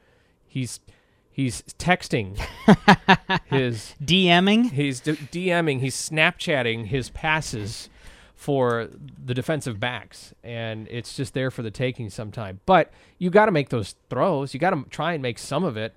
He's 0.47 0.79
he's 1.29 1.61
texting 1.77 2.37
his 3.47 3.95
DMing. 4.01 4.71
He's 4.71 5.01
d- 5.01 5.11
DMing. 5.11 5.81
He's 5.81 5.93
Snapchatting 5.93 6.85
his 6.85 7.09
passes 7.09 7.89
for 8.33 8.87
the 9.25 9.33
defensive 9.33 9.77
backs, 9.77 10.33
and 10.41 10.87
it's 10.89 11.17
just 11.17 11.33
there 11.33 11.51
for 11.51 11.63
the 11.63 11.71
taking 11.71 12.09
sometime. 12.09 12.61
But 12.65 12.93
you 13.17 13.29
got 13.29 13.47
to 13.47 13.51
make 13.51 13.67
those 13.67 13.95
throws. 14.09 14.53
You 14.53 14.59
got 14.61 14.69
to 14.69 14.85
try 14.89 15.11
and 15.11 15.21
make 15.21 15.37
some 15.37 15.65
of 15.65 15.75
it 15.75 15.93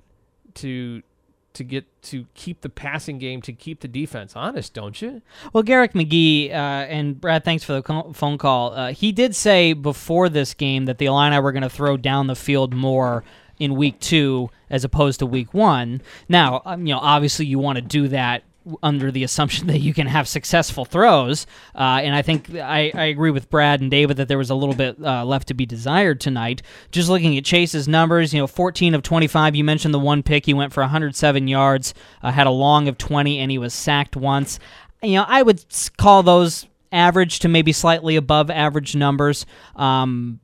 to 0.55 1.03
to 1.59 1.65
get 1.65 1.85
to 2.03 2.27
keep 2.35 2.63
the 2.63 2.69
passing 2.69 3.19
game 3.19 3.43
to 3.43 3.53
keep 3.53 3.81
the 3.81 3.89
defense 3.89 4.35
honest, 4.35 4.73
don't 4.73 5.03
you? 5.03 5.21
Well, 5.53 5.63
Garrick 5.63 5.93
McGee 5.93 6.51
uh, 6.51 6.53
and 6.53 7.21
Brad, 7.21 7.45
thanks 7.45 7.65
for 7.65 7.75
the 7.75 8.13
phone 8.15 8.39
call. 8.39 8.73
Uh, 8.73 8.93
he 8.93 9.13
did 9.13 9.35
say 9.35 9.73
before 9.73 10.29
this 10.29 10.55
game 10.55 10.87
that 10.87 10.99
the 10.99 11.07
Illini 11.07 11.39
were 11.41 11.53
going 11.53 11.63
to 11.63 11.69
throw 11.69 11.97
down 11.97 12.29
the 12.29 12.37
field 12.37 12.73
more 12.73 13.25
in 13.59 13.75
week 13.75 13.99
two 14.01 14.51
as 14.71 14.85
opposed 14.85 15.19
to 15.19 15.27
week 15.27 15.53
one. 15.53 16.01
Now, 16.29 16.63
um, 16.65 16.87
you 16.87 16.95
know, 16.95 17.01
obviously 17.01 17.47
you 17.47 17.59
want 17.59 17.77
to 17.77 17.83
do 17.83 18.09
that 18.09 18.45
under 18.83 19.11
the 19.11 19.25
assumption 19.25 19.67
that 19.69 19.79
you 19.79 19.95
can 19.95 20.07
have 20.07 20.29
successful 20.29 20.85
throws. 20.85 21.47
Uh, 21.75 22.01
and 22.03 22.15
I 22.15 22.23
think 22.23 22.55
I, 22.55 22.91
I, 22.95 23.05
agree 23.05 23.31
with 23.31 23.51
Brad 23.51 23.81
and 23.81 23.91
David 23.91 24.17
that 24.19 24.29
there 24.29 24.39
was 24.39 24.51
a 24.51 24.55
little 24.55 24.75
bit 24.75 24.97
uh, 25.03 25.25
left 25.25 25.49
to 25.49 25.55
be 25.55 25.67
desired 25.67 26.21
tonight. 26.21 26.63
Just 26.91 27.09
looking 27.09 27.37
at 27.37 27.45
Chayce's 27.45 27.89
numbers, 27.89 28.33
you 28.33 28.41
know, 28.41 28.47
14 28.47 28.95
of 28.95 29.03
25. 29.03 29.55
You 29.55 29.65
mentioned 29.65 29.95
the 29.95 29.99
one 29.99 30.23
pick. 30.23 30.47
He 30.47 30.55
went 30.55 30.73
for 30.73 30.83
107 30.83 31.49
yards, 31.49 31.95
uh, 32.23 32.31
had 32.31 32.47
a 32.47 32.51
long 32.51 32.89
of 32.89 32.99
20, 32.99 33.39
and 33.39 33.51
he 33.51 33.59
was 33.59 33.75
sacked 33.75 34.17
once. 34.17 34.59
You 35.03 35.15
know, 35.15 35.25
I 35.29 35.43
would 35.43 35.65
call 35.97 36.23
those 36.23 36.67
average 36.91 37.41
to 37.41 37.49
maybe 37.49 37.73
slightly 37.73 38.17
above 38.17 38.51
average 38.51 38.97
numbers. 38.97 39.47
Um, 39.77 40.41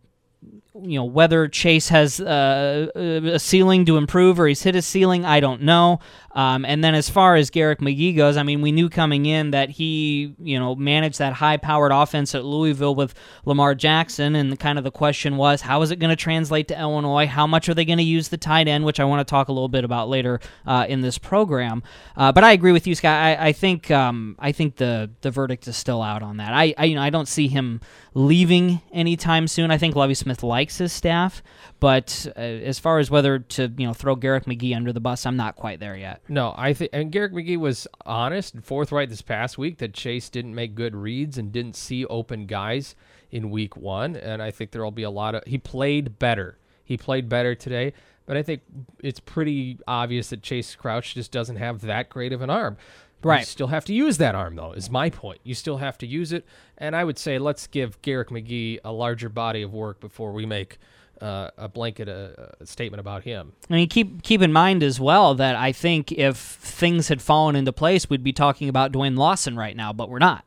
you 0.82 0.98
know 0.98 1.04
whether 1.04 1.48
Chayce 1.48 1.88
has 1.88 2.20
uh, 2.20 2.88
a 2.94 3.38
ceiling 3.38 3.84
to 3.86 3.96
improve 3.96 4.40
or 4.40 4.46
he's 4.46 4.62
hit 4.62 4.74
his 4.74 4.86
ceiling, 4.86 5.24
I 5.24 5.40
don't 5.40 5.62
know. 5.62 6.00
Um, 6.32 6.64
and 6.64 6.82
then 6.82 6.96
as 6.96 7.08
far 7.08 7.36
as 7.36 7.48
Garrick 7.48 7.78
McGee 7.78 8.16
goes, 8.16 8.36
I 8.36 8.42
mean, 8.42 8.60
we 8.60 8.72
knew 8.72 8.88
coming 8.88 9.24
in 9.24 9.52
that 9.52 9.70
he, 9.70 10.34
you 10.40 10.58
know, 10.58 10.74
managed 10.74 11.20
that 11.20 11.32
high-powered 11.32 11.92
offense 11.92 12.34
at 12.34 12.44
Louisville 12.44 12.96
with 12.96 13.14
Lamar 13.44 13.76
Jackson, 13.76 14.34
and 14.34 14.58
kind 14.58 14.76
of 14.76 14.82
the 14.82 14.90
question 14.90 15.36
was, 15.36 15.60
how 15.60 15.80
is 15.82 15.92
it 15.92 16.00
going 16.00 16.10
to 16.10 16.16
translate 16.16 16.66
to 16.68 16.80
Illinois? 16.80 17.28
How 17.28 17.46
much 17.46 17.68
are 17.68 17.74
they 17.74 17.84
going 17.84 17.98
to 17.98 18.04
use 18.04 18.28
the 18.28 18.36
tight 18.36 18.66
end, 18.66 18.84
which 18.84 18.98
I 18.98 19.04
want 19.04 19.26
to 19.26 19.30
talk 19.30 19.46
a 19.46 19.52
little 19.52 19.68
bit 19.68 19.84
about 19.84 20.08
later 20.08 20.40
uh, 20.66 20.86
in 20.88 21.02
this 21.02 21.18
program. 21.18 21.84
Uh, 22.16 22.32
but 22.32 22.42
I 22.42 22.50
agree 22.50 22.72
with 22.72 22.86
you, 22.88 22.96
Scott. 22.96 23.16
I, 23.16 23.48
I 23.48 23.52
think 23.52 23.90
um, 23.92 24.34
I 24.38 24.50
think 24.50 24.76
the 24.76 25.10
the 25.20 25.30
verdict 25.30 25.68
is 25.68 25.76
still 25.76 26.02
out 26.02 26.22
on 26.22 26.38
that. 26.38 26.52
I, 26.52 26.74
I 26.76 26.84
you 26.86 26.94
know 26.96 27.02
I 27.02 27.10
don't 27.10 27.28
see 27.28 27.46
him 27.48 27.80
leaving 28.14 28.80
anytime 28.92 29.46
soon. 29.46 29.70
I 29.70 29.78
think 29.78 29.94
Lovie 29.94 30.14
Smith 30.14 30.42
likes 30.42 30.63
his 30.70 30.92
staff, 30.92 31.42
but 31.80 32.26
uh, 32.36 32.40
as 32.40 32.78
far 32.78 32.98
as 32.98 33.10
whether 33.10 33.38
to 33.38 33.72
you 33.76 33.86
know 33.86 33.94
throw 33.94 34.16
Garrick 34.16 34.44
McGee 34.44 34.74
under 34.74 34.92
the 34.92 35.00
bus, 35.00 35.26
I'm 35.26 35.36
not 35.36 35.56
quite 35.56 35.80
there 35.80 35.96
yet. 35.96 36.22
No, 36.28 36.54
I 36.56 36.72
think 36.72 36.90
and 36.92 37.10
Garrick 37.12 37.32
McGee 37.32 37.58
was 37.58 37.86
honest 38.04 38.54
and 38.54 38.64
forthright 38.64 39.08
this 39.10 39.22
past 39.22 39.58
week 39.58 39.78
that 39.78 39.92
Chayce 39.92 40.30
didn't 40.30 40.54
make 40.54 40.74
good 40.74 40.94
reads 40.94 41.38
and 41.38 41.52
didn't 41.52 41.76
see 41.76 42.04
open 42.06 42.46
guys 42.46 42.94
in 43.30 43.50
week 43.50 43.76
one, 43.76 44.16
and 44.16 44.42
I 44.42 44.50
think 44.50 44.70
there'll 44.70 44.90
be 44.90 45.02
a 45.02 45.10
lot 45.10 45.34
of 45.34 45.44
he 45.46 45.58
played 45.58 46.18
better. 46.18 46.58
He 46.84 46.96
played 46.96 47.28
better 47.28 47.54
today, 47.54 47.94
but 48.26 48.36
I 48.36 48.42
think 48.42 48.62
it's 49.00 49.20
pretty 49.20 49.78
obvious 49.86 50.30
that 50.30 50.42
Chayce 50.42 50.76
Crouch 50.76 51.14
just 51.14 51.32
doesn't 51.32 51.56
have 51.56 51.80
that 51.82 52.08
great 52.08 52.32
of 52.32 52.42
an 52.42 52.50
arm. 52.50 52.76
Right. 53.24 53.40
You 53.40 53.46
still 53.46 53.66
have 53.68 53.84
to 53.86 53.94
use 53.94 54.18
that 54.18 54.34
arm, 54.34 54.56
though, 54.56 54.72
is 54.72 54.90
my 54.90 55.10
point. 55.10 55.40
You 55.44 55.54
still 55.54 55.78
have 55.78 55.98
to 55.98 56.06
use 56.06 56.32
it. 56.32 56.44
And 56.78 56.94
I 56.94 57.04
would 57.04 57.18
say 57.18 57.38
let's 57.38 57.66
give 57.66 58.00
Garrick 58.02 58.28
McGee 58.28 58.80
a 58.84 58.92
larger 58.92 59.28
body 59.28 59.62
of 59.62 59.72
work 59.72 60.00
before 60.00 60.32
we 60.32 60.46
make 60.46 60.78
uh, 61.20 61.50
a 61.56 61.68
blanket 61.68 62.08
uh, 62.08 62.46
a 62.60 62.66
statement 62.66 63.00
about 63.00 63.22
him. 63.24 63.52
I 63.70 63.74
mean, 63.74 63.88
keep 63.88 64.22
keep 64.22 64.42
in 64.42 64.52
mind 64.52 64.82
as 64.82 65.00
well 65.00 65.34
that 65.36 65.56
I 65.56 65.72
think 65.72 66.12
if 66.12 66.36
things 66.36 67.08
had 67.08 67.22
fallen 67.22 67.56
into 67.56 67.72
place, 67.72 68.10
we'd 68.10 68.24
be 68.24 68.32
talking 68.32 68.68
about 68.68 68.92
Dwayne 68.92 69.16
Lawson 69.16 69.56
right 69.56 69.76
now, 69.76 69.92
but 69.92 70.08
we're 70.08 70.18
not. 70.18 70.44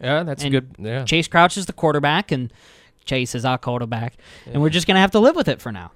Yeah, 0.00 0.24
that's 0.24 0.42
and 0.42 0.52
good. 0.52 0.74
Yeah. 0.78 1.02
Chayce 1.04 1.30
Crouch 1.30 1.56
is 1.56 1.66
the 1.66 1.72
quarterback, 1.72 2.32
and 2.32 2.52
Chayce 3.06 3.34
is 3.34 3.44
our 3.44 3.58
quarterback, 3.58 4.16
yeah. 4.46 4.54
and 4.54 4.62
we're 4.62 4.70
just 4.70 4.86
gonna 4.86 5.00
have 5.00 5.12
to 5.12 5.20
live 5.20 5.36
with 5.36 5.48
it 5.48 5.60
for 5.60 5.72
now. 5.72 5.92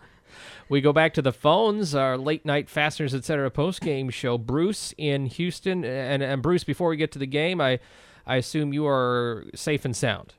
We 0.70 0.80
go 0.80 0.92
back 0.92 1.14
to 1.14 1.22
the 1.22 1.32
phones, 1.32 1.96
our 1.96 2.16
late 2.16 2.46
night 2.46 2.70
Fasteners 2.70 3.12
Etc. 3.12 3.50
post 3.50 3.80
game 3.80 4.08
show. 4.08 4.38
Bruce 4.38 4.94
in 4.96 5.26
Houston, 5.26 5.84
and 5.84 6.22
and 6.22 6.40
Bruce, 6.40 6.62
before 6.62 6.90
we 6.90 6.96
get 6.96 7.10
to 7.10 7.18
the 7.18 7.26
game, 7.26 7.60
I 7.60 7.80
I 8.24 8.36
assume 8.36 8.72
you 8.72 8.86
are 8.86 9.46
safe 9.52 9.84
and 9.84 9.96
sound. 9.96 10.34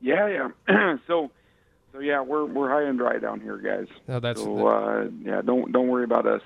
Yeah, 0.00 0.50
yeah. 0.68 0.96
so 1.08 1.32
so 1.92 1.98
yeah, 1.98 2.20
we're 2.20 2.44
we're 2.44 2.68
high 2.68 2.88
and 2.88 2.96
dry 2.96 3.18
down 3.18 3.40
here, 3.40 3.56
guys. 3.56 3.88
Oh, 4.08 4.20
that's 4.20 4.40
so 4.40 4.68
uh, 4.68 5.08
yeah. 5.24 5.42
Don't 5.42 5.72
don't 5.72 5.88
worry 5.88 6.04
about 6.04 6.28
us. 6.28 6.42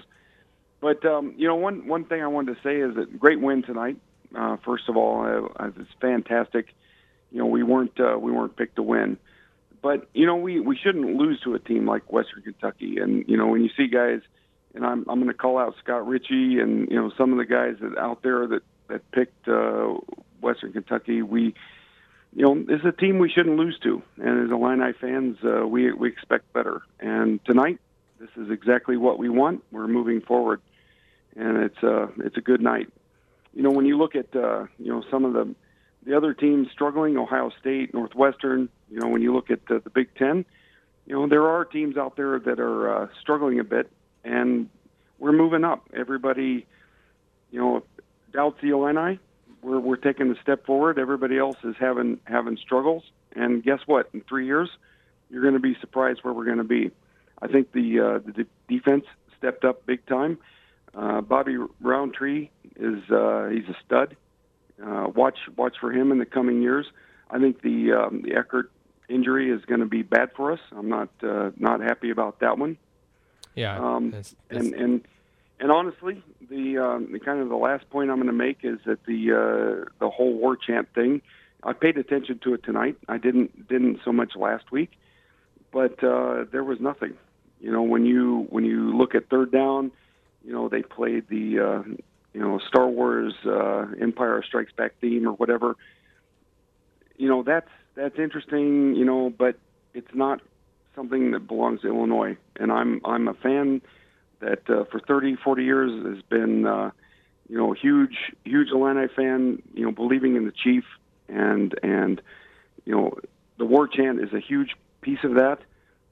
But 0.80 1.04
um, 1.04 1.34
you 1.36 1.46
know, 1.46 1.56
one 1.56 1.86
one 1.86 2.06
thing 2.06 2.22
I 2.22 2.26
wanted 2.26 2.56
to 2.56 2.62
say 2.62 2.76
is 2.76 2.94
that 2.96 3.20
great 3.20 3.42
win 3.42 3.62
tonight. 3.62 3.98
Uh, 4.34 4.56
first 4.64 4.88
of 4.88 4.96
all, 4.96 5.50
uh, 5.58 5.66
it's 5.76 5.90
fantastic. 6.00 6.68
You 7.32 7.40
know, 7.40 7.46
we 7.46 7.62
weren't 7.64 8.00
uh, 8.00 8.18
we 8.18 8.32
weren't 8.32 8.56
picked 8.56 8.76
to 8.76 8.82
win, 8.82 9.18
but 9.82 10.08
you 10.12 10.26
know, 10.26 10.36
we 10.36 10.60
we 10.60 10.76
shouldn't 10.76 11.16
lose 11.16 11.40
to 11.40 11.54
a 11.54 11.58
team 11.58 11.86
like 11.86 12.12
Western 12.12 12.42
Kentucky. 12.42 12.98
And 12.98 13.24
you 13.28 13.36
know, 13.36 13.46
when 13.46 13.62
you 13.62 13.70
see 13.76 13.88
guys, 13.88 14.20
and 14.74 14.84
I'm 14.84 15.04
I'm 15.08 15.18
going 15.18 15.28
to 15.28 15.34
call 15.34 15.58
out 15.58 15.74
Scott 15.82 16.06
Ritchie 16.06 16.58
and 16.60 16.90
you 16.90 16.96
know 16.96 17.10
some 17.16 17.32
of 17.32 17.38
the 17.38 17.44
guys 17.44 17.76
that 17.80 17.96
out 17.98 18.22
there 18.22 18.46
that 18.46 18.62
that 18.88 19.10
picked 19.12 19.48
uh, 19.48 19.94
Western 20.40 20.72
Kentucky, 20.72 21.22
we 21.22 21.54
you 22.34 22.44
know, 22.44 22.74
is 22.74 22.84
a 22.84 22.92
team 22.92 23.18
we 23.18 23.28
shouldn't 23.28 23.56
lose 23.56 23.78
to. 23.82 24.02
And 24.16 24.44
as 24.44 24.50
Illini 24.50 24.92
fans, 24.92 25.38
uh, 25.44 25.66
we 25.66 25.92
we 25.92 26.08
expect 26.08 26.52
better. 26.52 26.82
And 27.00 27.44
tonight, 27.44 27.80
this 28.18 28.30
is 28.36 28.50
exactly 28.50 28.96
what 28.96 29.18
we 29.18 29.28
want. 29.28 29.64
We're 29.72 29.88
moving 29.88 30.20
forward, 30.20 30.60
and 31.36 31.58
it's 31.58 31.82
a 31.82 32.02
uh, 32.02 32.08
it's 32.18 32.36
a 32.36 32.40
good 32.40 32.60
night. 32.60 32.88
You 33.52 33.62
know, 33.62 33.70
when 33.70 33.86
you 33.86 33.98
look 33.98 34.14
at 34.14 34.34
uh, 34.36 34.66
you 34.78 34.92
know 34.92 35.02
some 35.10 35.24
of 35.24 35.32
the 35.32 35.54
the 36.04 36.16
other 36.16 36.34
teams 36.34 36.68
struggling, 36.72 37.16
Ohio 37.16 37.50
State, 37.60 37.92
Northwestern. 37.94 38.68
You 38.90 39.00
know, 39.00 39.08
when 39.08 39.22
you 39.22 39.34
look 39.34 39.50
at 39.50 39.66
the, 39.66 39.80
the 39.80 39.90
Big 39.90 40.14
Ten, 40.16 40.44
you 41.06 41.14
know 41.14 41.28
there 41.28 41.46
are 41.46 41.64
teams 41.64 41.96
out 41.96 42.16
there 42.16 42.38
that 42.38 42.60
are 42.60 43.04
uh, 43.04 43.08
struggling 43.20 43.60
a 43.60 43.64
bit, 43.64 43.90
and 44.24 44.68
we're 45.18 45.32
moving 45.32 45.64
up. 45.64 45.88
Everybody, 45.94 46.66
you 47.50 47.60
know, 47.60 47.82
doubts 48.32 48.60
the 48.62 48.70
Illini 48.70 49.18
we're 49.62 49.80
we're 49.80 49.96
taking 49.96 50.30
a 50.30 50.40
step 50.40 50.66
forward. 50.66 50.98
Everybody 50.98 51.38
else 51.38 51.56
is 51.64 51.74
having 51.78 52.20
having 52.24 52.56
struggles, 52.56 53.02
and 53.34 53.62
guess 53.62 53.80
what? 53.86 54.10
In 54.12 54.22
three 54.22 54.46
years, 54.46 54.70
you're 55.30 55.42
going 55.42 55.54
to 55.54 55.60
be 55.60 55.76
surprised 55.80 56.20
where 56.22 56.32
we're 56.32 56.44
going 56.44 56.58
to 56.58 56.64
be. 56.64 56.90
I 57.40 57.48
think 57.48 57.72
the 57.72 58.00
uh, 58.00 58.18
the 58.18 58.46
defense 58.68 59.04
stepped 59.38 59.64
up 59.64 59.86
big 59.86 60.04
time. 60.06 60.38
Uh, 60.94 61.20
Bobby 61.20 61.56
Roundtree 61.80 62.50
is 62.76 63.02
uh, 63.10 63.48
he's 63.48 63.68
a 63.68 63.76
stud. 63.84 64.16
Uh, 64.84 65.08
watch 65.14 65.38
watch 65.56 65.76
for 65.80 65.92
him 65.92 66.12
in 66.12 66.18
the 66.18 66.26
coming 66.26 66.62
years. 66.62 66.86
I 67.30 67.38
think 67.38 67.62
the 67.62 67.92
um, 67.92 68.22
the 68.22 68.34
Eckert 68.34 68.70
injury 69.08 69.50
is 69.50 69.64
going 69.64 69.80
to 69.80 69.86
be 69.86 70.02
bad 70.02 70.30
for 70.36 70.52
us. 70.52 70.60
I'm 70.72 70.88
not 70.88 71.10
uh, 71.22 71.50
not 71.56 71.80
happy 71.80 72.10
about 72.10 72.40
that 72.40 72.58
one. 72.58 72.78
Yeah, 73.54 73.78
um, 73.78 74.10
that's, 74.10 74.34
that's... 74.48 74.64
and 74.64 74.74
and 74.74 75.08
and 75.60 75.70
honestly, 75.70 76.22
the, 76.48 76.78
um, 76.78 77.12
the 77.12 77.20
kind 77.20 77.40
of 77.40 77.50
the 77.50 77.56
last 77.56 77.88
point 77.90 78.10
I'm 78.10 78.16
going 78.16 78.28
to 78.28 78.32
make 78.32 78.60
is 78.62 78.78
that 78.86 79.04
the 79.04 79.32
uh, 79.32 79.90
the 79.98 80.08
whole 80.08 80.32
war 80.32 80.56
chant 80.56 80.88
thing. 80.94 81.22
I 81.62 81.74
paid 81.74 81.98
attention 81.98 82.40
to 82.44 82.54
it 82.54 82.64
tonight. 82.64 82.96
I 83.08 83.18
didn't 83.18 83.68
didn't 83.68 84.00
so 84.02 84.12
much 84.12 84.34
last 84.34 84.72
week, 84.72 84.92
but 85.70 86.02
uh, 86.02 86.44
there 86.50 86.64
was 86.64 86.80
nothing. 86.80 87.14
You 87.60 87.70
know, 87.70 87.82
when 87.82 88.06
you 88.06 88.46
when 88.48 88.64
you 88.64 88.96
look 88.96 89.14
at 89.14 89.28
third 89.28 89.52
down, 89.52 89.92
you 90.42 90.52
know 90.52 90.70
they 90.70 90.80
played 90.80 91.28
the 91.28 91.58
uh, 91.60 91.82
you 92.32 92.40
know 92.40 92.58
Star 92.68 92.86
Wars 92.86 93.34
uh, 93.44 93.86
Empire 94.00 94.42
Strikes 94.46 94.72
Back 94.72 94.92
theme 95.00 95.26
or 95.26 95.32
whatever. 95.32 95.76
You 97.16 97.28
know 97.28 97.42
that's 97.42 97.70
that's 97.94 98.18
interesting. 98.18 98.94
You 98.94 99.04
know, 99.04 99.30
but 99.30 99.58
it's 99.94 100.14
not 100.14 100.40
something 100.94 101.32
that 101.32 101.46
belongs 101.46 101.80
to 101.82 101.88
Illinois. 101.88 102.36
And 102.56 102.70
I'm 102.70 103.00
I'm 103.04 103.28
a 103.28 103.34
fan 103.34 103.82
that 104.40 104.68
uh, 104.70 104.84
for 104.84 105.00
30, 105.00 105.36
40 105.36 105.64
years 105.64 106.06
has 106.06 106.22
been 106.28 106.66
uh, 106.66 106.90
you 107.48 107.56
know 107.56 107.72
a 107.72 107.76
huge 107.76 108.16
huge 108.44 108.68
Illini 108.70 109.08
fan. 109.14 109.62
You 109.74 109.86
know, 109.86 109.92
believing 109.92 110.36
in 110.36 110.46
the 110.46 110.52
chief 110.52 110.84
and 111.28 111.74
and 111.82 112.20
you 112.84 112.94
know 112.94 113.18
the 113.58 113.64
war 113.64 113.88
chant 113.88 114.20
is 114.20 114.32
a 114.32 114.40
huge 114.40 114.76
piece 115.00 115.24
of 115.24 115.34
that. 115.34 115.58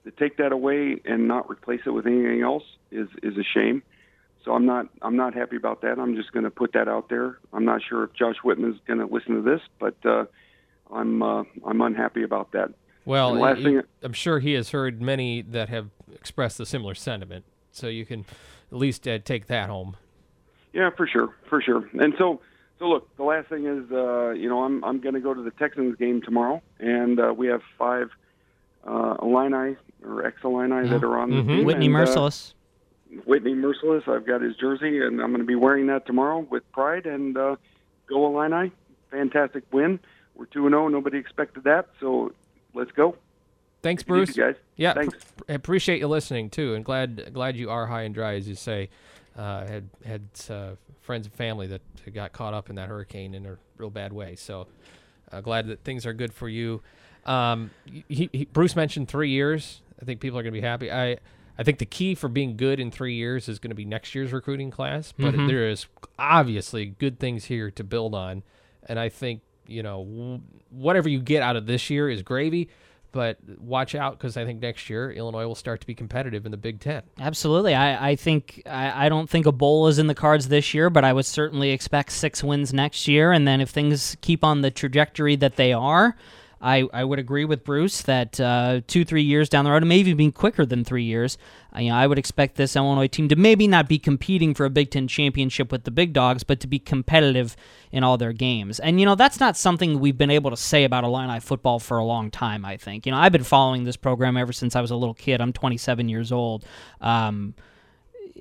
To 0.05 0.13
take 0.13 0.39
that 0.39 0.53
away 0.53 1.03
and 1.05 1.29
not 1.29 1.51
replace 1.51 1.83
it 1.85 1.91
with 1.91 2.07
anything 2.07 2.41
else 2.43 2.65
is 2.91 3.09
is 3.23 3.37
a 3.37 3.45
shame. 3.45 3.83
So 4.49 4.55
I'm 4.55 4.65
not 4.65 4.87
I'm 5.03 5.15
not 5.15 5.35
happy 5.35 5.57
about 5.57 5.83
that. 5.83 5.99
I'm 5.99 6.17
just 6.17 6.33
going 6.33 6.45
to 6.45 6.51
put 6.51 6.73
that 6.73 6.89
out 6.89 7.11
there. 7.11 7.39
I'm 7.53 7.67
not 7.67 7.83
sure 7.87 8.05
if 8.05 8.15
Josh 8.15 8.37
Whitman 8.43 8.73
is 8.73 8.79
going 8.87 8.99
to 8.99 9.05
listen 9.05 9.35
to 9.35 9.43
this, 9.43 9.61
but 9.79 9.95
uh, 10.07 10.25
I'm 10.91 11.23
uh, 11.23 11.45
I'm 11.67 11.83
unhappy 11.83 12.23
about 12.23 12.53
that. 12.53 12.71
Well, 13.05 13.35
last 13.35 13.59
he- 13.59 13.65
thing, 13.65 13.83
I'm 14.03 14.15
sure 14.15 14.39
he 14.39 14.55
has 14.55 14.71
heard 14.71 15.03
many 15.03 15.43
that 15.43 15.69
have 15.69 15.89
expressed 16.15 16.59
a 16.61 16.65
similar 16.65 16.95
sentiment. 16.95 17.45
So 17.73 17.89
you 17.89 18.07
can 18.07 18.25
at 18.73 18.79
least 18.79 19.07
uh, 19.07 19.19
take 19.19 19.49
that 19.49 19.69
home. 19.69 19.99
Yeah, 20.73 20.89
for 20.97 21.07
sure, 21.07 21.35
for 21.51 21.61
sure. 21.61 21.87
And 22.01 22.15
so, 22.17 22.41
so 22.79 22.87
look, 22.87 23.15
the 23.19 23.25
last 23.25 23.51
thing 23.51 23.67
is, 23.67 23.85
uh, 23.93 24.31
you 24.31 24.49
know, 24.49 24.65
I'm 24.65 24.83
I'm 24.83 24.99
going 25.03 25.15
to 25.15 25.21
go 25.21 25.35
to 25.35 25.43
the 25.43 25.51
Texans 25.51 25.95
game 25.97 26.23
tomorrow, 26.23 26.63
and 26.79 27.21
uh, 27.21 27.35
we 27.37 27.49
have 27.49 27.61
five 27.77 28.09
uh, 28.87 29.17
Illini 29.21 29.77
or 30.03 30.25
ex 30.27 30.39
Illini 30.43 30.89
that 30.89 31.05
are 31.05 31.19
on 31.19 31.29
the 31.29 31.37
Mhm. 31.43 31.47
team. 31.49 31.65
Whitney 31.67 31.87
and, 31.89 31.97
uh, 31.97 31.99
Mercilus. 31.99 32.55
Whitney 33.27 33.55
Mercilus. 33.55 34.07
I've 34.09 34.27
got 34.27 34.41
his 34.41 34.57
jersey, 34.57 35.01
and 35.01 35.21
I'm 35.21 35.29
going 35.29 35.41
to 35.41 35.45
be 35.47 35.55
wearing 35.55 35.87
that 35.87 36.07
tomorrow 36.07 36.41
with 36.41 36.71
pride. 36.73 37.07
And 37.07 37.37
uh, 37.37 37.57
go 38.09 38.27
Illini! 38.27 38.73
Fantastic 39.11 39.65
win. 39.73 40.01
We're 40.35 40.47
two 40.47 40.67
and 40.67 40.73
zero. 40.73 40.89
Nobody 40.89 41.19
expected 41.19 41.65
that, 41.65 41.89
so 42.01 42.33
let's 42.75 42.93
go. 42.93 43.17
Thanks, 43.83 44.03
Take 44.03 44.11
it 44.11 44.23
easy, 44.23 44.33
Bruce. 44.33 44.37
guys. 44.37 44.63
Yeah, 44.77 44.95
Thanks. 44.95 45.15
pr- 45.37 45.53
appreciate 45.53 46.01
you 46.01 46.09
listening 46.09 46.51
too, 46.51 46.75
and 46.75 46.85
glad 46.85 47.31
glad 47.33 47.57
you 47.57 47.71
are 47.71 47.87
high 47.87 48.03
and 48.03 48.15
dry, 48.15 48.35
as 48.35 48.49
you 48.49 48.55
say. 48.55 48.91
Uh, 49.37 49.67
had 49.67 49.89
had 50.05 50.23
uh, 50.51 50.71
friends 51.01 51.27
and 51.27 51.35
family 51.35 51.67
that 51.69 51.81
got 52.13 52.33
caught 52.33 52.55
up 52.55 52.71
in 52.71 52.77
that 52.77 52.89
hurricane 52.89 53.35
in 53.35 53.47
a 53.47 53.57
real 53.77 53.91
bad 53.91 54.13
way. 54.13 54.35
So 54.35 54.67
uh, 55.33 55.41
glad 55.41 55.69
that 55.69 55.85
things 55.85 56.05
are 56.07 56.13
good 56.13 56.33
for 56.33 56.49
you. 56.49 56.83
Um, 57.25 57.71
he, 58.09 58.29
he, 58.33 58.45
Bruce 58.47 58.75
mentioned 58.75 59.09
three 59.09 59.31
years. 59.31 59.81
I 60.01 60.05
think 60.05 60.21
people 60.21 60.39
are 60.39 60.43
going 60.43 60.55
to 60.55 60.61
be 60.61 60.67
happy. 60.67 60.91
I 60.91 61.19
I 61.59 61.65
think 61.65 61.79
the 61.79 61.87
key 61.87 62.15
for 62.15 62.29
being 62.29 62.57
good 62.57 62.79
in 62.79 62.91
three 62.91 63.15
years 63.15 63.49
is 63.49 63.59
going 63.59 63.71
to 63.71 63.75
be 63.75 63.85
next 63.85 64.15
year's 64.15 64.33
recruiting 64.33 64.71
class. 64.71 65.13
But 65.19 65.35
Mhm. 65.35 65.49
there 65.49 65.69
is 65.69 65.87
obviously 66.19 66.87
good 66.87 67.19
things 67.19 67.47
here 67.47 67.71
to 67.73 67.85
build 67.85 68.15
on, 68.15 68.43
and 68.89 68.99
I 68.99 69.09
think 69.09 69.41
you 69.67 69.83
know 69.83 70.05
w- 70.05 70.41
whatever 70.71 71.09
you 71.09 71.21
get 71.21 71.43
out 71.43 71.57
of 71.57 71.67
this 71.67 71.91
year 71.91 72.09
is 72.09 72.23
gravy. 72.23 72.69
But 73.11 73.39
watch 73.59 73.95
out 73.95 74.19
because 74.19 74.37
I 74.37 74.45
think 74.45 74.61
next 74.61 74.91
year 74.91 75.11
Illinois 75.11 75.47
will 75.47 75.55
start 75.55 75.81
to 75.81 75.87
be 75.87 75.95
competitive 75.95 76.45
in 76.45 76.51
the 76.51 76.59
Big 76.59 76.79
Ten. 76.79 77.03
Absolutely. 77.19 77.75
I, 77.75 78.11
I 78.11 78.17
think 78.17 78.63
I, 78.67 79.07
I 79.07 79.09
don't 79.09 79.31
think 79.31 79.47
a 79.47 79.53
bowl 79.53 79.89
is 79.89 79.99
in 79.99 80.09
the 80.09 80.15
cards 80.15 80.49
this 80.49 80.75
year, 80.75 80.91
but 80.91 81.05
I 81.05 81.15
would 81.15 81.25
certainly 81.25 81.71
expect 81.71 82.13
six 82.13 82.45
wins 82.45 82.75
next 82.75 83.09
year. 83.09 83.33
And 83.33 83.49
then 83.49 83.63
if 83.63 83.71
things 83.71 84.19
keep 84.21 84.45
on 84.45 84.61
the 84.61 84.71
trajectory 84.71 85.37
that 85.37 85.57
they 85.57 85.73
are, 85.73 86.17
I, 86.61 86.89
I 86.93 87.05
would 87.05 87.19
agree 87.19 87.45
with 87.45 87.65
Bruce 87.65 88.03
that 88.03 88.41
uh, 88.41 88.81
two, 88.87 89.05
three 89.05 89.23
years 89.23 89.49
down 89.49 89.65
the 89.65 89.71
road, 89.71 89.85
maybe 89.85 90.11
even 90.11 90.33
quicker 90.33 90.67
than 90.67 90.85
three 90.85 91.05
years, 91.05 91.39
uh, 91.75 91.81
you 91.81 91.91
know, 91.91 91.97
I 91.97 92.07
would 92.07 92.19
expect 92.19 92.57
this 92.57 92.75
Illinois 92.75 93.07
team 93.07 93.29
to 93.29 93.37
maybe 93.37 93.69
not 93.69 93.89
be 93.89 93.99
competing 93.99 94.55
for 94.55 94.65
a 94.65 94.71
Big 94.71 94.91
Ten 94.91 95.07
championship 95.07 95.71
with 95.71 95.85
the 95.85 95.91
big 95.91 96.13
dogs, 96.13 96.43
but 96.43 96.61
to 96.61 96.67
be 96.67 96.79
competitive 96.79 97.57
in 97.93 98.03
all 98.03 98.19
their 98.19 98.33
games. 98.33 98.81
And, 98.81 98.99
you 98.99 99.07
know, 99.07 99.15
that's 99.15 99.39
not 99.39 99.57
something 99.57 100.01
we've 100.01 100.19
been 100.19 100.31
able 100.31 100.51
to 100.51 100.57
say 100.57 100.85
about 100.85 101.05
Illini 101.05 101.41
football 101.41 101.79
for 101.79 101.99
a 101.99 102.05
long 102.05 102.31
time, 102.31 102.65
I 102.65 102.77
think. 102.77 103.07
You 103.07 103.13
know, 103.13 103.19
I've 103.19 103.33
been 103.33 103.45
following 103.45 103.85
this 103.85 103.97
program 103.97 104.37
ever 104.37 104.53
since 104.53 104.75
I 104.75 104.81
was 104.81 104.91
a 104.91 104.97
little 104.97 105.15
kid. 105.15 105.41
I'm 105.41 105.53
27 105.53 106.09
years 106.09 106.33
old. 106.33 106.65
Um, 107.01 107.55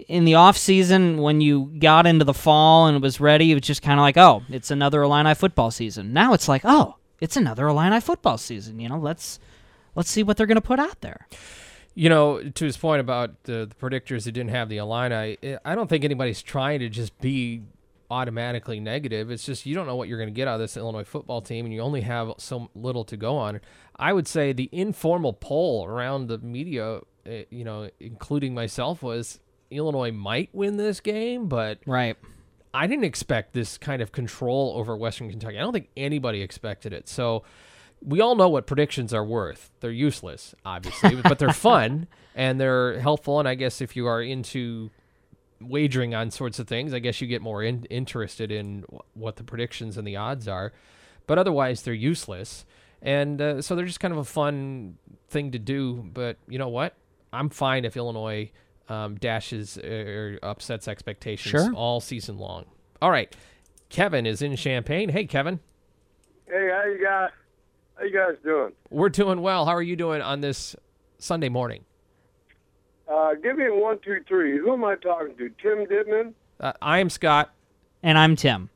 in 0.07 0.25
the 0.25 0.35
off 0.35 0.57
season 0.57 1.21
when 1.21 1.41
you 1.41 1.73
got 1.79 2.05
into 2.05 2.23
the 2.23 2.33
fall 2.33 2.87
and 2.87 2.97
it 2.97 3.01
was 3.01 3.19
ready, 3.19 3.51
it 3.51 3.55
was 3.55 3.63
just 3.63 3.81
kind 3.81 3.99
of 3.99 4.03
like, 4.03 4.17
oh, 4.17 4.43
it's 4.49 4.71
another 4.71 5.01
Illini 5.01 5.33
football 5.33 5.71
season. 5.71 6.13
Now 6.13 6.33
it's 6.33 6.47
like, 6.47 6.61
oh, 6.63 6.95
it's 7.19 7.35
another 7.37 7.67
Illini 7.67 7.99
football 8.01 8.37
season. 8.37 8.79
You 8.79 8.89
know, 8.89 8.97
let's 8.99 9.39
let's 9.95 10.09
see 10.09 10.23
what 10.23 10.37
they're 10.37 10.47
going 10.47 10.55
to 10.55 10.61
put 10.61 10.79
out 10.79 11.01
there. 11.01 11.27
You 11.95 12.09
know, 12.09 12.43
to 12.43 12.65
his 12.65 12.77
point 12.77 12.99
about 12.99 13.43
the, 13.45 13.65
the 13.67 13.75
predictors 13.75 14.25
who 14.25 14.31
didn't 14.31 14.51
have 14.51 14.69
the 14.69 14.77
Illini, 14.77 15.37
I- 15.43 15.57
I 15.65 15.73
don't 15.75 15.87
think 15.89 16.03
anybody's 16.03 16.43
trying 16.43 16.79
to 16.81 16.89
just 16.89 17.17
be 17.19 17.63
automatically 18.11 18.79
negative. 18.79 19.31
It's 19.31 19.45
just 19.45 19.65
you 19.65 19.73
don't 19.75 19.87
know 19.87 19.95
what 19.95 20.07
you're 20.07 20.19
going 20.19 20.29
to 20.29 20.35
get 20.35 20.47
out 20.47 20.55
of 20.55 20.59
this 20.59 20.77
Illinois 20.77 21.03
football 21.03 21.41
team, 21.41 21.65
and 21.65 21.73
you 21.73 21.81
only 21.81 22.01
have 22.01 22.33
so 22.37 22.69
little 22.75 23.03
to 23.05 23.17
go 23.17 23.35
on. 23.37 23.59
I 23.95 24.13
would 24.13 24.27
say 24.27 24.53
the 24.53 24.69
informal 24.71 25.33
poll 25.33 25.85
around 25.85 26.27
the 26.27 26.37
media, 26.37 26.99
eh, 27.25 27.45
you 27.49 27.63
know, 27.63 27.89
including 27.99 28.53
myself, 28.53 29.01
was 29.01 29.39
Illinois 29.71 30.11
might 30.11 30.49
win 30.53 30.77
this 30.77 30.99
game, 30.99 31.47
but 31.47 31.79
right. 31.87 32.15
I 32.77 32.85
didn't 32.85 33.05
expect 33.05 33.53
this 33.53 33.75
kind 33.79 34.03
of 34.03 34.11
control 34.11 34.73
over 34.75 34.95
Western 34.95 35.31
Kentucky. 35.31 35.57
I 35.57 35.61
don't 35.61 35.73
think 35.73 35.89
anybody 35.97 36.43
expected 36.43 36.93
it. 36.93 37.09
So 37.09 37.41
we 38.03 38.21
all 38.21 38.35
know 38.35 38.49
what 38.49 38.67
predictions 38.67 39.15
are 39.15 39.25
worth. 39.25 39.71
They're 39.79 39.89
useless, 39.89 40.53
obviously, 40.63 41.15
but 41.23 41.39
they're 41.39 41.53
fun 41.53 42.05
and 42.35 42.61
they're 42.61 42.99
helpful. 42.99 43.39
And 43.39 43.47
I 43.47 43.55
guess 43.55 43.81
if 43.81 43.95
you 43.95 44.05
are 44.05 44.21
into 44.21 44.91
wagering 45.59 46.13
on 46.13 46.29
sorts 46.29 46.59
of 46.59 46.67
things, 46.67 46.93
I 46.93 46.99
guess 46.99 47.19
you 47.19 47.25
get 47.25 47.41
more 47.41 47.63
in- 47.63 47.85
interested 47.85 48.51
in 48.51 48.83
wh- 48.93 49.17
what 49.17 49.37
the 49.37 49.43
predictions 49.43 49.97
and 49.97 50.07
the 50.07 50.15
odds 50.15 50.47
are. 50.47 50.71
But 51.25 51.39
otherwise, 51.39 51.81
they're 51.81 51.95
useless. 51.95 52.63
And 53.01 53.41
uh, 53.41 53.61
so 53.63 53.75
they're 53.75 53.85
just 53.85 53.99
kind 53.99 54.11
of 54.11 54.19
a 54.19 54.23
fun 54.23 54.99
thing 55.29 55.49
to 55.51 55.59
do. 55.59 56.07
But 56.13 56.37
you 56.47 56.59
know 56.59 56.69
what? 56.69 56.95
I'm 57.33 57.49
fine 57.49 57.85
if 57.85 57.97
Illinois 57.97 58.51
um, 58.89 59.15
dashes 59.15 59.77
or 59.77 60.39
upsets 60.43 60.87
expectations 60.87 61.51
Sure. 61.51 61.73
all 61.73 61.99
season 61.99 62.37
long. 62.37 62.65
All 63.01 63.11
right. 63.11 63.35
Kevin 63.89 64.25
is 64.25 64.41
in 64.41 64.55
Champaign. 64.55 65.09
Hey, 65.09 65.25
Kevin. 65.25 65.59
Hey, 66.47 66.69
how 66.71 66.85
you 66.85 67.03
guys? 67.03 67.29
How 67.95 68.03
you 68.03 68.13
guys 68.13 68.35
doing? 68.43 68.71
We're 68.89 69.09
doing 69.09 69.41
well. 69.41 69.65
How 69.65 69.71
are 69.73 69.81
you 69.81 69.95
doing 69.95 70.21
on 70.21 70.41
this 70.41 70.75
Sunday 71.17 71.49
morning? 71.49 71.83
Uh, 73.11 73.33
give 73.41 73.57
me 73.57 73.65
a 73.67 73.73
one, 73.73 73.99
two, 74.03 74.17
three. 74.27 74.57
Who 74.57 74.73
am 74.73 74.83
I 74.83 74.95
talking 74.95 75.35
to? 75.37 75.49
Tim 75.61 75.85
Ditman. 75.87 76.33
Uh, 76.59 76.73
I 76.81 76.99
am 76.99 77.09
Scott. 77.09 77.53
And 78.03 78.17
I'm 78.17 78.35
Tim. 78.35 78.69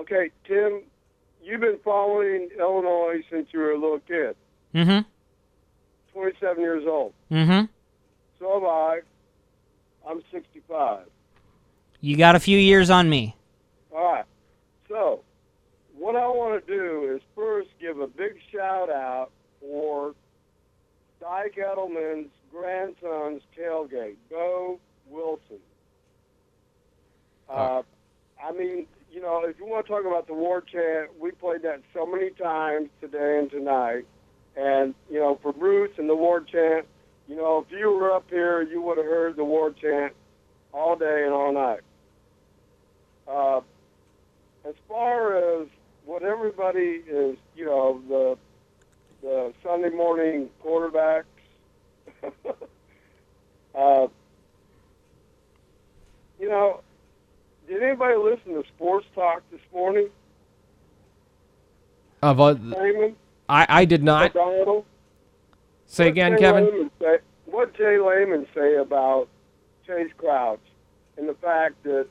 Okay, 0.00 0.30
Tim, 0.46 0.82
you've 1.42 1.60
been 1.60 1.78
following 1.84 2.48
Illinois 2.58 3.22
since 3.30 3.48
you 3.52 3.60
were 3.60 3.70
a 3.72 3.78
little 3.78 4.00
kid. 4.00 4.34
Mm-hmm. 4.74 5.00
27 6.12 6.60
years 6.60 6.84
old. 6.86 7.12
Mm-hmm. 7.30 7.66
So 8.40 8.54
have 8.54 8.64
I. 8.64 9.00
I'm 10.08 10.22
65. 10.32 11.06
You 12.00 12.16
got 12.16 12.34
a 12.34 12.40
few 12.40 12.58
years 12.58 12.90
on 12.90 13.08
me. 13.08 13.36
All 13.94 14.12
right. 14.12 14.24
So, 14.88 15.20
what 15.96 16.16
I 16.16 16.26
want 16.26 16.66
to 16.66 16.76
do 16.76 17.14
is 17.14 17.22
first 17.34 17.68
give 17.80 18.00
a 18.00 18.06
big 18.06 18.34
shout 18.50 18.90
out 18.90 19.30
for 19.60 20.14
Dike 21.20 21.56
Eddleman's 21.56 22.30
grandson's 22.50 23.42
tailgate, 23.56 24.16
Bo 24.28 24.80
Wilson. 25.08 25.58
Uh, 27.48 27.82
I 28.42 28.52
mean, 28.52 28.86
you 29.12 29.20
know, 29.20 29.44
if 29.44 29.58
you 29.58 29.66
want 29.66 29.86
to 29.86 29.92
talk 29.92 30.04
about 30.04 30.26
the 30.26 30.34
war 30.34 30.60
chant, 30.60 31.10
we 31.20 31.30
played 31.30 31.62
that 31.62 31.82
so 31.94 32.06
many 32.06 32.30
times 32.30 32.88
today 33.00 33.38
and 33.38 33.50
tonight. 33.50 34.04
And, 34.56 34.94
you 35.10 35.18
know, 35.18 35.38
for 35.42 35.52
Bruce 35.52 35.92
and 35.98 36.08
the 36.08 36.16
war 36.16 36.40
chant, 36.40 36.86
you 37.32 37.38
know, 37.38 37.64
if 37.66 37.72
you 37.72 37.90
were 37.90 38.12
up 38.12 38.28
here, 38.28 38.60
you 38.60 38.82
would 38.82 38.98
have 38.98 39.06
heard 39.06 39.36
the 39.36 39.44
war 39.44 39.70
chant 39.70 40.12
all 40.70 40.96
day 40.96 41.24
and 41.24 41.32
all 41.32 41.50
night. 41.50 41.80
Uh, 43.26 43.60
as 44.68 44.74
far 44.86 45.38
as 45.38 45.66
what 46.04 46.22
everybody 46.22 47.02
is, 47.08 47.38
you 47.56 47.64
know, 47.64 48.02
the 48.06 48.36
the 49.22 49.54
Sunday 49.62 49.88
morning 49.88 50.50
quarterbacks. 50.62 51.24
uh, 53.74 54.06
you 56.38 56.48
know, 56.50 56.80
did 57.66 57.82
anybody 57.82 58.16
listen 58.16 58.52
to 58.60 58.64
Sports 58.76 59.06
Talk 59.14 59.42
this 59.50 59.60
morning? 59.72 60.08
Of 62.20 62.40
uh, 62.40 62.56
I, 63.48 63.66
I 63.68 63.84
did 63.86 64.02
not. 64.02 64.34
Donald? 64.34 64.84
Say 65.92 66.08
again, 66.08 66.38
Kevin. 66.38 66.64
Lehman 66.64 66.90
say, 66.98 67.18
what 67.44 67.76
Jay 67.76 67.98
Lehman 67.98 68.46
say 68.54 68.76
about 68.76 69.28
Chayce 69.86 70.16
Crouch 70.16 70.58
and 71.18 71.28
the 71.28 71.34
fact 71.34 71.82
that, 71.82 72.06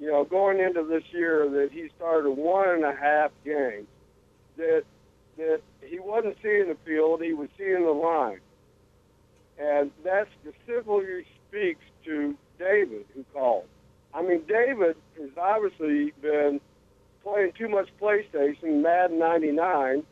you 0.00 0.08
know, 0.10 0.24
going 0.24 0.58
into 0.58 0.82
this 0.82 1.04
year 1.12 1.48
that 1.48 1.70
he 1.70 1.88
started 1.96 2.30
one 2.30 2.68
and 2.68 2.84
a 2.84 2.92
half 2.92 3.30
games, 3.44 3.86
that 4.56 4.82
that 5.38 5.60
he 5.82 6.00
wasn't 6.00 6.36
seeing 6.42 6.66
the 6.66 6.76
field, 6.84 7.22
he 7.22 7.32
was 7.32 7.48
seeing 7.56 7.84
the 7.84 7.92
line. 7.92 8.40
and 9.56 9.92
that 10.02 10.26
specifically 10.40 11.24
speaks 11.48 11.84
to 12.04 12.36
David 12.58 13.04
who 13.14 13.24
called. 13.32 13.66
I 14.12 14.22
mean, 14.22 14.42
David 14.48 14.96
has 15.20 15.30
obviously 15.40 16.12
been 16.20 16.60
playing 17.22 17.52
too 17.52 17.68
much 17.68 17.88
PlayStation, 18.00 18.82
Madden 18.82 19.18
99, 19.20 20.02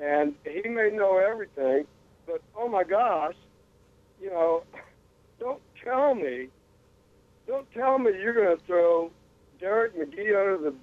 and 0.00 0.34
he 0.44 0.68
may 0.68 0.90
know 0.90 1.16
everything, 1.18 1.86
but 2.28 2.42
oh 2.56 2.68
my 2.68 2.84
gosh, 2.84 3.34
you 4.20 4.30
know, 4.30 4.62
don't 5.40 5.60
tell 5.82 6.14
me, 6.14 6.48
don't 7.48 7.70
tell 7.72 7.98
me 7.98 8.12
you're 8.20 8.34
going 8.34 8.56
to 8.56 8.64
throw 8.64 9.10
Garrick 9.58 9.96
McGee 9.96 10.38
under 10.38 10.58
the 10.58 10.74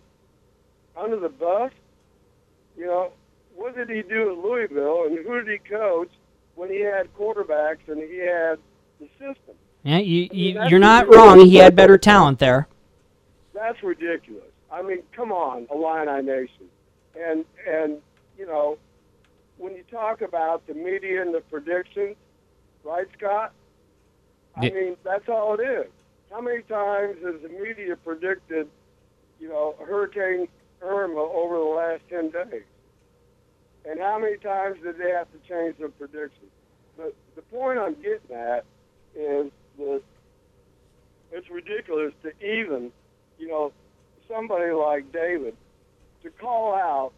under 0.97 1.19
the 1.19 1.29
bus. 1.29 1.71
You 2.75 2.87
know, 2.87 3.11
what 3.55 3.75
did 3.75 3.89
he 3.89 4.01
do 4.01 4.31
at 4.31 4.37
Louisville, 4.37 5.05
and 5.05 5.25
who 5.25 5.41
did 5.41 5.47
he 5.47 5.69
coach 5.69 6.09
when 6.55 6.69
he 6.69 6.81
had 6.81 7.13
quarterbacks 7.15 7.87
and 7.87 8.01
he 8.01 8.17
had 8.17 8.57
the 8.99 9.07
system? 9.19 9.55
Yeah, 9.83 9.99
you, 9.99 10.27
I 10.31 10.33
mean, 10.33 10.45
you 10.55 10.61
you're 10.69 10.79
not 10.79 11.07
ridiculous. 11.07 11.37
wrong. 11.37 11.45
He 11.45 11.55
had 11.57 11.75
better 11.75 11.97
talent 11.97 12.39
there. 12.39 12.67
That's 13.53 13.81
ridiculous. 13.83 14.43
I 14.71 14.81
mean, 14.81 15.03
come 15.15 15.31
on, 15.31 15.67
Illini 15.71 16.25
Nation, 16.25 16.65
and 17.15 17.45
and 17.69 18.01
you 18.37 18.45
know, 18.45 18.77
when 19.57 19.75
you 19.75 19.83
talk 19.83 20.21
about 20.21 20.65
the 20.67 20.73
media 20.73 21.21
and 21.21 21.33
the 21.33 21.41
predictions, 21.41 22.15
right, 22.83 23.07
Scott? 23.17 23.53
I 24.55 24.65
Yeah. 24.67 24.73
mean, 24.73 24.97
that's 25.03 25.27
all 25.29 25.59
it 25.59 25.63
is. 25.63 25.91
How 26.29 26.41
many 26.41 26.61
times 26.63 27.21
has 27.23 27.41
the 27.41 27.49
media 27.49 27.95
predicted, 27.95 28.69
you 29.39 29.47
know, 29.49 29.75
Hurricane 29.79 30.47
Irma 30.81 31.21
over 31.21 31.57
the 31.57 31.63
last 31.63 32.07
ten 32.09 32.29
days? 32.29 32.63
And 33.85 33.99
how 33.99 34.17
many 34.17 34.37
times 34.37 34.81
did 34.81 34.97
they 34.97 35.11
have 35.11 35.31
to 35.31 35.37
change 35.47 35.77
their 35.77 35.89
predictions? 35.89 36.51
But 36.97 37.13
the 37.35 37.41
point 37.43 37.77
I'm 37.79 37.95
getting 37.95 38.35
at 38.35 38.65
is 39.13 39.51
that 39.77 40.01
it's 41.31 41.49
ridiculous 41.49 42.13
to 42.23 42.31
even, 42.43 42.91
you 43.37 43.47
know, 43.47 43.71
somebody 44.27 44.71
like 44.71 45.11
David 45.11 45.55
to 46.23 46.29
call 46.31 46.73
out 46.73 47.13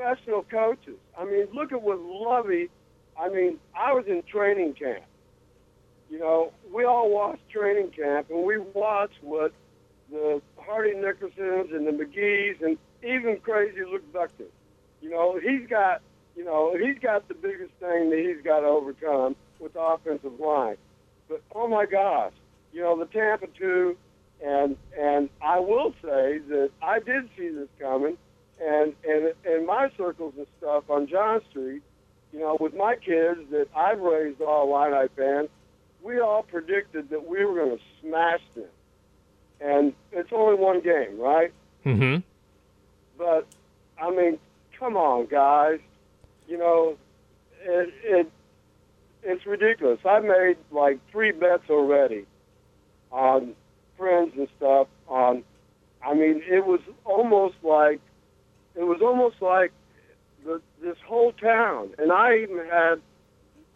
professional 0.00 0.44
coaches. 0.50 0.96
I 1.18 1.24
mean, 1.24 1.46
look 1.54 1.72
at 1.72 1.82
what 1.82 2.00
Lovie. 2.00 2.68
I 3.18 3.28
mean, 3.28 3.58
I 3.76 3.92
was 3.92 4.04
in 4.06 4.22
training 4.22 4.74
camp. 4.74 5.04
You 6.10 6.18
know, 6.18 6.52
we 6.72 6.84
all 6.84 7.10
watched 7.10 7.48
training 7.50 7.90
camp, 7.90 8.30
and 8.30 8.44
we 8.44 8.58
watched 8.58 9.22
what 9.22 9.52
the 10.10 10.40
Hardy 10.58 10.92
Nickersons 10.92 11.74
and 11.74 11.86
the 11.86 11.92
McGee's 11.92 12.60
and 12.62 12.78
even 13.02 13.38
Crazy 13.42 13.82
Luke 13.84 14.10
Butkus. 14.12 14.50
You 15.00 15.10
know, 15.10 15.38
he's 15.38 15.68
got, 15.68 16.02
you 16.36 16.44
know, 16.44 16.76
he's 16.76 16.98
got 16.98 17.28
the 17.28 17.34
biggest 17.34 17.72
thing 17.78 18.10
that 18.10 18.18
he's 18.18 18.42
got 18.44 18.60
to 18.60 18.66
overcome 18.66 19.36
with 19.60 19.74
the 19.74 19.80
offensive 19.80 20.40
line. 20.40 20.76
But 21.28 21.42
oh 21.54 21.68
my 21.68 21.86
gosh, 21.86 22.32
you 22.72 22.80
know, 22.80 22.98
the 22.98 23.06
Tampa 23.06 23.46
two, 23.56 23.96
and 24.44 24.76
and 24.98 25.28
I 25.40 25.60
will 25.60 25.92
say 26.02 26.38
that 26.48 26.70
I 26.82 26.98
did 26.98 27.28
see 27.36 27.50
this 27.50 27.68
coming, 27.78 28.16
and 28.60 28.94
and 29.08 29.32
in 29.44 29.66
my 29.66 29.90
circles 29.96 30.34
and 30.36 30.46
stuff 30.58 30.84
on 30.90 31.06
John 31.06 31.40
Street, 31.50 31.82
you 32.32 32.40
know, 32.40 32.56
with 32.60 32.74
my 32.74 32.96
kids 32.96 33.40
that 33.50 33.68
I've 33.74 34.00
raised 34.00 34.40
all 34.40 34.68
Illini 34.68 35.08
fans, 35.16 35.48
we 36.02 36.20
all 36.20 36.42
predicted 36.42 37.10
that 37.10 37.26
we 37.26 37.44
were 37.44 37.54
going 37.54 37.78
to 37.78 37.82
smash 38.00 38.42
them, 38.54 38.68
and 39.60 39.92
it's 40.12 40.30
only 40.32 40.56
one 40.56 40.80
game, 40.80 41.18
right? 41.18 41.52
Mm-hmm. 41.84 42.20
But 43.18 43.46
I 44.00 44.10
mean, 44.10 44.38
come 44.78 44.96
on, 44.96 45.26
guys. 45.26 45.80
You 46.46 46.58
know, 46.58 46.96
it, 47.62 47.94
it 48.02 48.32
it's 49.22 49.46
ridiculous. 49.46 50.00
I 50.04 50.20
made 50.20 50.56
like 50.70 50.98
three 51.10 51.32
bets 51.32 51.68
already 51.70 52.26
on 53.10 53.54
friends 53.96 54.32
and 54.36 54.48
stuff. 54.56 54.88
On, 55.08 55.42
I 56.04 56.14
mean, 56.14 56.42
it 56.46 56.64
was 56.64 56.80
almost 57.04 57.56
like 57.62 58.00
it 58.74 58.84
was 58.84 59.00
almost 59.02 59.40
like 59.42 59.72
the, 60.44 60.60
this 60.82 60.96
whole 61.06 61.32
town, 61.32 61.90
and 61.98 62.10
I 62.12 62.38
even 62.38 62.58
had 62.70 63.00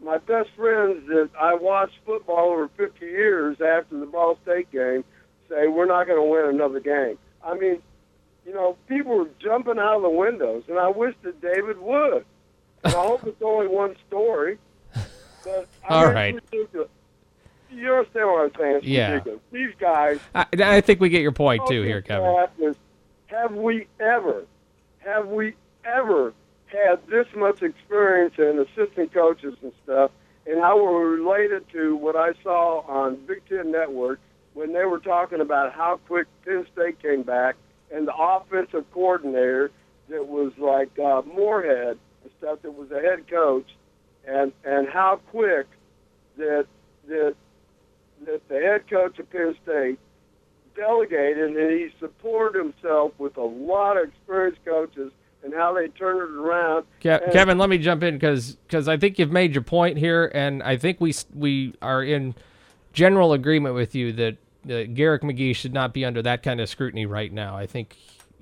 my 0.02 0.18
best 0.18 0.50
friends 0.56 1.06
that 1.08 1.30
I 1.40 1.54
watched 1.54 1.94
football 2.04 2.50
over 2.52 2.68
50 2.76 3.04
years 3.06 3.56
after 3.60 3.98
the 3.98 4.06
Ball 4.06 4.38
State 4.42 4.70
game 4.70 5.04
say 5.48 5.66
we're 5.68 5.86
not 5.86 6.06
going 6.06 6.18
to 6.18 6.30
win 6.30 6.54
another 6.54 6.80
game. 6.80 7.18
I 7.42 7.54
mean, 7.54 7.80
you 8.46 8.52
know, 8.52 8.76
people 8.88 9.16
were 9.16 9.28
jumping 9.40 9.78
out 9.78 9.96
of 9.96 10.02
the 10.02 10.10
windows, 10.10 10.64
and 10.68 10.78
I 10.78 10.88
wish 10.88 11.14
that 11.22 11.40
David 11.40 11.78
would. 11.78 12.24
And 12.84 12.94
I 12.94 13.00
hope 13.00 13.26
it's 13.26 13.40
only 13.42 13.66
one 13.66 13.96
story. 14.06 14.58
But 15.42 15.68
All 15.88 16.06
right. 16.10 16.38
You 16.52 17.92
understand 17.92 18.26
what 18.28 18.44
I'm 18.44 18.52
saying? 18.58 18.76
It's 18.76 18.86
Yeah. 18.86 19.12
ridiculous. 19.12 19.40
These 19.50 19.74
guys. 19.78 20.18
I, 20.34 20.46
I 20.58 20.80
think 20.82 21.00
we 21.00 21.08
get 21.08 21.22
your 21.22 21.32
point 21.32 21.66
too 21.66 21.82
here, 21.82 22.02
Kevin. 22.02 22.46
Have 23.28 23.52
we 23.52 23.86
ever, 23.98 24.44
have 25.04 25.28
we 25.28 25.54
ever 25.84 26.32
had 26.66 27.06
this 27.08 27.26
much 27.36 27.62
experience 27.62 28.34
in 28.38 28.58
assistant 28.58 29.12
coaches 29.12 29.54
and 29.62 29.72
stuff? 29.84 30.10
And 30.46 30.62
I 30.62 30.74
will 30.74 30.98
relate 30.98 31.52
it 31.52 31.68
to 31.70 31.96
what 31.96 32.16
I 32.16 32.32
saw 32.42 32.80
on 32.80 33.16
Big 33.26 33.42
Ten 33.48 33.70
Network 33.70 34.20
when 34.52 34.72
they 34.72 34.84
were 34.84 34.98
talking 34.98 35.40
about 35.40 35.72
how 35.72 35.98
quick 36.06 36.26
Penn 36.44 36.66
State 36.72 37.00
came 37.00 37.22
back 37.22 37.56
and 37.92 38.06
the 38.06 38.14
offensive 38.14 38.84
coordinator 38.92 39.70
that 40.08 40.26
was 40.26 40.52
like 40.58 40.98
uh, 40.98 41.22
Moorhead 41.22 41.98
and 42.22 42.32
stuff 42.38 42.60
that 42.62 42.72
was 42.72 42.88
the 42.88 43.00
head 43.00 43.28
coach, 43.28 43.68
and 44.26 44.52
and 44.64 44.88
how 44.88 45.20
quick 45.30 45.66
that 46.36 46.66
that 47.08 47.34
that 48.26 48.48
the 48.48 48.54
head 48.54 48.88
coach 48.88 49.18
of 49.18 49.30
Penn 49.30 49.54
State 49.62 49.98
delegated 50.76 51.56
and 51.56 51.70
he 51.70 51.88
supported 52.00 52.58
himself 52.58 53.12
with 53.18 53.36
a 53.36 53.42
lot 53.42 53.96
of 53.96 54.08
experienced 54.08 54.64
coaches 54.64 55.12
and 55.42 55.52
how 55.52 55.74
they 55.74 55.88
turned 55.88 56.20
it 56.20 56.38
around. 56.38 56.84
Ke- 57.00 57.32
Kevin, 57.32 57.58
let 57.58 57.68
me 57.68 57.78
jump 57.78 58.02
in 58.02 58.14
because 58.14 58.56
I 58.88 58.96
think 58.96 59.18
you've 59.18 59.30
made 59.30 59.54
your 59.54 59.62
point 59.62 59.98
here, 59.98 60.30
and 60.34 60.62
I 60.62 60.76
think 60.76 61.00
we 61.00 61.14
we 61.34 61.74
are 61.82 62.02
in 62.02 62.34
general 62.92 63.32
agreement 63.32 63.74
with 63.74 63.94
you 63.94 64.12
that 64.12 64.36
uh, 64.68 64.84
Garrick 64.94 65.22
McGee 65.22 65.54
should 65.54 65.74
not 65.74 65.92
be 65.92 66.04
under 66.04 66.22
that 66.22 66.42
kind 66.42 66.60
of 66.60 66.68
scrutiny 66.68 67.06
right 67.06 67.32
now. 67.32 67.56
I 67.56 67.66
think 67.66 67.96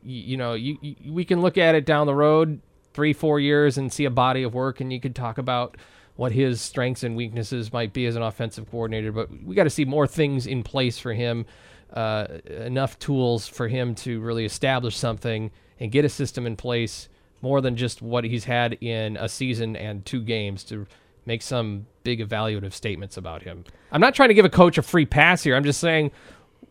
you 0.04 0.36
know 0.36 0.54
you, 0.54 0.78
you, 0.80 1.12
we 1.12 1.24
can 1.24 1.40
look 1.40 1.58
at 1.58 1.74
it 1.74 1.84
down 1.84 2.06
the 2.06 2.14
road 2.14 2.60
three 2.94 3.12
four 3.12 3.40
years 3.40 3.76
and 3.78 3.92
see 3.92 4.04
a 4.04 4.10
body 4.10 4.42
of 4.44 4.54
work, 4.54 4.80
and 4.80 4.92
you 4.92 5.00
could 5.00 5.16
talk 5.16 5.38
about 5.38 5.76
what 6.14 6.32
his 6.32 6.60
strengths 6.60 7.02
and 7.02 7.16
weaknesses 7.16 7.72
might 7.72 7.92
be 7.92 8.06
as 8.06 8.16
an 8.16 8.22
offensive 8.22 8.70
coordinator. 8.70 9.10
But 9.10 9.30
we 9.42 9.56
got 9.56 9.64
to 9.64 9.70
see 9.70 9.84
more 9.84 10.06
things 10.06 10.46
in 10.46 10.62
place 10.62 10.98
for 10.98 11.14
him, 11.14 11.46
uh, 11.92 12.26
enough 12.46 12.98
tools 12.98 13.46
for 13.46 13.68
him 13.68 13.94
to 13.94 14.20
really 14.20 14.44
establish 14.44 14.96
something 14.96 15.50
and 15.78 15.92
get 15.92 16.04
a 16.04 16.08
system 16.08 16.46
in 16.46 16.56
place 16.56 17.08
more 17.42 17.60
than 17.60 17.76
just 17.76 18.00
what 18.00 18.24
he's 18.24 18.44
had 18.44 18.78
in 18.80 19.16
a 19.16 19.28
season 19.28 19.76
and 19.76 20.06
two 20.06 20.22
games 20.22 20.64
to 20.64 20.86
make 21.26 21.42
some 21.42 21.86
big 22.02 22.20
evaluative 22.20 22.72
statements 22.72 23.16
about 23.16 23.42
him. 23.42 23.64
I'm 23.90 24.00
not 24.00 24.14
trying 24.14 24.28
to 24.28 24.34
give 24.34 24.44
a 24.44 24.50
coach 24.50 24.78
a 24.78 24.82
free 24.82 25.06
pass 25.06 25.42
here. 25.42 25.56
I'm 25.56 25.64
just 25.64 25.80
saying 25.80 26.10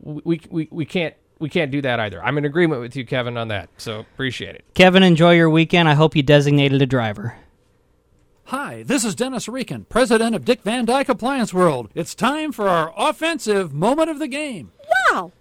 we 0.02 0.42
we, 0.50 0.68
we 0.72 0.86
can't 0.86 1.14
we 1.40 1.50
can't 1.50 1.72
do 1.72 1.82
that 1.82 2.00
either. 2.00 2.24
I'm 2.24 2.38
in 2.38 2.46
agreement 2.46 2.82
with 2.82 2.96
you, 2.96 3.06
Kevin, 3.06 3.38
on 3.38 3.50
that. 3.50 3.70
So 3.78 4.00
appreciate 4.00 4.56
it. 4.56 4.66
Kevin, 4.74 5.04
enjoy 5.04 5.36
your 5.36 5.50
weekend. 5.50 5.90
I 5.90 5.94
hope 5.94 6.16
you 6.16 6.24
designated 6.24 6.82
a 6.82 6.86
driver. 6.86 7.36
Hi, 8.46 8.84
this 8.84 9.06
is 9.06 9.16
Dennis 9.16 9.48
Reekin, 9.48 9.88
president 9.88 10.36
of 10.36 10.44
Dick 10.44 10.62
Van 10.64 10.84
Dyke 10.84 11.08
Appliance 11.08 11.54
World. 11.54 11.90
It's 11.96 12.14
time 12.14 12.52
for 12.52 12.68
our 12.68 12.94
offensive 12.98 13.74
moment 13.74 14.10
of 14.10 14.20
the 14.20 14.28
game. 14.28 14.72
Wow. 15.12 15.32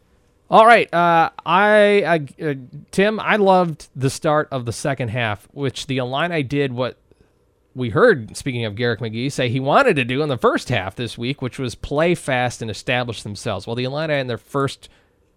All 0.51 0.67
right, 0.67 0.93
uh, 0.93 1.31
I, 1.47 2.03
I 2.05 2.45
uh, 2.45 2.55
Tim, 2.91 3.21
I 3.21 3.37
loved 3.37 3.89
the 3.95 4.11
start 4.11 4.49
of 4.51 4.65
the 4.65 4.73
second 4.73 5.11
half, 5.11 5.47
which 5.53 5.87
the 5.87 5.99
Illini 5.99 6.43
did 6.43 6.73
what 6.73 6.99
we 7.77 7.91
heard. 7.91 8.37
Speaking 8.37 8.65
of 8.65 8.75
Garrick 8.75 8.99
McGee, 8.99 9.31
say 9.31 9.49
he 9.49 9.61
wanted 9.61 9.95
to 9.95 10.05
do 10.05 10.23
in 10.23 10.29
the 10.29 10.37
first 10.37 10.69
half 10.71 10.97
this 10.97 11.17
week, 11.17 11.41
which 11.41 11.61
was 11.61 11.77
play 11.77 12.17
fast 12.17 12.63
and 12.63 12.71
establish 12.71 13.23
themselves. 13.23 13.65
Well, 13.65 13.77
the 13.77 13.85
Illini 13.85 14.15
in 14.15 14.27
their 14.27 14.39
first 14.39 14.89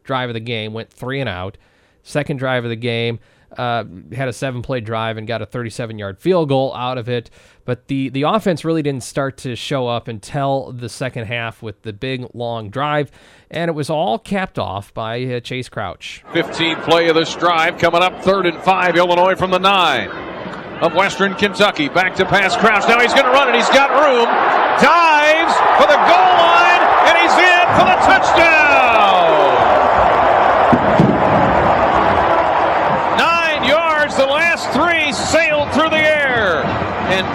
drive 0.04 0.32
of 0.32 0.34
the 0.34 0.40
game 0.40 0.74
went 0.74 0.92
three 0.92 1.20
and 1.20 1.30
out. 1.30 1.60
Second 2.02 2.38
drive 2.38 2.64
of 2.64 2.72
the 2.72 2.76
game 2.76 3.20
uh, 3.58 3.84
had 4.14 4.28
a 4.28 4.34
seven-play 4.34 4.82
drive 4.82 5.18
and 5.18 5.28
got 5.28 5.42
a 5.42 5.46
37-yard 5.46 6.20
field 6.20 6.50
goal 6.50 6.74
out 6.76 6.98
of 6.98 7.08
it. 7.10 7.30
But 7.66 7.88
the 7.88 8.10
the 8.10 8.24
offense 8.24 8.66
really 8.66 8.82
didn't 8.82 9.04
start 9.04 9.38
to 9.38 9.56
show 9.56 9.88
up 9.88 10.08
until 10.08 10.72
the 10.74 10.90
second 10.90 11.26
half 11.26 11.62
with 11.62 11.82
the 11.84 11.94
big 11.94 12.28
long 12.34 12.70
drive, 12.70 13.10
and 13.50 13.70
it 13.70 13.74
was 13.74 13.90
all 13.90 14.20
capped 14.20 14.60
off 14.60 14.94
by 14.94 15.22
uh, 15.22 15.40
Chayce 15.40 15.72
Crouch. 15.72 16.24
15 16.34 16.82
play 16.82 17.08
of 17.08 17.16
this 17.16 17.34
drive 17.36 17.78
coming 17.78 18.02
up 18.02 18.22
third 18.22 18.46
and 18.46 18.62
five. 18.64 18.98
Illinois 18.98 19.36
from 19.36 19.52
the 19.52 19.60
nine 19.60 20.10
of 20.84 20.94
Western 20.94 21.36
Kentucky. 21.36 21.88
Back 21.88 22.16
to 22.16 22.26
pass 22.26 22.58
Crouch. 22.58 22.88
Now 22.90 23.00
he's 23.00 23.14
going 23.14 23.26
to 23.26 23.32
run 23.32 23.48
it. 23.48 23.56
He's 23.56 23.70
got 23.70 23.90
room. 23.92 24.28
Dives 24.84 25.56
for 25.80 25.88
the 25.88 25.96
goal 25.96 26.34
line, 26.36 26.84
and 27.08 27.16
he's 27.24 27.38
in 27.40 27.66
for 27.80 27.86
the 27.88 27.98
touchdown. 28.04 28.83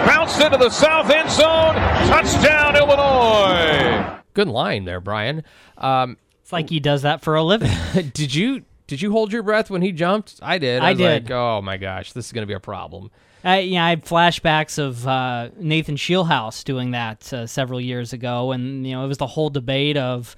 Bounced 0.06 0.40
into 0.40 0.58
the 0.58 0.70
south 0.70 1.10
end 1.10 1.30
zone. 1.30 1.74
Touchdown, 2.08 2.76
Illinois. 2.76 4.20
Good 4.34 4.48
line 4.48 4.84
there, 4.84 5.00
Brian. 5.00 5.44
Um, 5.76 6.16
it's 6.42 6.52
like 6.52 6.70
he 6.70 6.80
does 6.80 7.02
that 7.02 7.22
for 7.22 7.36
a 7.36 7.42
living. 7.42 7.70
did 8.14 8.34
you 8.34 8.64
did 8.86 9.02
you 9.02 9.12
hold 9.12 9.32
your 9.32 9.42
breath 9.42 9.70
when 9.70 9.82
he 9.82 9.92
jumped? 9.92 10.40
I 10.42 10.58
did. 10.58 10.82
I 10.82 10.90
was 10.90 10.98
did. 10.98 11.24
Like, 11.24 11.30
oh 11.30 11.60
my 11.62 11.76
gosh, 11.76 12.12
this 12.12 12.26
is 12.26 12.32
going 12.32 12.42
to 12.42 12.46
be 12.46 12.54
a 12.54 12.60
problem. 12.60 13.10
I, 13.44 13.60
yeah, 13.60 13.84
I 13.84 13.90
had 13.90 14.04
flashbacks 14.04 14.78
of 14.78 15.06
uh, 15.06 15.50
Nathan 15.56 15.96
Scheelhaase 15.96 16.64
doing 16.64 16.90
that 16.92 17.32
uh, 17.32 17.46
several 17.46 17.80
years 17.80 18.12
ago, 18.12 18.52
and 18.52 18.86
you 18.86 18.94
know 18.94 19.04
it 19.04 19.08
was 19.08 19.18
the 19.18 19.26
whole 19.26 19.50
debate 19.50 19.96
of, 19.96 20.34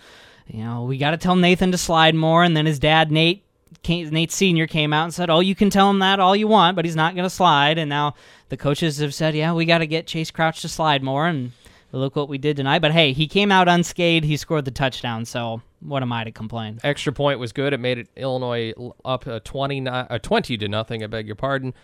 you 0.46 0.64
know, 0.64 0.82
we 0.82 0.98
got 0.98 1.12
to 1.12 1.16
tell 1.16 1.36
Nathan 1.36 1.72
to 1.72 1.78
slide 1.78 2.14
more, 2.14 2.44
and 2.44 2.56
then 2.56 2.66
his 2.66 2.78
dad 2.78 3.10
Nate 3.10 3.44
came, 3.82 4.08
Nate 4.10 4.32
Senior 4.32 4.66
came 4.66 4.92
out 4.92 5.04
and 5.04 5.14
said, 5.14 5.30
"Oh, 5.30 5.40
you 5.40 5.54
can 5.54 5.70
tell 5.70 5.90
him 5.90 5.98
that 6.00 6.20
all 6.20 6.36
you 6.36 6.48
want, 6.48 6.76
but 6.76 6.84
he's 6.84 6.96
not 6.96 7.14
going 7.14 7.24
to 7.24 7.30
slide." 7.30 7.78
And 7.78 7.88
now 7.88 8.14
the 8.48 8.56
coaches 8.56 8.98
have 8.98 9.14
said, 9.14 9.34
"Yeah, 9.34 9.52
we 9.52 9.64
got 9.64 9.78
to 9.78 9.86
get 9.86 10.06
Chayce 10.06 10.32
Crouch 10.32 10.62
to 10.62 10.68
slide 10.68 11.02
more," 11.02 11.26
and 11.26 11.52
look 11.92 12.16
what 12.16 12.28
we 12.28 12.38
did 12.38 12.56
tonight. 12.56 12.80
But 12.80 12.92
hey, 12.92 13.12
he 13.12 13.26
came 13.26 13.50
out 13.50 13.68
unscathed. 13.68 14.24
He 14.24 14.36
scored 14.36 14.64
the 14.64 14.70
touchdown, 14.70 15.24
so 15.24 15.62
what 15.80 16.02
am 16.02 16.12
I 16.12 16.24
to 16.24 16.30
complain? 16.30 16.78
Extra 16.84 17.12
point 17.12 17.38
was 17.38 17.52
good. 17.52 17.72
It 17.72 17.80
made 17.80 17.98
it 17.98 18.08
Illinois 18.16 18.72
up 19.04 19.26
uh, 19.26 19.40
20, 19.40 19.88
uh, 19.88 20.18
20 20.18 20.58
to 20.58 20.68
nothing. 20.68 21.02
I 21.02 21.06
beg 21.06 21.26
your 21.26 21.36
pardon. 21.36 21.74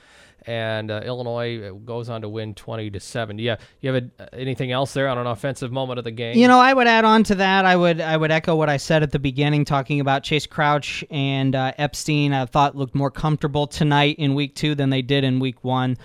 And 0.47 0.93
uh, 0.93 1.01
Illinois 1.05 1.73
goes 1.85 2.09
on 2.09 2.21
to 2.23 2.29
win 2.29 2.55
twenty 2.55 2.89
to 2.91 3.01
seven. 3.01 3.37
Yeah, 3.39 3.57
you 3.81 3.93
have 3.93 4.05
a, 4.21 4.35
anything 4.35 4.71
else 4.71 4.93
there 4.93 5.09
on 5.09 5.19
an 5.19 5.27
offensive 5.27 5.73
moment 5.73 5.99
of 5.99 6.05
the 6.05 6.13
game? 6.13 6.37
You 6.37 6.47
know, 6.47 6.61
I 6.61 6.73
would 6.73 6.87
add 6.87 7.05
on 7.05 7.25
to 7.25 7.35
that. 7.35 7.65
I 7.65 7.75
would 7.75 8.01
I 8.01 8.17
would 8.17 8.31
echo 8.31 8.55
what 8.55 8.69
I 8.69 8.77
said 8.77 9.03
at 9.03 9.11
the 9.11 9.19
beginning, 9.19 9.65
talking 9.65 9.99
about 9.99 10.23
Chayce 10.23 10.49
Crouch 10.49 11.05
and 11.11 11.57
uh, 11.57 11.73
Epstein. 11.79 12.33
I 12.33 12.47
thought 12.47 12.77
looked 12.77 12.95
more 12.95 13.11
comfortable 13.11 13.67
tonight 13.67 14.17
in 14.19 14.37
week 14.37 14.55
two 14.55 14.77
than 14.77 14.91
they 14.91 15.03
did 15.03 15.25
in 15.25 15.41
week 15.41 15.65
one. 15.65 15.97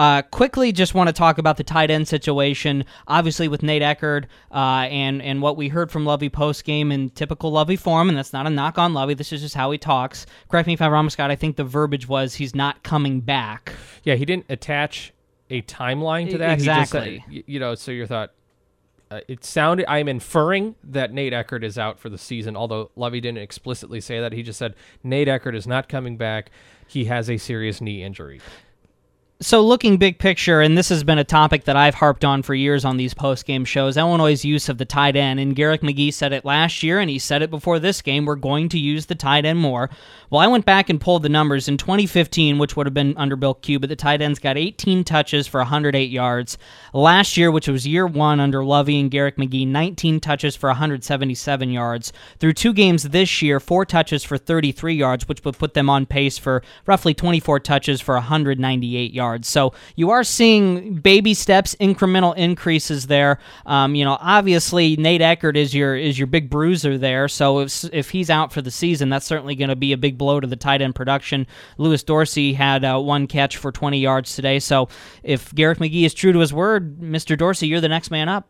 Uh, 0.00 0.22
quickly, 0.22 0.72
just 0.72 0.94
want 0.94 1.08
to 1.08 1.12
talk 1.12 1.36
about 1.36 1.58
the 1.58 1.62
tight 1.62 1.90
end 1.90 2.08
situation. 2.08 2.86
Obviously, 3.06 3.48
with 3.48 3.62
Nate 3.62 3.82
Eckert 3.82 4.24
uh, 4.50 4.88
and 4.88 5.20
and 5.20 5.42
what 5.42 5.58
we 5.58 5.68
heard 5.68 5.92
from 5.92 6.06
Lovie 6.06 6.30
post 6.30 6.64
game 6.64 6.90
in 6.90 7.10
typical 7.10 7.50
Lovie 7.52 7.76
form, 7.76 8.08
and 8.08 8.16
that's 8.16 8.32
not 8.32 8.46
a 8.46 8.50
knock 8.50 8.78
on 8.78 8.94
Lovie. 8.94 9.12
This 9.12 9.30
is 9.30 9.42
just 9.42 9.54
how 9.54 9.70
he 9.72 9.76
talks. 9.76 10.24
Correct 10.48 10.66
me 10.66 10.72
if 10.72 10.80
I'm 10.80 10.90
wrong, 10.90 11.10
Scott. 11.10 11.30
I 11.30 11.36
think 11.36 11.56
the 11.56 11.64
verbiage 11.64 12.08
was 12.08 12.36
he's 12.36 12.54
not 12.54 12.82
coming 12.82 13.20
back. 13.20 13.74
Yeah, 14.02 14.14
he 14.14 14.24
didn't 14.24 14.46
attach 14.48 15.12
a 15.50 15.60
timeline 15.60 16.30
to 16.30 16.38
that. 16.38 16.54
Exactly. 16.54 17.22
Said, 17.30 17.44
you 17.46 17.60
know, 17.60 17.74
so 17.74 17.92
your 17.92 18.06
thought. 18.06 18.32
Uh, 19.10 19.20
it 19.28 19.44
sounded. 19.44 19.84
I'm 19.86 20.08
inferring 20.08 20.76
that 20.82 21.12
Nate 21.12 21.34
Eckert 21.34 21.62
is 21.62 21.76
out 21.76 21.98
for 21.98 22.08
the 22.08 22.16
season, 22.16 22.56
although 22.56 22.90
Lovie 22.96 23.20
didn't 23.20 23.42
explicitly 23.42 24.00
say 24.00 24.18
that. 24.18 24.32
He 24.32 24.42
just 24.42 24.58
said 24.58 24.76
Nate 25.04 25.28
Eckert 25.28 25.54
is 25.54 25.66
not 25.66 25.90
coming 25.90 26.16
back. 26.16 26.50
He 26.88 27.04
has 27.04 27.28
a 27.28 27.36
serious 27.36 27.82
knee 27.82 28.02
injury 28.02 28.40
so 29.42 29.62
looking 29.62 29.96
big 29.96 30.18
picture, 30.18 30.60
and 30.60 30.76
this 30.76 30.90
has 30.90 31.02
been 31.02 31.16
a 31.16 31.24
topic 31.24 31.64
that 31.64 31.74
I've 31.74 31.94
harped 31.94 32.26
on 32.26 32.42
for 32.42 32.54
years 32.54 32.84
on 32.84 32.98
these 32.98 33.14
post-game 33.14 33.64
shows, 33.64 33.96
Illinois' 33.96 34.44
use 34.44 34.68
of 34.68 34.76
the 34.76 34.84
tight 34.84 35.16
end, 35.16 35.40
and 35.40 35.56
Garrick 35.56 35.80
McGee 35.80 36.12
said 36.12 36.34
it 36.34 36.44
last 36.44 36.82
year, 36.82 37.00
and 37.00 37.08
he 37.08 37.18
said 37.18 37.40
it 37.40 37.48
before 37.48 37.78
this 37.78 38.02
game, 38.02 38.26
we're 38.26 38.36
going 38.36 38.68
to 38.68 38.78
use 38.78 39.06
the 39.06 39.14
tight 39.14 39.46
end 39.46 39.58
more. 39.58 39.88
Well, 40.28 40.42
I 40.42 40.46
went 40.46 40.66
back 40.66 40.90
and 40.90 41.00
pulled 41.00 41.22
the 41.22 41.30
numbers. 41.30 41.68
In 41.68 41.78
2015, 41.78 42.58
which 42.58 42.76
would 42.76 42.86
have 42.86 42.92
been 42.92 43.16
under 43.16 43.34
Bill 43.34 43.54
Cubit, 43.54 43.88
the 43.88 43.96
tight 43.96 44.20
ends 44.20 44.38
got 44.38 44.58
18 44.58 45.04
touches 45.04 45.46
for 45.46 45.58
108 45.60 46.10
yards. 46.10 46.58
Last 46.92 47.38
year, 47.38 47.50
which 47.50 47.66
was 47.66 47.86
year 47.86 48.06
one 48.06 48.40
under 48.40 48.62
Lovie 48.62 49.00
and 49.00 49.10
Garrick 49.10 49.36
McGee, 49.36 49.66
19 49.66 50.20
touches 50.20 50.54
for 50.54 50.68
177 50.68 51.70
yards. 51.70 52.12
Through 52.38 52.52
two 52.52 52.74
games 52.74 53.04
this 53.04 53.40
year, 53.40 53.58
four 53.58 53.86
touches 53.86 54.22
for 54.22 54.36
33 54.36 54.94
yards, 54.94 55.26
which 55.26 55.42
would 55.46 55.58
put 55.58 55.72
them 55.72 55.88
on 55.88 56.04
pace 56.04 56.36
for 56.36 56.62
roughly 56.86 57.14
24 57.14 57.58
touches 57.60 58.02
for 58.02 58.14
198 58.14 59.14
yards. 59.14 59.29
So 59.44 59.72
you 59.96 60.10
are 60.10 60.24
seeing 60.24 60.94
baby 60.94 61.34
steps, 61.34 61.74
incremental 61.80 62.36
increases 62.36 63.06
there. 63.06 63.38
Um, 63.66 63.94
you 63.94 64.04
know, 64.04 64.18
obviously 64.20 64.96
Nate 64.96 65.22
Eckert 65.22 65.56
is 65.56 65.74
your 65.74 65.96
is 65.96 66.18
your 66.18 66.26
big 66.26 66.50
bruiser 66.50 66.98
there. 66.98 67.28
So 67.28 67.60
if 67.60 67.84
if 67.92 68.10
he's 68.10 68.30
out 68.30 68.52
for 68.52 68.62
the 68.62 68.70
season, 68.70 69.08
that's 69.08 69.26
certainly 69.26 69.54
going 69.54 69.70
to 69.70 69.76
be 69.76 69.92
a 69.92 69.96
big 69.96 70.18
blow 70.18 70.40
to 70.40 70.46
the 70.46 70.56
tight 70.56 70.82
end 70.82 70.94
production. 70.94 71.46
Louis 71.78 72.02
Dorsey 72.02 72.52
had 72.52 72.84
uh, 72.84 72.98
one 72.98 73.26
catch 73.26 73.56
for 73.56 73.72
20 73.72 73.98
yards 73.98 74.34
today. 74.34 74.58
So 74.58 74.88
if 75.22 75.54
Garrick 75.54 75.78
McGee 75.78 76.04
is 76.04 76.14
true 76.14 76.32
to 76.32 76.38
his 76.40 76.52
word, 76.52 77.00
Mr. 77.00 77.36
Dorsey, 77.36 77.66
you're 77.66 77.80
the 77.80 77.88
next 77.88 78.10
man 78.10 78.28
up. 78.28 78.48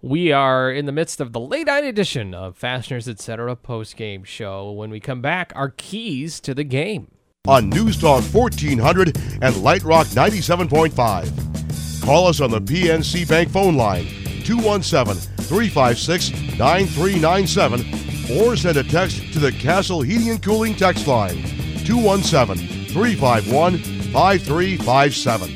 We 0.00 0.30
are 0.30 0.70
in 0.70 0.86
the 0.86 0.92
midst 0.92 1.20
of 1.20 1.32
the 1.32 1.40
late 1.40 1.66
night 1.66 1.82
edition 1.82 2.32
of 2.32 2.56
Fasteners 2.56 3.08
Etc. 3.08 3.56
post 3.56 3.96
game 3.96 4.22
show. 4.22 4.70
When 4.70 4.90
we 4.90 5.00
come 5.00 5.20
back, 5.20 5.52
our 5.56 5.70
keys 5.70 6.38
to 6.40 6.54
the 6.54 6.62
game 6.62 7.10
on 7.48 7.68
News 7.70 7.96
Talk 7.96 8.22
1400 8.24 9.18
and 9.40 9.56
Light 9.62 9.82
Rock 9.82 10.06
97.5. 10.08 12.04
Call 12.04 12.26
us 12.26 12.40
on 12.42 12.50
the 12.50 12.60
PNC 12.60 13.26
Bank 13.26 13.48
phone 13.48 13.74
line 13.74 14.06
217 14.44 15.16
356 15.44 16.58
9397 16.58 18.38
or 18.38 18.54
send 18.54 18.76
a 18.76 18.84
text 18.84 19.32
to 19.32 19.38
the 19.38 19.50
Castle 19.52 20.02
Heating 20.02 20.28
and 20.28 20.42
Cooling 20.42 20.74
text 20.76 21.06
line 21.06 21.42
217 21.84 22.86
351 22.88 23.78
5357. 23.78 25.48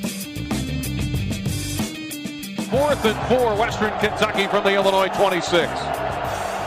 Fourth 2.71 3.05
and 3.05 3.29
four, 3.29 3.55
Western 3.55 3.91
Kentucky 3.99 4.47
from 4.47 4.65
the 4.65 4.75
Illinois 4.75 5.09
26. 5.09 6.02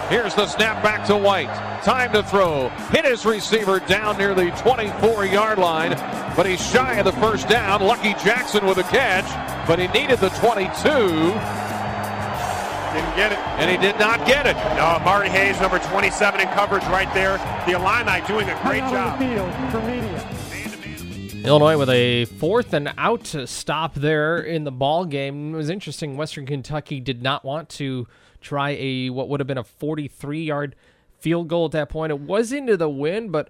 Here's 0.10 0.36
the 0.36 0.46
snap 0.46 0.84
back 0.84 1.08
to 1.08 1.18
White. 1.18 1.50
Time 1.84 2.14
to 2.14 2.22
throw. 2.22 2.70
Hit 2.92 3.06
his 3.06 3.26
receiver 3.26 3.80
down 3.80 4.18
near 4.18 4.36
the 4.36 4.52
24 4.62 5.26
yard 5.26 5.58
line, 5.58 5.92
but 6.36 6.46
he's 6.46 6.64
shy 6.64 6.94
of 7.00 7.06
the 7.06 7.12
first 7.14 7.50
down. 7.50 7.82
Lucky 7.82 8.14
Jackson 8.24 8.68
with 8.68 8.78
a 8.78 8.84
catch, 8.84 9.26
but 9.68 9.80
he 9.80 9.88
needed 9.88 10.20
the 10.20 10.30
22. 10.30 10.66
Didn't 12.94 13.16
get 13.16 13.32
it. 13.32 13.40
And 13.58 13.70
he 13.70 13.78
did 13.78 13.98
not 14.00 14.26
get 14.28 14.46
it. 14.46 14.56
No, 14.78 15.02
Marty 15.04 15.30
Hayes, 15.30 15.60
number 15.60 15.80
27 15.80 16.40
in 16.40 16.48
coverage 16.50 16.84
right 16.84 17.12
there. 17.16 17.38
The 17.66 17.74
Illini 17.74 18.26
doing 18.28 18.48
a 18.48 18.62
great 18.62 18.82
job. 18.92 19.20
Illinois 21.46 21.78
with 21.78 21.90
a 21.90 22.26
fourth 22.26 22.74
and 22.74 22.94
out 22.98 23.36
stop 23.46 23.96
there 23.96 24.38
in 24.40 24.66
the 24.66 24.72
ball 24.72 25.06
game. 25.06 25.54
It 25.54 25.58
was 25.58 25.70
interesting. 25.70 26.16
Western 26.16 26.46
Kentucky 26.46 27.00
did 27.00 27.24
not 27.24 27.44
want 27.44 27.70
to 27.70 28.08
try 28.46 28.72
a 28.80 29.10
what 29.10 29.28
would 29.28 29.40
have 29.40 29.48
been 29.48 29.58
a 29.58 29.64
43 29.64 30.44
yard 30.44 30.76
field 31.20 31.48
goal 31.48 31.66
at 31.66 31.72
that 31.72 31.90
point. 31.90 32.12
It 32.12 32.20
was 32.20 32.52
into 32.52 32.78
the 32.78 32.90
wind, 32.90 33.32
but 33.32 33.50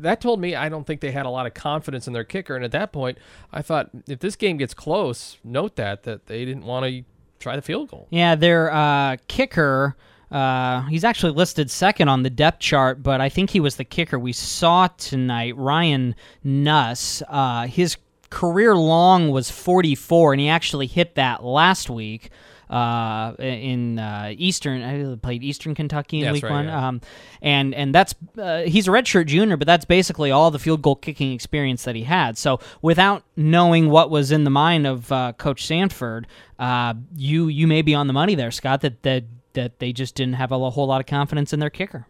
that 0.00 0.20
told 0.20 0.40
me 0.40 0.54
I 0.54 0.68
don't 0.68 0.86
think 0.86 1.00
they 1.00 1.10
had 1.10 1.26
a 1.26 1.30
lot 1.30 1.46
of 1.46 1.54
confidence 1.54 2.06
in 2.06 2.12
their 2.12 2.24
kicker. 2.24 2.54
And 2.54 2.64
at 2.64 2.72
that 2.72 2.92
point, 2.92 3.18
I 3.52 3.62
thought 3.62 3.90
if 4.06 4.20
this 4.20 4.36
game 4.36 4.56
gets 4.56 4.74
close, 4.74 5.38
note 5.42 5.76
that 5.76 6.04
that 6.04 6.26
they 6.26 6.44
didn't 6.44 6.64
want 6.64 6.86
to 6.86 7.04
try 7.40 7.56
the 7.56 7.62
field 7.62 7.90
goal. 7.90 8.06
Yeah, 8.10 8.34
their 8.34 8.72
uh, 8.72 9.16
kicker. 9.26 9.96
Uh, 10.30 10.82
he's 10.82 11.04
actually 11.04 11.32
listed 11.32 11.70
second 11.70 12.08
on 12.08 12.22
the 12.22 12.30
depth 12.30 12.60
chart, 12.60 13.02
but 13.02 13.20
I 13.20 13.30
think 13.30 13.50
he 13.50 13.60
was 13.60 13.76
the 13.76 13.84
kicker 13.84 14.18
we 14.18 14.32
saw 14.32 14.88
tonight. 14.88 15.56
Ryan 15.56 16.14
Nuss. 16.44 17.22
Uh, 17.26 17.66
his 17.66 17.96
career 18.28 18.76
long 18.76 19.30
was 19.30 19.50
44, 19.50 20.34
and 20.34 20.40
he 20.40 20.48
actually 20.48 20.86
hit 20.86 21.14
that 21.14 21.42
last 21.42 21.88
week 21.88 22.30
uh, 22.70 23.34
in 23.38 23.98
uh, 23.98 24.32
Eastern. 24.36 24.82
I 24.82 25.16
played 25.16 25.42
Eastern 25.42 25.74
Kentucky 25.74 26.18
in 26.20 26.24
that's 26.24 26.34
Week 26.34 26.44
right, 26.44 26.52
One, 26.52 26.66
yeah. 26.66 26.88
um, 26.88 27.00
and 27.42 27.74
and 27.74 27.94
that's 27.94 28.14
uh, 28.36 28.62
he's 28.62 28.88
a 28.88 28.90
redshirt 28.90 29.26
junior, 29.26 29.56
but 29.56 29.66
that's 29.66 29.84
basically 29.84 30.30
all 30.30 30.50
the 30.50 30.58
field 30.58 30.82
goal 30.82 30.96
kicking 30.96 31.32
experience 31.32 31.84
that 31.84 31.94
he 31.94 32.02
had. 32.02 32.36
So 32.38 32.60
without 32.82 33.24
knowing 33.36 33.90
what 33.90 34.10
was 34.10 34.30
in 34.30 34.44
the 34.44 34.50
mind 34.50 34.86
of 34.86 35.10
uh, 35.12 35.32
Coach 35.34 35.66
Sanford, 35.66 36.26
uh, 36.58 36.94
you 37.16 37.48
you 37.48 37.66
may 37.66 37.82
be 37.82 37.94
on 37.94 38.06
the 38.06 38.12
money 38.12 38.34
there, 38.34 38.50
Scott. 38.50 38.80
That 38.82 39.02
that 39.02 39.24
that 39.54 39.78
they 39.78 39.92
just 39.92 40.14
didn't 40.14 40.34
have 40.34 40.52
a 40.52 40.70
whole 40.70 40.86
lot 40.86 41.00
of 41.00 41.06
confidence 41.06 41.52
in 41.52 41.60
their 41.60 41.70
kicker. 41.70 42.06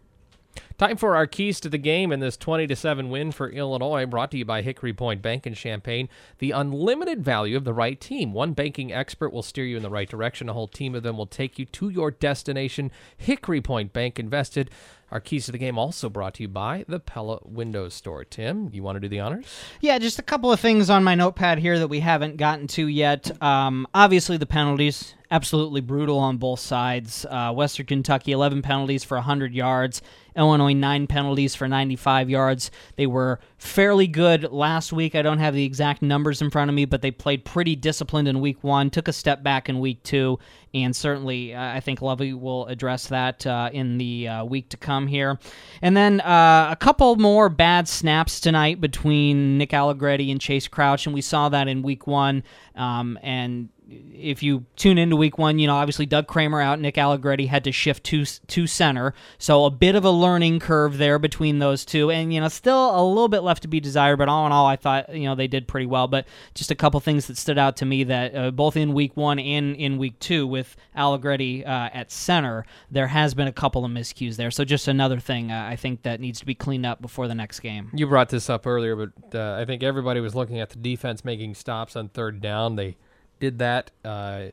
Time 0.79 0.97
for 0.97 1.17
our 1.17 1.27
keys 1.27 1.59
to 1.59 1.69
the 1.69 1.77
game 1.77 2.13
in 2.13 2.21
this 2.21 2.37
20 2.37 2.69
to 2.69 2.77
7 2.77 3.11
win 3.11 3.33
for 3.33 3.51
Illinois, 3.51 4.07
brought 4.07 4.31
to 4.31 4.39
you 4.39 4.45
by 4.45 4.63
Hickory 4.63 4.93
Point 4.93 5.21
Bank 5.21 5.45
in 5.45 5.55
Champaign. 5.55 6.09
The 6.39 6.53
unlimited 6.53 7.25
value 7.25 7.57
of 7.57 7.65
the 7.65 7.75
right 7.75 8.01
team. 8.01 8.33
One 8.33 8.53
banking 8.53 8.93
expert 8.93 9.33
will 9.33 9.43
steer 9.43 9.65
you 9.65 9.77
in 9.77 9.83
the 9.83 9.91
right 9.91 10.09
direction. 10.09 10.49
A 10.49 10.53
whole 10.53 10.69
team 10.69 10.95
of 10.95 11.03
them 11.03 11.17
will 11.17 11.27
take 11.27 11.59
you 11.59 11.65
to 11.65 11.89
your 11.89 12.13
destination. 12.13 12.93
Hickory 13.17 13.61
Point 13.61 13.93
Bank 13.93 14.21
invested. 14.21 14.71
Our 15.11 15.19
keys 15.19 15.47
to 15.47 15.53
the 15.53 15.59
game 15.59 15.79
also 15.79 16.09
brought 16.09 16.35
to 16.35 16.45
you 16.45 16.49
by 16.49 16.85
the 16.87 17.01
Pella 17.01 17.41
Windows 17.43 17.95
Store. 17.95 18.23
Tim, 18.23 18.71
you 18.73 18.85
want 18.85 18.95
to 18.95 19.01
do 19.01 19.09
the 19.09 19.19
honors? 19.19 19.47
Yeah, 19.81 19.99
just 19.99 20.21
a 20.21 20.23
couple 20.23 20.53
of 20.53 20.61
things 20.61 20.91
on 20.91 21.03
my 21.03 21.17
notepad 21.17 21.59
here 21.59 21.81
that 21.81 21.89
we 21.89 21.99
haven't 21.99 22.37
gotten 22.37 22.69
to 22.69 22.87
yet. 22.87 23.43
Um, 23.43 23.89
obviously, 23.95 24.37
the 24.37 24.47
penalties. 24.47 25.15
Absolutely 25.31 25.83
brutal 25.83 26.19
on 26.19 26.39
both 26.39 26.59
sides. 26.61 27.27
Uh, 27.29 27.53
Western 27.53 27.85
Kentucky, 27.85 28.33
11 28.33 28.63
penalties 28.63 29.05
for 29.05 29.17
100 29.17 29.53
yards. 29.53 30.01
Illinois, 30.39 30.73
9 30.73 31.07
penalties 31.07 31.55
for 31.55 31.69
95 31.69 32.31
yards. 32.31 32.71
They 32.97 33.07
were 33.07 33.41
fairly 33.59 34.07
good 34.07 34.45
last 34.45 34.93
week. 34.93 35.15
I 35.15 35.21
don't 35.23 35.39
have 35.39 35.53
the 35.53 35.65
exact 35.65 36.01
numbers 36.01 36.41
in 36.41 36.49
front 36.49 36.71
of 36.71 36.75
me, 36.75 36.85
but 36.85 37.03
they 37.03 37.11
played 37.11 37.45
pretty 37.45 37.77
disciplined 37.77 38.29
in 38.29 38.41
week 38.41 38.63
one, 38.63 38.89
took 38.89 39.09
a 39.09 39.13
step 39.13 39.43
back 39.43 39.69
in 39.69 39.81
week 39.81 40.03
two, 40.03 40.39
and 40.73 40.95
certainly 40.95 41.55
uh, 41.55 41.75
I 41.75 41.81
think 41.81 42.01
Lovie 42.01 42.35
will 42.35 42.67
address 42.67 43.09
that 43.09 43.47
uh, 43.47 43.69
in 43.73 43.99
the 43.99 44.29
uh, 44.29 44.45
week 44.45 44.69
to 44.71 44.77
come 44.77 45.09
here. 45.09 45.39
And 45.83 45.97
then 45.97 46.21
uh, 46.21 46.69
a 46.71 46.77
couple 46.77 47.17
more 47.17 47.49
bad 47.49 47.89
snaps 47.89 48.41
tonight 48.41 48.81
between 48.81 49.59
Nick 49.59 49.75
Allegretti 49.75 50.31
and 50.31 50.41
Chayce 50.41 50.71
Crouch, 50.71 51.07
and 51.07 51.15
we 51.15 51.21
saw 51.21 51.49
that 51.49 51.69
in 51.69 51.83
week 51.83 52.07
one. 52.07 52.45
Um, 52.77 53.19
and 53.23 53.71
if 53.91 54.43
you 54.43 54.67
tune 54.77 54.99
into 54.99 55.17
week 55.17 55.39
one, 55.39 55.59
you 55.59 55.67
know, 55.67 55.77
obviously 55.77 56.05
Doug 56.05 56.27
Kramer 56.27 56.61
out, 56.61 56.81
Nick 56.81 56.99
Allegretti 56.99 57.47
had 57.47 57.65
to 57.65 57.73
shift 57.73 58.05
to, 58.05 58.25
to 58.25 58.67
center. 58.67 59.15
So 59.39 59.65
a 59.65 59.71
bit 59.71 59.95
of 59.95 60.05
a 60.05 60.11
learning 60.11 60.61
curve 60.61 60.99
there 60.99 61.19
between 61.19 61.59
those 61.59 61.85
two. 61.85 62.11
And, 62.11 62.33
you 62.33 62.41
know, 62.41 62.49
still 62.49 62.91
a 62.95 63.03
little 63.03 63.29
bit 63.29 63.41
left 63.41 63.63
to 63.63 63.69
be 63.69 63.81
desired, 63.81 64.19
but 64.19 64.29
all 64.29 64.45
in 64.47 64.53
all, 64.53 64.67
I 64.67 64.77
thought, 64.77 65.15
you 65.15 65.25
know, 65.25 65.35
they 65.35 65.47
did 65.47 65.67
pretty 65.67 65.87
well. 65.87 66.07
But 66.07 66.27
just 66.55 66.71
a 66.71 66.75
couple 66.75 67.01
things 67.01 67.27
that 67.29 67.39
stood 67.39 67.59
out 67.59 67.77
to 67.79 67.87
me 67.87 68.05
that 68.05 68.35
uh, 68.35 68.51
both 68.51 68.77
in 68.77 68.93
week 68.93 69.17
one 69.17 69.39
and 69.39 69.75
in 69.77 69.97
week 69.97 70.19
two 70.19 70.47
with 70.47 70.77
Allegretti 70.95 71.65
uh, 71.65 71.89
at 71.93 72.11
center, 72.11 72.67
there 72.91 73.07
has 73.07 73.35
been 73.35 73.49
a 73.49 73.53
couple 73.53 73.85
of 73.85 73.91
miscues 73.91 74.37
there. 74.37 74.51
So 74.51 74.65
just 74.65 74.89
another 74.89 75.19
thing 75.19 75.51
uh, 75.51 75.67
I 75.67 75.77
think 75.77 76.03
that 76.03 76.21
needs 76.21 76.41
to 76.41 76.47
be 76.47 76.55
cleaned 76.55 76.85
up 76.85 77.01
before 77.01 77.29
the 77.29 77.35
next 77.35 77.61
game. 77.61 77.91
You 77.95 78.07
brought 78.07 78.29
this 78.29 78.51
up 78.51 78.67
earlier, 78.67 78.97
but 78.97 79.35
uh, 79.35 79.57
I 79.59 79.65
think 79.65 79.83
everybody 79.83 80.21
was 80.21 80.35
looking 80.35 80.61
at 80.61 80.71
the 80.71 80.79
defense 80.79 81.25
making 81.25 81.55
stops 81.55 81.97
on 81.97 82.09
third 82.09 82.43
down. 82.43 82.77
They 82.77 82.97
did 83.39 83.59
that 83.59 83.91
uh, 84.05 84.47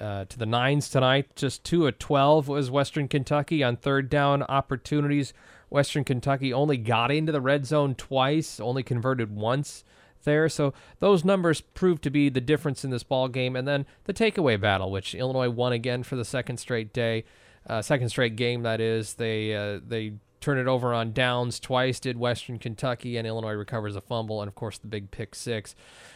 uh, 0.00 0.24
to 0.24 0.38
the 0.38 0.46
nines 0.46 0.88
tonight. 0.88 1.34
Just 1.36 1.64
two 1.64 1.86
of 1.86 1.98
12 1.98 2.48
was 2.48 2.70
Western 2.70 3.08
Kentucky 3.08 3.62
on 3.62 3.76
third 3.76 4.08
down 4.08 4.42
opportunities. 4.44 5.32
Western 5.68 6.04
Kentucky 6.04 6.52
only 6.52 6.76
got 6.76 7.10
into 7.10 7.32
the 7.32 7.40
red 7.40 7.64
zone 7.64 7.94
twice, 7.94 8.58
only 8.58 8.82
converted 8.82 9.34
once 9.34 9.84
there. 10.24 10.48
So 10.48 10.74
those 10.98 11.24
numbers 11.24 11.60
proved 11.60 12.02
to 12.02 12.10
be 12.10 12.28
the 12.28 12.40
difference 12.40 12.84
in 12.84 12.90
this 12.90 13.02
ball 13.02 13.28
game. 13.28 13.56
And 13.56 13.66
then 13.66 13.86
the 14.04 14.14
takeaway 14.14 14.60
battle, 14.60 14.90
which 14.90 15.14
Illinois 15.14 15.50
won 15.50 15.72
again 15.72 16.02
for 16.02 16.16
the 16.16 16.24
second 16.24 16.58
straight 16.58 16.92
day, 16.92 17.24
uh, 17.66 17.82
second 17.82 18.08
straight 18.08 18.36
game. 18.36 18.62
That 18.62 18.80
is, 18.80 19.14
they 19.14 19.54
uh, 19.54 19.80
they 19.86 20.14
turn 20.40 20.58
it 20.58 20.66
over 20.66 20.94
on 20.94 21.12
downs 21.12 21.60
twice. 21.60 22.00
Did 22.00 22.18
Western 22.18 22.58
Kentucky 22.58 23.16
and 23.16 23.26
Illinois 23.26 23.52
recovers 23.52 23.96
a 23.96 24.00
fumble, 24.00 24.40
and 24.40 24.48
of 24.48 24.54
course 24.54 24.78
the 24.78 24.88
big 24.88 25.10
pick 25.10 25.34
six. 25.34 25.74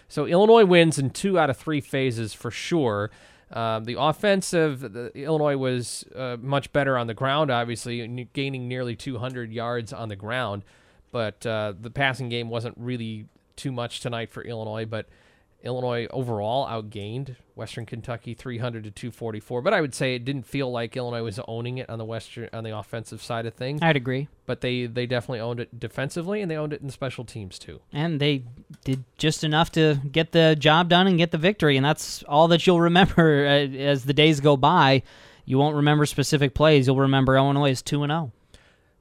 So 0.08 0.26
Illinois 0.26 0.64
wins 0.64 0.98
in 0.98 1.10
two 1.10 1.38
out 1.38 1.50
of 1.50 1.56
three 1.56 1.80
phases 1.80 2.34
for 2.34 2.50
sure. 2.50 3.10
Um, 3.52 3.84
the 3.84 3.96
offensive, 3.98 4.80
the, 4.80 5.12
Illinois 5.14 5.56
was 5.56 6.04
uh, 6.14 6.36
much 6.40 6.72
better 6.72 6.98
on 6.98 7.06
the 7.06 7.14
ground, 7.14 7.50
obviously, 7.50 8.26
gaining 8.32 8.68
nearly 8.68 8.96
200 8.96 9.52
yards 9.52 9.92
on 9.92 10.08
the 10.08 10.16
ground. 10.16 10.64
But 11.12 11.46
uh, 11.46 11.74
the 11.80 11.90
passing 11.90 12.28
game 12.28 12.48
wasn't 12.48 12.76
really 12.78 13.26
too 13.54 13.70
much 13.70 14.00
tonight 14.00 14.30
for 14.30 14.42
Illinois. 14.42 14.84
But 14.84 15.06
Illinois 15.64 16.06
overall 16.10 16.66
outgained 16.66 17.36
Western 17.54 17.86
Kentucky 17.86 18.34
300 18.34 18.84
to 18.84 18.90
244. 18.90 19.62
But 19.62 19.74
I 19.74 19.80
would 19.80 19.94
say 19.94 20.14
it 20.14 20.24
didn't 20.24 20.46
feel 20.46 20.70
like 20.70 20.96
Illinois 20.96 21.22
was 21.22 21.40
owning 21.48 21.78
it 21.78 21.88
on 21.88 21.98
the 21.98 22.04
western 22.04 22.48
on 22.52 22.64
the 22.64 22.76
offensive 22.76 23.22
side 23.22 23.46
of 23.46 23.54
things. 23.54 23.80
I'd 23.82 23.96
agree. 23.96 24.28
But 24.46 24.60
they 24.60 24.86
they 24.86 25.06
definitely 25.06 25.40
owned 25.40 25.60
it 25.60 25.80
defensively 25.80 26.42
and 26.42 26.50
they 26.50 26.56
owned 26.56 26.72
it 26.72 26.82
in 26.82 26.90
special 26.90 27.24
teams 27.24 27.58
too. 27.58 27.80
And 27.92 28.20
they 28.20 28.44
did 28.84 29.04
just 29.16 29.42
enough 29.42 29.72
to 29.72 30.00
get 30.10 30.32
the 30.32 30.56
job 30.58 30.88
done 30.88 31.06
and 31.06 31.16
get 31.18 31.30
the 31.30 31.38
victory, 31.38 31.76
and 31.76 31.84
that's 31.84 32.22
all 32.24 32.48
that 32.48 32.66
you'll 32.66 32.80
remember 32.80 33.46
uh, 33.46 33.50
as 33.50 34.04
the 34.04 34.14
days 34.14 34.40
go 34.40 34.56
by. 34.56 35.02
You 35.46 35.58
won't 35.58 35.76
remember 35.76 36.06
specific 36.06 36.54
plays. 36.54 36.86
You'll 36.86 37.00
remember 37.00 37.36
Illinois 37.36 37.70
is 37.70 37.82
2 37.82 38.02
and 38.02 38.10
0. 38.10 38.32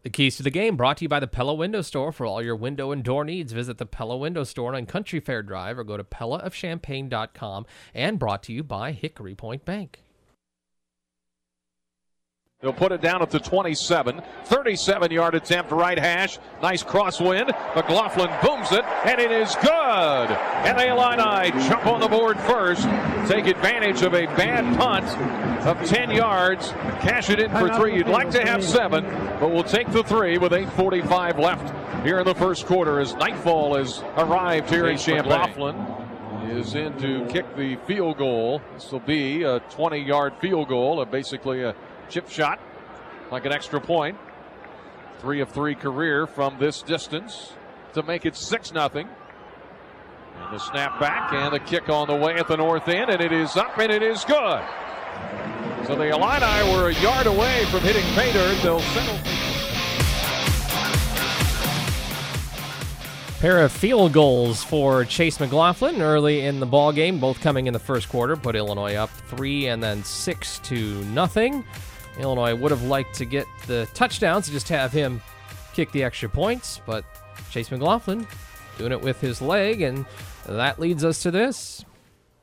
The 0.04 0.10
keys 0.10 0.36
to 0.36 0.44
the 0.44 0.50
game 0.50 0.76
brought 0.76 0.98
to 0.98 1.06
you 1.06 1.10
by 1.10 1.22
the 1.22 1.28
Pella 1.28 1.54
Window 1.54 1.82
Store. 1.82 2.12
For 2.12 2.26
all 2.26 2.42
your 2.42 2.58
window 2.58 2.92
and 2.92 3.02
door 3.02 3.24
needs, 3.24 3.54
visit 3.54 3.78
the 3.78 3.86
Pella 3.86 4.18
Window 4.18 4.44
Store 4.44 4.76
on 4.76 4.86
Country 4.86 5.22
Fair 5.22 5.42
Drive 5.42 5.80
or 5.80 5.86
go 5.86 5.96
to 5.96 6.04
PellaofChampaign.com. 6.04 7.66
And 7.94 8.20
brought 8.20 8.44
to 8.44 8.54
you 8.54 8.64
by 8.64 8.92
Hickory 8.92 9.34
Point 9.34 9.64
Bank. 9.64 10.04
They'll 12.64 12.72
put 12.72 12.94
it 12.94 13.02
down 13.02 13.22
at 13.22 13.30
the 13.30 13.42
27. 13.42 14.22
37 14.46 15.12
yard 15.12 15.36
attempt, 15.36 15.72
right 15.72 16.00
hash. 16.00 16.40
Nice 16.62 16.82
crosswind. 16.82 17.48
McLaughlin 17.76 18.32
booms 18.42 18.72
it, 18.72 18.86
and 19.06 19.20
it 19.20 19.34
is 19.34 19.54
good. 19.56 20.32
And 20.64 20.80
the 20.80 20.88
Illini 20.88 21.52
jump 21.68 21.86
on 21.86 22.00
the 22.00 22.08
board 22.08 22.40
first, 22.40 22.84
take 23.30 23.48
advantage 23.48 24.02
of 24.02 24.14
a 24.14 24.28
bad 24.38 24.78
punt 24.80 25.06
of 25.68 25.86
10 25.86 26.12
yards, 26.12 26.70
cash 27.02 27.30
it 27.30 27.42
in 27.42 27.52
for 27.52 27.68
three. 27.76 27.98
You'd 27.98 28.08
like 28.08 28.30
to 28.32 28.42
have 28.42 28.64
seven, 28.64 29.04
but 29.42 29.52
we'll 29.52 29.66
take 29.66 29.92
the 29.92 30.04
three 30.04 30.38
with 30.38 30.54
8.45 30.54 31.40
left 31.40 32.06
here 32.06 32.20
in 32.20 32.26
the 32.26 32.36
first 32.36 32.66
quarter 32.66 33.02
as 33.02 33.14
nightfall 33.16 33.76
has 33.76 34.02
arrived 34.16 34.70
here 34.70 34.88
in 34.88 34.98
Champaign. 34.98 35.30
McLaughlin 35.30 35.76
is 36.50 36.76
in 36.76 36.98
to 37.00 37.26
kick 37.26 37.58
the 37.58 37.76
field 37.88 38.18
goal. 38.18 38.62
This 38.74 38.90
will 38.90 39.02
be 39.02 39.44
a 39.44 39.60
20 39.60 40.00
yard 40.00 40.34
field 40.40 40.70
goal, 40.70 41.04
basically 41.04 41.64
a 41.64 41.76
chip 42.10 42.30
shot, 42.30 42.60
like 43.32 43.46
an 43.46 43.52
extra 43.52 43.80
point. 43.80 44.18
Three 45.20 45.42
of 45.42 45.50
three 45.50 45.76
career 45.76 46.28
from 46.28 46.58
this 46.60 46.82
distance 46.82 47.54
to 47.94 48.04
make 48.04 48.26
it 48.26 48.36
6 48.36 48.70
0. 48.70 48.90
And 48.94 49.08
the 50.52 50.60
snap 50.60 51.00
back 51.00 51.32
and 51.34 51.54
the 51.54 51.60
kick 51.60 51.90
on 51.90 52.08
the 52.08 52.16
way 52.16 52.36
at 52.36 52.48
the 52.48 52.58
north 52.58 52.88
end, 52.88 53.10
and 53.10 53.22
it 53.22 53.32
is 53.32 53.56
up 53.56 53.78
and 53.78 53.92
it 53.92 54.02
is 54.02 54.26
good. 54.26 54.64
So 55.88 55.96
the 55.96 56.10
Illini 56.10 56.72
were 56.74 56.90
a 56.90 56.94
yard 57.02 57.28
away 57.28 57.66
from 57.66 57.82
hitting 57.82 58.06
pay. 58.16 58.32
They'll 58.32 58.80
settle. 58.80 59.20
Pair 63.44 63.60
of 63.60 63.74
field 63.74 64.14
goals 64.14 64.64
for 64.64 65.04
Chase 65.04 65.38
McLaughlin 65.42 66.02
early 66.02 66.46
in 66.46 66.62
the 66.62 66.66
ball 66.66 66.94
game, 66.94 67.20
both 67.20 67.42
coming 67.42 67.68
in 67.68 67.74
the 67.74 67.80
first 67.80 68.08
quarter, 68.08 68.38
put 68.38 68.56
Illinois 68.56 68.96
up 68.96 69.10
three 69.10 69.68
and 69.68 69.84
then 69.84 70.02
six 70.06 70.60
to 70.60 71.04
nothing. 71.08 71.66
Illinois 72.20 72.56
would 72.56 72.72
have 72.72 72.84
liked 72.84 73.16
to 73.16 73.26
get 73.26 73.48
the 73.68 73.88
touchdowns, 73.94 74.46
to 74.46 74.52
just 74.52 74.70
have 74.70 74.92
him 74.92 75.22
kick 75.74 75.92
the 75.92 76.04
extra 76.04 76.30
points, 76.30 76.82
but 76.86 77.06
Chase 77.50 77.72
McLaughlin 77.72 78.28
doing 78.78 78.92
it 78.92 79.02
with 79.02 79.20
his 79.22 79.42
leg, 79.42 79.82
and 79.82 80.06
that 80.46 80.80
leads 80.80 81.04
us 81.04 81.22
to 81.24 81.32
this. 81.32 81.86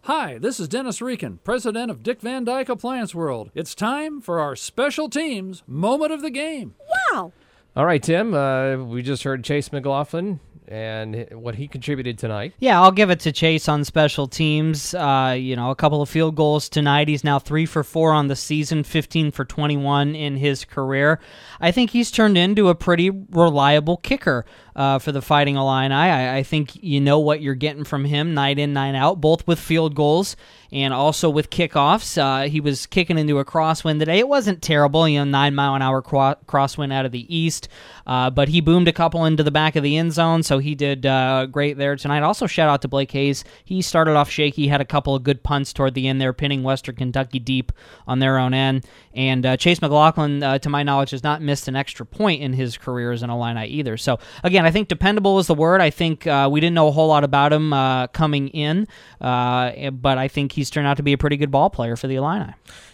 Hi, 0.05 0.39
this 0.39 0.59
is 0.59 0.68
Dennis 0.68 1.01
Reekin, 1.01 1.39
president 1.45 1.91
of 1.91 2.03
Dick 2.03 2.21
Van 2.21 2.45
Dyke 2.45 2.68
Appliance 2.68 3.14
World. 3.14 3.51
It's 3.55 3.75
time 3.75 4.21
for 4.21 4.41
our 4.41 4.57
special 4.57 5.09
teams 5.09 5.62
moment 5.66 6.12
of 6.12 6.23
the 6.23 6.31
game. 6.31 6.75
Wow. 7.12 7.33
All 7.77 7.85
right, 7.85 8.03
Tim, 8.03 8.35
uh, 8.35 8.77
we 8.79 9.03
just 9.03 9.23
heard 9.23 9.45
Chase 9.45 9.71
McLaughlin 9.71 10.41
and 10.71 11.27
what 11.33 11.57
he 11.57 11.66
contributed 11.66 12.16
tonight. 12.16 12.55
Yeah, 12.61 12.81
I'll 12.81 12.93
give 12.93 13.11
it 13.11 13.21
to 13.21 13.33
Chase 13.33 13.68
on 13.68 13.85
special 13.85 14.29
teams. 14.29 14.95
Uh, 14.95 15.37
you 15.37 15.57
know, 15.57 15.71
a 15.71 15.75
couple 15.75 16.01
of 16.01 16.09
field 16.09 16.37
goals 16.37 16.68
tonight. 16.68 17.09
He's 17.09 17.25
now 17.25 17.41
three 17.41 17.66
for 17.66 17.83
four 17.83 18.12
on 18.12 18.29
the 18.29 18.37
season, 18.37 18.85
15 18.85 19.33
for 19.33 19.45
21 19.45 20.14
in 20.14 20.37
his 20.37 20.64
career. 20.64 21.18
I 21.61 21.73
think 21.73 21.91
he's 21.91 22.12
turned 22.12 22.39
into 22.39 22.68
a 22.68 22.75
pretty 22.75 23.11
reliable 23.11 23.97
kicker 23.97 24.47
uh, 24.77 25.01
for 25.01 25.11
the 25.11 25.21
Fighting 25.21 25.57
Illini. 25.57 25.95
I, 25.95 26.39
I 26.39 26.43
think 26.45 26.83
you 26.83 27.01
know 27.01 27.18
what 27.18 27.41
you're 27.43 27.55
getting 27.55 27.85
from 27.85 28.05
him 28.05 28.33
night 28.33 28.59
in, 28.59 28.73
night 28.73 28.95
out, 28.95 29.21
both 29.21 29.47
with 29.49 29.59
field 29.59 29.97
goals 29.97 30.37
and 30.73 30.95
also 30.95 31.29
with 31.29 31.51
kickoffs. 31.51 32.16
Uh, 32.16 32.49
he 32.49 32.61
was 32.61 32.87
kicking 32.87 33.18
into 33.18 33.39
a 33.39 33.45
crosswind 33.45 33.99
today. 33.99 34.18
It 34.18 34.29
wasn't 34.29 34.62
terrible, 34.62 35.09
you 35.09 35.18
know, 35.18 35.25
nine 35.25 35.55
mile 35.55 35.75
an 35.75 35.83
hour 35.83 36.03
cro- 36.03 36.37
crosswind 36.47 36.93
out 36.93 37.07
of 37.07 37.12
the 37.12 37.35
east, 37.35 37.68
uh, 38.07 38.31
but 38.31 38.49
he 38.49 38.61
boomed 38.61 38.89
a 38.89 38.93
couple 38.93 39.25
into 39.25 39.43
the 39.43 39.51
back 39.51 39.77
of 39.77 39.83
the 39.83 39.97
end 39.97 40.12
zone, 40.12 40.43
so 40.43 40.59
he 40.59 40.75
did 40.75 41.07
uh, 41.07 41.47
great 41.47 41.77
there 41.77 41.97
tonight. 41.97 42.23
Also, 42.23 42.47
shout 42.47 42.68
out 42.68 42.83
to 42.83 42.89
Blake 42.89 43.11
Hayes. 43.12 43.45
He 43.64 43.83
started 43.83 44.16
off 44.16 44.31
shaky, 44.31 44.68
had 44.68 44.81
a 44.81 44.85
couple 44.85 45.14
of 45.14 45.23
good 45.23 45.43
punts 45.43 45.73
toward 45.73 45.95
the 45.95 46.07
end 46.07 46.21
there, 46.21 46.33
pinning 46.33 46.62
Western 46.62 46.95
Kentucky 46.95 47.39
deep 47.39 47.73
on 48.07 48.18
their 48.18 48.39
own 48.39 48.55
end. 48.55 48.87
And 49.12 49.45
uh, 49.45 49.57
Chase 49.57 49.83
McLaughlin, 49.83 50.43
uh, 50.43 50.59
to 50.61 50.68
my 50.68 50.85
knowledge, 50.85 51.11
has 51.11 51.25
not 51.25 51.43
missed 51.43 51.66
an 51.66 51.75
extra 51.75 52.07
point 52.07 52.43
in 52.43 52.53
his 52.53 52.77
career 52.79 53.11
as 53.11 53.23
an 53.25 53.31
Illini 53.31 53.66
either. 53.66 53.97
So, 53.97 54.21
again, 54.45 54.64
I 54.64 54.71
think 54.71 54.87
dependable 54.87 55.39
is 55.41 55.49
the 55.49 55.55
word. 55.55 55.81
I 55.81 55.91
think 55.91 56.27
uh, 56.27 56.49
we 56.51 56.61
didn't 56.61 56.75
know 56.75 56.87
a 56.89 56.93
whole 56.93 57.09
lot 57.09 57.25
about 57.25 57.53
him 57.53 57.71
coming 58.12 58.49
in, 58.49 58.87
but 59.18 60.18
I 60.18 60.29
think 60.29 60.53
he's 60.61 60.69
turned 60.69 60.87
out 60.87 60.99
to 60.99 61.03
be 61.03 61.15
a 61.15 61.19
pretty 61.19 61.39
good 61.39 61.51
ball 61.51 61.71
player 61.71 61.97
for 61.97 62.07
the 62.07 62.17
Illini. 62.17 62.53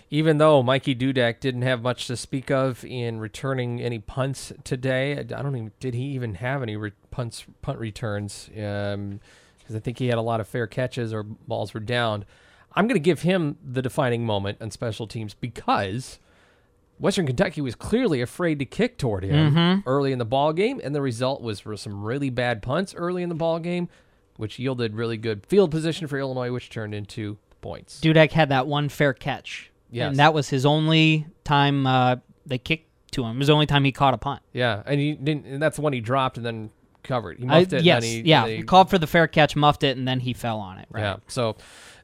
Even 0.09 0.39
though 0.39 0.63
Mikey 0.63 0.95
Dudek 0.95 1.41
didn't 1.41 1.63
have 1.63 1.83
much 1.83 2.07
to 2.07 2.17
speak 2.17 2.49
of 2.49 2.85
in 2.85 3.19
returning 3.19 3.81
any 3.81 3.99
punts 3.99 4.53
today, 4.63 5.19
I 5.19 5.25
don't 5.25 5.57
even 5.57 5.73
did 5.81 5.95
he 5.95 6.05
even 6.05 6.37
have 6.37 6.63
any 6.63 6.77
re- 6.77 6.93
punts 7.11 7.45
punt 7.61 7.81
returns? 7.81 8.49
Because 8.49 8.95
um, 8.95 9.21
I 9.75 9.79
think 9.81 9.99
he 9.99 10.07
had 10.07 10.17
a 10.17 10.23
lot 10.23 10.41
of 10.41 10.47
fair 10.47 10.69
catches 10.69 11.13
or 11.13 11.25
balls 11.25 11.75
were 11.75 11.81
downed. 11.81 12.25
I'm 12.73 12.87
going 12.87 12.95
to 12.95 13.05
give 13.05 13.23
him 13.23 13.59
the 13.65 13.83
defining 13.83 14.25
moment 14.25 14.59
on 14.61 14.71
special 14.71 15.09
teams 15.09 15.35
because 15.35 16.21
Western 17.01 17.27
Kentucky 17.27 17.61
was 17.61 17.75
clearly 17.75 18.21
afraid 18.21 18.61
to 18.61 18.65
kick 18.65 18.99
toward 18.99 19.25
him 19.25 19.55
mm-hmm. 19.55 19.89
early 19.89 20.13
in 20.13 20.19
the 20.19 20.25
ball 20.25 20.53
game, 20.53 20.81
and 20.85 20.95
the 20.95 21.03
result 21.03 21.43
was 21.43 21.59
for 21.59 21.77
some 21.77 22.05
really 22.05 22.31
bad 22.31 22.63
punts 22.63 22.95
early 22.95 23.25
in 23.25 23.29
the 23.29 23.35
ball 23.35 23.59
game, 23.59 23.89
which 24.37 24.61
yielded 24.61 24.95
really 24.95 25.17
good 25.17 25.45
field 25.47 25.73
position 25.73 26.07
for 26.07 26.17
Illinois, 26.17 26.53
which 26.53 26.71
turned 26.71 26.95
into 26.95 27.39
points. 27.67 28.01
Dudek 28.01 28.33
had 28.33 28.49
that 28.51 28.67
one 28.67 28.89
fair 28.89 29.13
catch. 29.13 29.71
Yes. 29.91 30.09
And 30.11 30.17
that 30.19 30.35
was 30.35 30.49
his 30.49 30.67
only 30.67 31.27
time 31.45 31.87
uh, 31.87 32.17
they 32.45 32.59
kicked 32.59 32.91
to 33.13 33.25
him. 33.25 33.37
It 33.37 33.39
was 33.39 33.47
the 33.49 33.53
only 33.55 33.67
time 33.67 33.85
he 33.85 33.93
caught 33.93 34.15
a 34.15 34.19
punt. 34.19 34.43
Yeah, 34.53 34.83
and 34.85 35.01
he 35.01 35.15
didn't. 35.15 35.47
And 35.47 35.63
that's 35.63 35.77
the 35.77 35.83
one 35.83 35.93
he 35.93 36.01
dropped 36.01 36.37
and 36.37 36.45
then 36.45 36.71
covered. 37.03 37.39
He 37.39 37.47
I- 37.49 37.61
it. 37.61 37.73
yes, 37.73 37.97
and 37.97 38.03
then 38.03 38.03
he, 38.25 38.29
yeah. 38.31 38.47
he- 38.47 38.57
He 38.57 38.63
called 38.63 38.91
for 38.91 38.99
the 38.99 39.07
fair 39.07 39.27
catch, 39.29 39.55
muffed 39.57 39.83
it, 39.85 39.97
and 39.97 40.07
then 40.07 40.21
he 40.21 40.33
fell 40.33 40.59
on 40.59 40.79
it. 40.79 40.87
Right. 40.91 41.03
Yeah. 41.03 41.17
So 41.29 41.57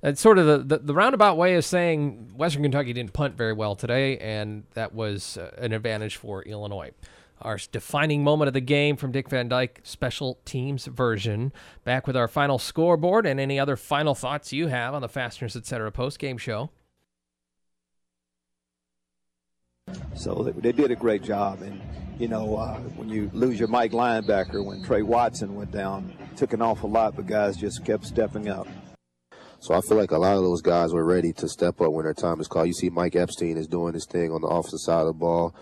it's 0.03 0.21
sort 0.21 0.39
of 0.39 0.47
the, 0.47 0.59
the, 0.59 0.79
the 0.85 0.95
roundabout 0.95 1.37
way 1.37 1.55
of 1.57 1.65
saying 1.65 2.33
Western 2.37 2.63
Kentucky 2.63 2.93
didn't 2.93 3.13
punt 3.13 3.37
very 3.37 3.53
well 3.53 3.75
today, 3.77 4.17
and 4.19 4.65
that 4.75 4.95
was 4.95 5.37
uh, 5.37 5.51
an 5.59 5.73
advantage 5.73 6.17
for 6.17 6.43
Illinois. 6.43 6.91
Our 7.43 7.59
defining 7.70 8.24
moment 8.24 8.49
of 8.49 8.55
the 8.55 8.61
game 8.61 8.97
from 8.97 9.12
Dick 9.12 9.28
Van 9.28 9.49
Dyke 9.49 9.80
special 9.82 10.38
teams 10.45 10.86
version. 10.86 11.53
Back 11.84 12.07
with 12.07 12.16
our 12.16 12.28
final 12.28 12.59
scoreboard 12.59 13.26
and 13.26 13.38
any 13.38 13.59
other 13.59 13.76
final 13.76 14.14
thoughts 14.14 14.53
you 14.53 14.68
have 14.68 14.95
on 14.95 15.03
the 15.03 15.09
Fasteners 15.09 15.57
Etc. 15.57 15.90
post 15.93 16.18
game 16.18 16.38
show. 16.38 16.70
So 20.14 20.43
they, 20.43 20.53
they 20.53 20.72
did 20.72 20.90
a 20.90 20.97
great 20.97 21.22
job. 21.22 21.62
And, 21.62 21.80
you 22.18 22.28
know, 22.28 22.57
uh, 22.57 22.78
when 22.97 23.09
you 23.09 23.30
lose 23.32 23.59
your 23.59 23.68
Mike 23.68 23.93
linebacker, 23.93 24.64
when 24.64 24.82
Tre 24.84 25.03
Watson 25.03 25.55
went 25.55 25.72
down, 25.72 26.14
it 26.30 26.36
took 26.36 26.53
an 26.53 26.62
awful 26.62 26.90
lot, 26.90 27.16
but 27.16 27.26
guys 27.26 27.57
just 27.57 27.84
kept 27.84 28.07
stepping 28.07 28.49
up. 28.49 28.68
So 29.59 29.74
I 29.74 29.80
feel 29.80 29.97
like 29.97 30.11
a 30.11 30.18
lot 30.18 30.36
of 30.36 30.43
those 30.43 30.61
guys 30.61 30.93
were 30.93 31.05
ready 31.05 31.32
to 31.34 31.49
step 31.49 31.80
up 31.80 31.93
when 31.93 32.05
their 32.05 32.14
time 32.14 32.40
is 32.40 32.49
called. 32.49 32.66
You 32.66 32.72
see 32.72 32.90
Mike 32.90 33.14
Epstein 33.14 33.57
is 33.57 33.68
doing 33.68 33.95
his 33.95 34.07
thing 34.07 34.32
on 34.32 34.40
the 34.40 34.49
offensive 34.49 34.80
side 34.80 35.03
of 35.03 35.07
the 35.07 35.12
ball. 35.12 35.55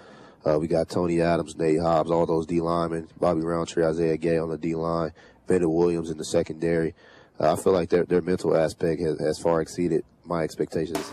Uh, 0.45 0.59
we 0.59 0.67
got 0.67 0.89
Tony 0.89 1.21
Adams, 1.21 1.57
Nate 1.57 1.81
Hobbs, 1.81 2.11
all 2.11 2.25
those 2.25 2.47
D 2.47 2.61
linemen, 2.61 3.09
Bobby 3.19 3.43
Roundtree, 3.43 3.85
Isaiah 3.85 4.17
Gay 4.17 4.39
on 4.39 4.49
the 4.49 4.57
D 4.57 4.75
line, 4.75 5.13
Bennett 5.47 5.71
Williams 5.71 6.11
in 6.11 6.17
the 6.17 6.25
secondary. 6.25 6.95
Uh, 7.39 7.53
I 7.53 7.57
feel 7.57 7.73
like 7.73 7.91
their 7.91 8.05
their 8.05 8.23
mental 8.23 8.57
aspect 8.57 9.01
has, 9.03 9.21
has 9.21 9.39
far 9.39 9.61
exceeded 9.61 10.05
my 10.25 10.43
expectations. 10.43 11.11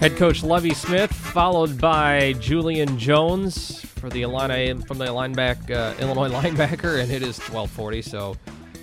Head 0.00 0.16
coach 0.16 0.42
Lovie 0.42 0.74
Smith, 0.74 1.12
followed 1.12 1.80
by 1.80 2.34
Julian 2.34 2.98
Jones 2.98 3.80
for 3.80 4.10
the 4.10 4.22
Illini 4.22 4.74
from 4.82 4.98
the 4.98 5.06
lineback 5.06 5.70
uh, 5.70 5.94
Illinois 6.00 6.28
linebacker, 6.40 7.00
and 7.00 7.12
it 7.12 7.22
is 7.22 7.38
12:40. 7.38 8.04
So, 8.04 8.36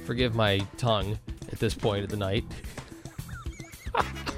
forgive 0.06 0.34
my 0.34 0.60
tongue 0.78 1.20
at 1.52 1.60
this 1.60 1.74
point 1.74 2.06
of 2.06 2.10
the 2.10 2.18
night. 2.18 2.46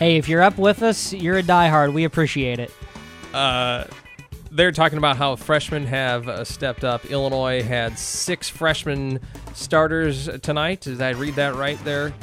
Hey, 0.00 0.16
if 0.16 0.30
you're 0.30 0.40
up 0.40 0.56
with 0.56 0.82
us, 0.82 1.12
you're 1.12 1.36
a 1.36 1.42
diehard. 1.42 1.92
We 1.92 2.04
appreciate 2.04 2.58
it. 2.58 2.72
Uh, 3.34 3.84
they're 4.50 4.72
talking 4.72 4.96
about 4.96 5.18
how 5.18 5.36
freshmen 5.36 5.84
have 5.84 6.26
uh, 6.26 6.42
stepped 6.42 6.84
up. 6.84 7.04
Illinois 7.04 7.62
had 7.62 7.98
six 7.98 8.48
freshman 8.48 9.20
starters 9.52 10.30
tonight. 10.40 10.80
Did 10.80 11.02
I 11.02 11.10
read 11.10 11.34
that 11.34 11.54
right 11.54 11.78
there? 11.84 12.14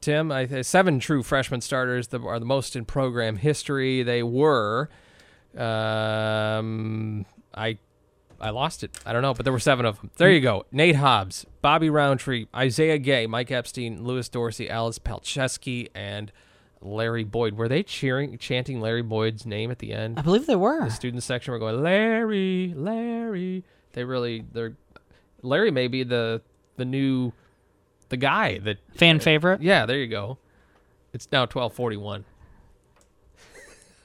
Tim, 0.00 0.30
I, 0.30 0.44
uh, 0.44 0.62
seven 0.62 1.00
true 1.00 1.24
freshman 1.24 1.62
starters 1.62 2.06
that 2.08 2.22
are 2.22 2.38
the 2.38 2.46
most 2.46 2.76
in 2.76 2.84
program 2.84 3.38
history. 3.38 4.04
They 4.04 4.22
were, 4.22 4.88
um, 5.56 7.26
I, 7.52 7.78
I 8.40 8.50
lost 8.50 8.84
it. 8.84 8.96
I 9.04 9.12
don't 9.12 9.22
know, 9.22 9.34
but 9.34 9.42
there 9.42 9.52
were 9.52 9.58
seven 9.58 9.84
of 9.84 9.96
them. 9.96 10.12
There 10.16 10.30
you 10.30 10.40
go. 10.40 10.64
Nate 10.70 10.94
Hobbs, 10.94 11.44
Bobby 11.60 11.90
Roundtree, 11.90 12.46
Isaiah 12.54 12.98
Gay, 12.98 13.26
Mike 13.26 13.50
Epstein, 13.50 14.04
Louis 14.04 14.28
Dorsey, 14.28 14.70
Alex 14.70 15.00
Palczewski, 15.00 15.88
and 15.92 16.30
Larry 16.80 17.24
Boyd. 17.24 17.54
Were 17.54 17.68
they 17.68 17.82
cheering, 17.82 18.38
chanting 18.38 18.80
Larry 18.80 19.02
Boyd's 19.02 19.44
name 19.46 19.70
at 19.70 19.78
the 19.78 19.92
end? 19.92 20.18
I 20.18 20.22
believe 20.22 20.46
they 20.46 20.56
were. 20.56 20.84
The 20.84 20.90
student 20.90 21.22
section 21.22 21.52
were 21.52 21.58
going 21.58 21.82
Larry, 21.82 22.72
Larry. 22.76 23.64
They 23.92 24.04
really, 24.04 24.44
they're 24.52 24.76
Larry 25.42 25.70
may 25.70 25.88
be 25.88 26.02
the 26.02 26.42
the 26.76 26.84
new 26.84 27.32
the 28.08 28.16
guy 28.16 28.58
that 28.58 28.78
Fan 28.94 29.20
favorite? 29.20 29.62
Yeah, 29.62 29.86
there 29.86 29.98
you 29.98 30.08
go. 30.08 30.38
It's 31.12 31.28
now 31.30 31.46
twelve 31.46 31.72
forty 31.72 31.96
one. 31.96 32.24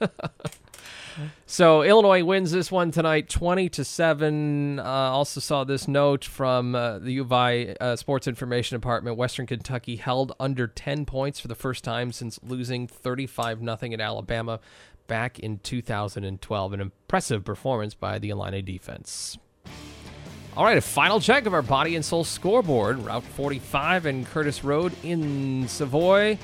So 1.46 1.82
Illinois 1.82 2.24
wins 2.24 2.50
this 2.52 2.70
one 2.70 2.90
tonight, 2.90 3.28
twenty 3.28 3.68
to 3.70 3.84
seven. 3.84 4.78
Uh, 4.78 4.82
also 4.82 5.40
saw 5.40 5.64
this 5.64 5.86
note 5.86 6.24
from 6.24 6.74
uh, 6.74 6.98
the 6.98 7.12
U 7.12 7.22
of 7.22 7.32
I 7.32 7.76
uh, 7.80 7.96
Sports 7.96 8.26
Information 8.26 8.76
Department. 8.76 9.16
Western 9.16 9.46
Kentucky 9.46 9.96
held 9.96 10.32
under 10.40 10.66
ten 10.66 11.04
points 11.04 11.40
for 11.40 11.48
the 11.48 11.54
first 11.54 11.84
time 11.84 12.12
since 12.12 12.38
losing 12.42 12.86
thirty-five 12.86 13.62
nothing 13.62 13.94
at 13.94 14.00
Alabama 14.00 14.60
back 15.06 15.38
in 15.38 15.58
two 15.58 15.82
thousand 15.82 16.24
and 16.24 16.40
twelve. 16.40 16.72
An 16.72 16.80
impressive 16.80 17.44
performance 17.44 17.94
by 17.94 18.18
the 18.18 18.30
Illini 18.30 18.62
defense. 18.62 19.38
All 20.56 20.64
right, 20.64 20.78
a 20.78 20.80
final 20.80 21.18
check 21.18 21.46
of 21.46 21.54
our 21.54 21.62
body 21.62 21.96
and 21.96 22.04
soul 22.04 22.22
scoreboard. 22.22 22.98
Route 22.98 23.24
45 23.24 24.06
and 24.06 24.24
Curtis 24.24 24.62
Road 24.62 24.92
in 25.02 25.66
Savoy. 25.66 26.38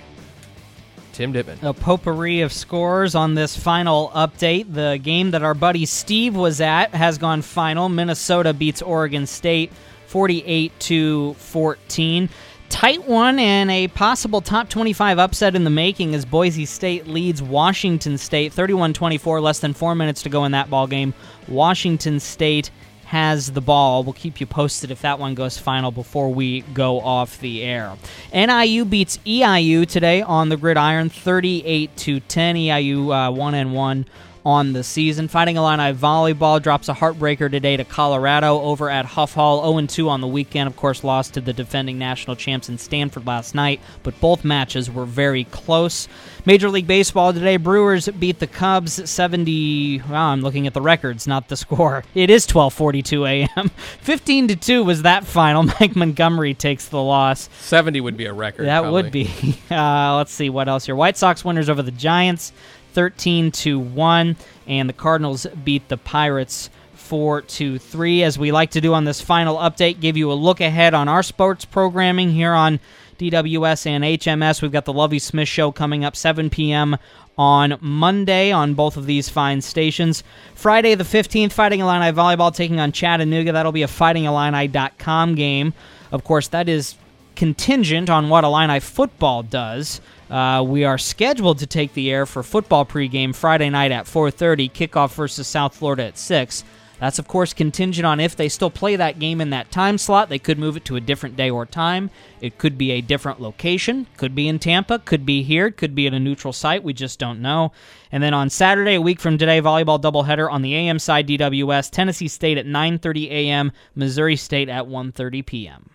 Tim 1.21 1.35
Ditman. 1.35 1.63
A 1.63 1.75
potpourri 1.75 2.41
of 2.41 2.51
scores 2.51 3.15
on 3.15 3.35
this 3.35 3.55
final 3.55 4.09
update. 4.15 4.73
The 4.73 4.99
game 5.03 5.33
that 5.33 5.43
our 5.43 5.53
buddy 5.53 5.85
Steve 5.85 6.35
was 6.35 6.63
at 6.63 6.95
has 6.95 7.19
gone 7.19 7.43
final. 7.43 7.91
Minnesota 7.91 8.55
beats 8.55 8.81
Oregon 8.81 9.27
State 9.27 9.71
48 10.07 10.73
to 10.81 11.35
14. 11.35 12.31
Tight 12.71 13.07
one 13.07 13.39
and 13.39 13.71
a 13.71 13.89
possible 13.89 14.41
top 14.41 14.71
25 14.71 15.19
upset 15.19 15.55
in 15.55 15.65
the 15.65 15.69
making 15.69 16.15
as 16.15 16.25
Boise 16.25 16.65
State 16.65 17.07
leads 17.07 17.43
Washington 17.43 18.17
State 18.17 18.55
31-24 18.55 19.43
less 19.43 19.59
than 19.59 19.75
4 19.75 19.95
minutes 19.95 20.23
to 20.23 20.31
go 20.31 20.47
in 20.47 20.53
that 20.53 20.71
ball 20.71 20.87
game. 20.87 21.13
Washington 21.49 22.19
State 22.19 22.71
has 23.11 23.51
the 23.51 23.61
ball. 23.61 24.05
We'll 24.05 24.13
keep 24.13 24.41
you 24.41 24.47
posted 24.47 24.93
if 24.93 25.03
that 25.03 25.19
one 25.19 25.35
goes 25.35 25.59
final 25.59 25.91
before 25.91 26.33
we 26.33 26.61
go 26.61 27.01
off 27.01 27.41
the 27.41 27.65
air. 27.65 27.97
NIU 28.33 28.85
beats 28.85 29.19
EIU 29.27 29.85
today 29.85 30.23
on 30.23 30.49
the 30.49 30.57
gridiron 30.57 31.09
38 31.09 31.97
to 31.97 32.21
10. 32.21 32.55
EIU 32.55 33.29
uh, 33.29 33.33
1 33.33 33.55
and 33.55 33.75
1 33.75 34.07
on 34.45 34.73
the 34.73 34.83
season. 34.83 35.29
Fighting 35.29 35.57
Illini 35.57 35.93
volleyball 35.93 36.63
drops 36.63 36.89
a 36.89 36.95
heartbreaker 36.95 37.51
today 37.51 37.77
to 37.77 37.85
Colorado 37.85 38.61
over 38.61 38.89
at 38.89 39.05
Huff 39.05 39.35
Hall. 39.35 39.71
0 39.73 39.87
2 39.87 40.09
on 40.09 40.21
the 40.21 40.27
weekend. 40.27 40.67
Of 40.67 40.77
course, 40.77 41.05
lost 41.05 41.35
to 41.35 41.41
the 41.41 41.53
defending 41.53 41.99
national 41.99 42.37
champs 42.37 42.69
in 42.69 42.79
Stanford 42.79 43.27
last 43.27 43.55
night, 43.55 43.81
but 44.03 44.19
both 44.21 44.45
matches 44.45 44.91
were 44.91 45.05
very 45.05 45.45
close. 45.45 46.09
Major 46.47 46.71
League 46.71 46.87
Baseball 46.87 47.33
today, 47.33 47.57
Brewers 47.57 48.09
beat 48.09 48.39
the 48.39 48.47
Cubs 48.47 49.09
70. 49.09 50.03
Well, 50.09 50.15
I'm 50.15 50.41
looking 50.41 50.67
at 50.67 50.75
the 50.75 50.81
records, 50.81 51.27
not 51.27 51.49
the 51.49 51.57
score. 51.57 52.05
It 52.15 52.31
is 52.31 52.47
12:42 52.47 53.29
a.m. 53.29 53.69
15 54.01 54.49
to 54.49 54.57
2 54.57 54.85
was 54.85 55.03
that 55.03 55.25
final. 55.25 55.63
Mike 55.81 55.97
Montgomery 55.97 56.55
takes 56.55 56.89
the 56.89 57.03
loss. 57.03 57.49
70 57.61 58.01
would 58.01 58.17
be 58.17 58.27
a 58.27 58.33
record. 58.33 58.67
That 58.67 58.81
probably. 58.83 59.03
would 59.03 59.13
be. 59.13 59.31
Uh, 59.71 60.17
let's 60.17 60.33
see 60.33 60.51
what 60.51 60.69
else 60.69 60.87
here. 60.87 60.97
White 60.97 61.17
Sox 61.17 61.45
winners 61.45 61.69
over 61.69 61.81
the 61.81 61.93
Giants, 61.93 62.53
13 62.93 63.51
to 63.53 63.79
one, 63.79 64.37
and 64.67 64.89
the 64.89 64.95
Cardinals 64.95 65.47
beat 65.65 65.89
the 65.89 65.97
Pirates. 65.97 66.71
4 66.95 67.43
to 67.43 67.77
3 67.77 68.23
as 68.23 68.39
we 68.39 68.53
like 68.53 68.71
to 68.71 68.81
do 68.81 68.95
on 68.95 69.05
this 69.05 69.21
final 69.21 69.57
update 69.57 69.99
give 69.99 70.17
you 70.17 70.31
a 70.31 70.35
look 70.35 70.61
ahead 70.61 70.95
on 70.95 71.09
our 71.09 71.25
sports 71.25 71.65
programming 71.65 72.31
here 72.31 72.53
on 72.53 72.79
DWS 73.19 73.87
and 73.87 74.05
HMS 74.05 74.63
we've 74.63 74.71
got 74.71 74.85
the 74.85 74.93
Lovie 74.93 75.19
Smith 75.19 75.49
show 75.49 75.73
coming 75.73 76.05
up 76.05 76.15
7 76.15 76.51
p.m. 76.51 76.97
on 77.37 77.77
Monday 77.81 78.53
on 78.53 78.75
both 78.75 78.97
of 78.97 79.07
these 79.07 79.29
fine 79.29 79.61
stations 79.61 80.23
Friday 80.55 80.95
the 80.95 81.03
15th 81.03 81.51
Fighting 81.51 81.81
Illini 81.81 82.13
volleyball 82.13 82.55
taking 82.55 82.79
on 82.79 82.93
Chattanooga 82.93 83.51
that'll 83.51 83.73
be 83.73 83.83
a 83.83 83.89
fightingillini.com 83.89 85.35
game 85.35 85.75
of 86.13 86.23
course 86.23 86.47
that 86.47 86.69
is 86.69 86.95
contingent 87.41 88.11
on 88.11 88.29
what 88.29 88.45
Illini 88.45 88.79
football 88.81 89.43
does. 89.43 90.03
Uh, 90.31 90.63
we 90.63 90.85
are 90.85 90.97
scheduled 90.97 91.59
to 91.59 91.67
take 91.67 91.93
the 91.95 92.11
air 92.11 92.25
for 92.25 92.43
football 92.43 92.87
pregame 92.87 93.35
Friday 93.35 93.69
night 93.69 93.91
at 93.91 94.07
4:30, 94.07 94.71
kickoff 94.71 95.15
versus 95.15 95.49
South 95.49 95.75
Florida 95.75 96.05
at 96.05 96.17
6. 96.17 96.63
That's 97.01 97.19
of 97.19 97.27
course 97.27 97.55
contingent 97.55 98.05
on 98.05 98.21
if 98.21 98.37
they 98.37 98.49
still 98.51 98.71
play 98.71 98.95
that 98.95 99.19
game 99.19 99.41
in 99.41 99.51
that 99.51 99.71
time 99.71 99.97
slot. 99.97 100.29
They 100.29 100.39
could 100.39 100.59
move 100.59 100.77
it 100.77 100.85
to 100.85 100.97
a 100.97 101.01
different 101.01 101.35
day 101.35 101.49
or 101.49 101.65
time. 101.65 102.11
It 102.43 102.59
could 102.59 102.77
be 102.77 102.93
a 102.93 103.01
different 103.01 103.41
location. 103.41 104.07
Could 104.19 104.35
be 104.35 104.47
in 104.47 104.59
Tampa. 104.59 104.99
Could 104.99 105.25
be 105.25 105.43
here. 105.43 105.71
Could 105.71 105.95
be 105.95 106.07
at 106.07 106.15
a 106.15 106.21
neutral 106.21 106.53
site. 106.53 106.85
We 106.85 106.93
just 106.93 107.19
don't 107.19 107.41
know. 107.41 107.73
And 108.13 108.23
then 108.23 108.35
on 108.35 108.51
Saturday, 108.51 108.95
a 108.97 109.01
week 109.01 109.19
from 109.19 109.39
today, 109.39 109.63
volleyball 109.63 110.01
doubleheader 110.01 110.53
on 110.53 110.61
the 110.61 110.75
AM 110.75 110.99
side. 110.99 111.27
DWS 111.27 111.91
Tennessee 111.91 112.29
State 112.29 112.59
at 112.59 112.67
9:30 112.67 113.31
a.m. 113.31 113.73
Missouri 113.95 114.37
State 114.37 114.69
at 114.69 114.85
1:30 114.85 115.45
p.m. 115.45 115.91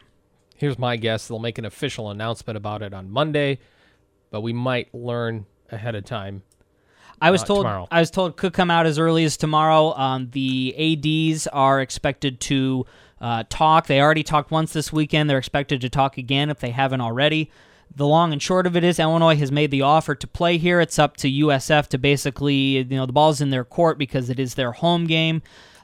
Here's 0.57 0.79
my 0.79 0.95
guess. 0.95 1.27
They'll 1.27 1.39
make 1.39 1.59
an 1.59 1.65
official 1.65 2.09
announcement 2.09 2.57
about 2.57 2.81
it 2.81 2.93
on 2.93 3.11
Monday, 3.11 3.59
but 4.35 4.41
we 4.41 4.51
might 4.51 4.93
learn 4.93 5.45
ahead 5.71 5.95
of 5.95 6.03
time. 6.03 6.43
I 7.21 7.31
was 7.31 7.41
uh, 7.43 7.45
told 7.45 7.59
tomorrow. 7.63 7.87
I 7.89 8.01
was 8.01 8.11
told 8.11 8.35
could 8.35 8.51
come 8.51 8.69
out 8.69 8.85
as 8.85 8.99
early 8.99 9.23
as 9.23 9.37
tomorrow. 9.37 9.93
Um, 9.93 10.29
the 10.31 10.75
ads 10.77 11.47
are 11.47 11.79
expected 11.79 12.41
to 12.41 12.85
uh, 13.21 13.45
talk. 13.47 13.87
They 13.87 14.01
already 14.01 14.23
talked 14.23 14.51
once 14.51 14.73
this 14.73 14.91
weekend. 14.91 15.29
They're 15.29 15.37
expected 15.37 15.79
to 15.79 15.89
talk 15.89 16.17
again 16.17 16.49
if 16.49 16.59
they 16.59 16.71
haven't 16.71 16.99
already. 16.99 17.49
The 17.95 18.05
long 18.05 18.33
and 18.33 18.41
short 18.41 18.67
of 18.67 18.75
it 18.75 18.83
is 18.83 18.99
Illinois 18.99 19.37
has 19.37 19.53
made 19.53 19.71
the 19.71 19.83
offer 19.83 20.15
to 20.15 20.27
play 20.27 20.57
here. 20.57 20.81
It's 20.81 20.99
up 20.99 21.15
to 21.17 21.31
USF 21.31 21.87
to 21.87 21.97
basically, 21.97 22.79
you 22.79 22.83
know, 22.83 23.05
the 23.05 23.13
ball's 23.13 23.39
in 23.39 23.51
their 23.51 23.63
court 23.63 23.97
because 23.97 24.29
it 24.29 24.37
is 24.37 24.55
their 24.55 24.73
home 24.73 25.07
game. 25.07 25.43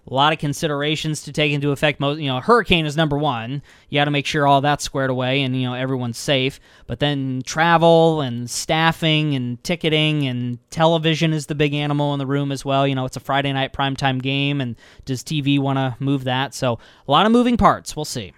A 0.10 0.14
lot 0.14 0.34
of 0.34 0.40
considerations 0.40 1.22
to 1.24 1.32
take 1.32 1.52
into 1.52 1.72
effect. 1.72 2.00
Most, 2.00 2.20
you 2.20 2.28
know, 2.28 2.40
hurricane 2.40 2.88
is 2.88 2.98
number 2.98 3.18
one. 3.18 3.62
You 3.90 4.00
got 4.00 4.06
to 4.06 4.12
make 4.12 4.26
sure 4.26 4.48
all 4.48 4.60
that's 4.60 4.84
squared 4.84 5.12
away 5.12 5.44
and 5.44 5.56
you 5.56 5.68
know 5.68 5.76
everyone's 5.76 6.18
safe. 6.18 6.60
But 6.88 7.00
then 7.00 7.44
travel 7.46 8.22
and 8.22 8.50
staffing 8.50 9.36
and 9.36 9.64
ticketing 9.64 10.26
and 10.28 10.58
television 10.72 11.34
is 11.34 11.46
the 11.46 11.56
big 11.56 11.76
animal 11.76 12.14
in 12.14 12.20
the 12.20 12.26
room 12.26 12.52
as 12.52 12.66
well. 12.66 12.88
You 12.88 12.96
know, 12.96 13.06
it's 13.06 13.18
a 13.18 13.22
Friday 13.22 13.54
night 13.54 13.74
primetime 13.74 14.22
game, 14.22 14.60
and 14.60 14.76
does 15.06 15.24
TV 15.24 15.60
want 15.60 15.78
to 15.78 15.96
move 16.04 16.24
that? 16.24 16.56
So 16.56 16.80
a 17.08 17.12
lot 17.12 17.28
of 17.28 17.32
moving 17.32 17.58
parts. 17.58 17.96
We'll 17.96 18.06
see. 18.06 18.34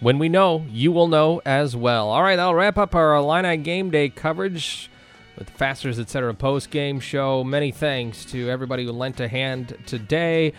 When 0.00 0.18
we 0.18 0.28
know, 0.28 0.64
you 0.68 0.92
will 0.92 1.08
know 1.08 1.42
as 1.44 1.74
well. 1.76 2.08
All 2.08 2.22
right, 2.22 2.36
that'll 2.36 2.54
wrap 2.54 2.76
up 2.78 2.94
our 2.94 3.14
Illini 3.14 3.56
game 3.56 3.90
day 3.90 4.08
coverage 4.08 4.90
with 5.38 5.50
Fasteners 5.50 5.98
Etc. 5.98 6.32
post 6.34 6.70
game 6.70 7.00
show. 7.00 7.44
Many 7.44 7.70
thanks 7.70 8.24
to 8.26 8.48
everybody 8.50 8.84
who 8.84 8.92
lent 8.92 9.20
a 9.20 9.28
hand 9.28 9.76
today. 9.86 10.52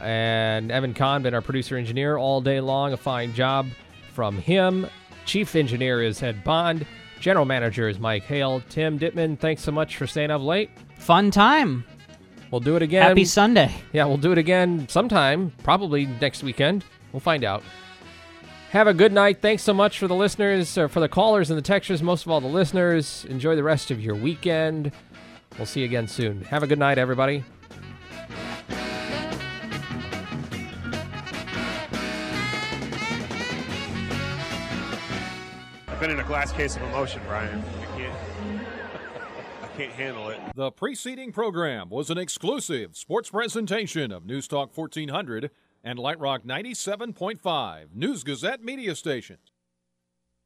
And 0.00 0.70
Evan 0.70 0.94
Convin, 0.94 1.34
our 1.34 1.42
producer 1.42 1.76
engineer, 1.76 2.16
all 2.16 2.40
day 2.40 2.60
long. 2.60 2.92
A 2.92 2.96
fine 2.96 3.34
job 3.34 3.66
from 4.12 4.38
him. 4.38 4.86
Chief 5.26 5.54
engineer 5.54 6.02
is 6.02 6.22
Ed 6.22 6.42
Bond. 6.42 6.86
General 7.20 7.44
manager 7.44 7.88
is 7.88 7.98
Mike 7.98 8.22
Hale. 8.24 8.62
Tim 8.70 8.98
Ditman, 8.98 9.38
thanks 9.38 9.62
so 9.62 9.70
much 9.70 9.96
for 9.96 10.06
staying 10.06 10.30
up 10.30 10.40
late. 10.40 10.70
Fun 10.98 11.30
time. 11.30 11.84
We'll 12.50 12.60
do 12.60 12.76
it 12.76 12.82
again. 12.82 13.02
Happy 13.02 13.24
Sunday. 13.24 13.72
Yeah, 13.92 14.06
we'll 14.06 14.16
do 14.16 14.32
it 14.32 14.38
again 14.38 14.88
sometime, 14.88 15.52
probably 15.62 16.06
next 16.06 16.42
weekend. 16.42 16.84
We'll 17.12 17.20
find 17.20 17.44
out. 17.44 17.62
Have 18.70 18.86
a 18.86 18.94
good 18.94 19.12
night. 19.12 19.42
Thanks 19.42 19.62
so 19.62 19.74
much 19.74 19.98
for 19.98 20.08
the 20.08 20.14
listeners, 20.14 20.78
or 20.78 20.88
for 20.88 21.00
the 21.00 21.08
callers 21.08 21.50
and 21.50 21.58
the 21.58 21.62
textures, 21.62 22.02
most 22.02 22.24
of 22.24 22.30
all 22.32 22.40
the 22.40 22.48
listeners. 22.48 23.24
Enjoy 23.28 23.54
the 23.54 23.62
rest 23.62 23.90
of 23.90 24.00
your 24.00 24.14
weekend. 24.14 24.92
We'll 25.58 25.66
see 25.66 25.80
you 25.80 25.86
again 25.86 26.08
soon. 26.08 26.42
Have 26.44 26.62
a 26.62 26.66
good 26.66 26.78
night, 26.78 26.96
everybody. 26.96 27.44
Been 36.00 36.10
in 36.10 36.20
a 36.20 36.24
glass 36.24 36.50
case 36.50 36.76
of 36.76 36.82
emotion, 36.82 37.20
Brian. 37.28 37.62
I 37.62 37.84
can't. 37.98 38.14
I 39.62 39.66
can't 39.76 39.92
handle 39.92 40.30
it. 40.30 40.40
The 40.56 40.70
preceding 40.70 41.30
program 41.30 41.90
was 41.90 42.08
an 42.08 42.16
exclusive 42.16 42.96
sports 42.96 43.28
presentation 43.28 44.10
of 44.10 44.24
News 44.24 44.48
Talk 44.48 44.74
1400 44.76 45.50
and 45.84 45.98
Light 45.98 46.18
Rock 46.18 46.42
97.5 46.42 47.94
News 47.94 48.24
Gazette 48.24 48.62
media 48.62 48.94
stations. 48.96 49.49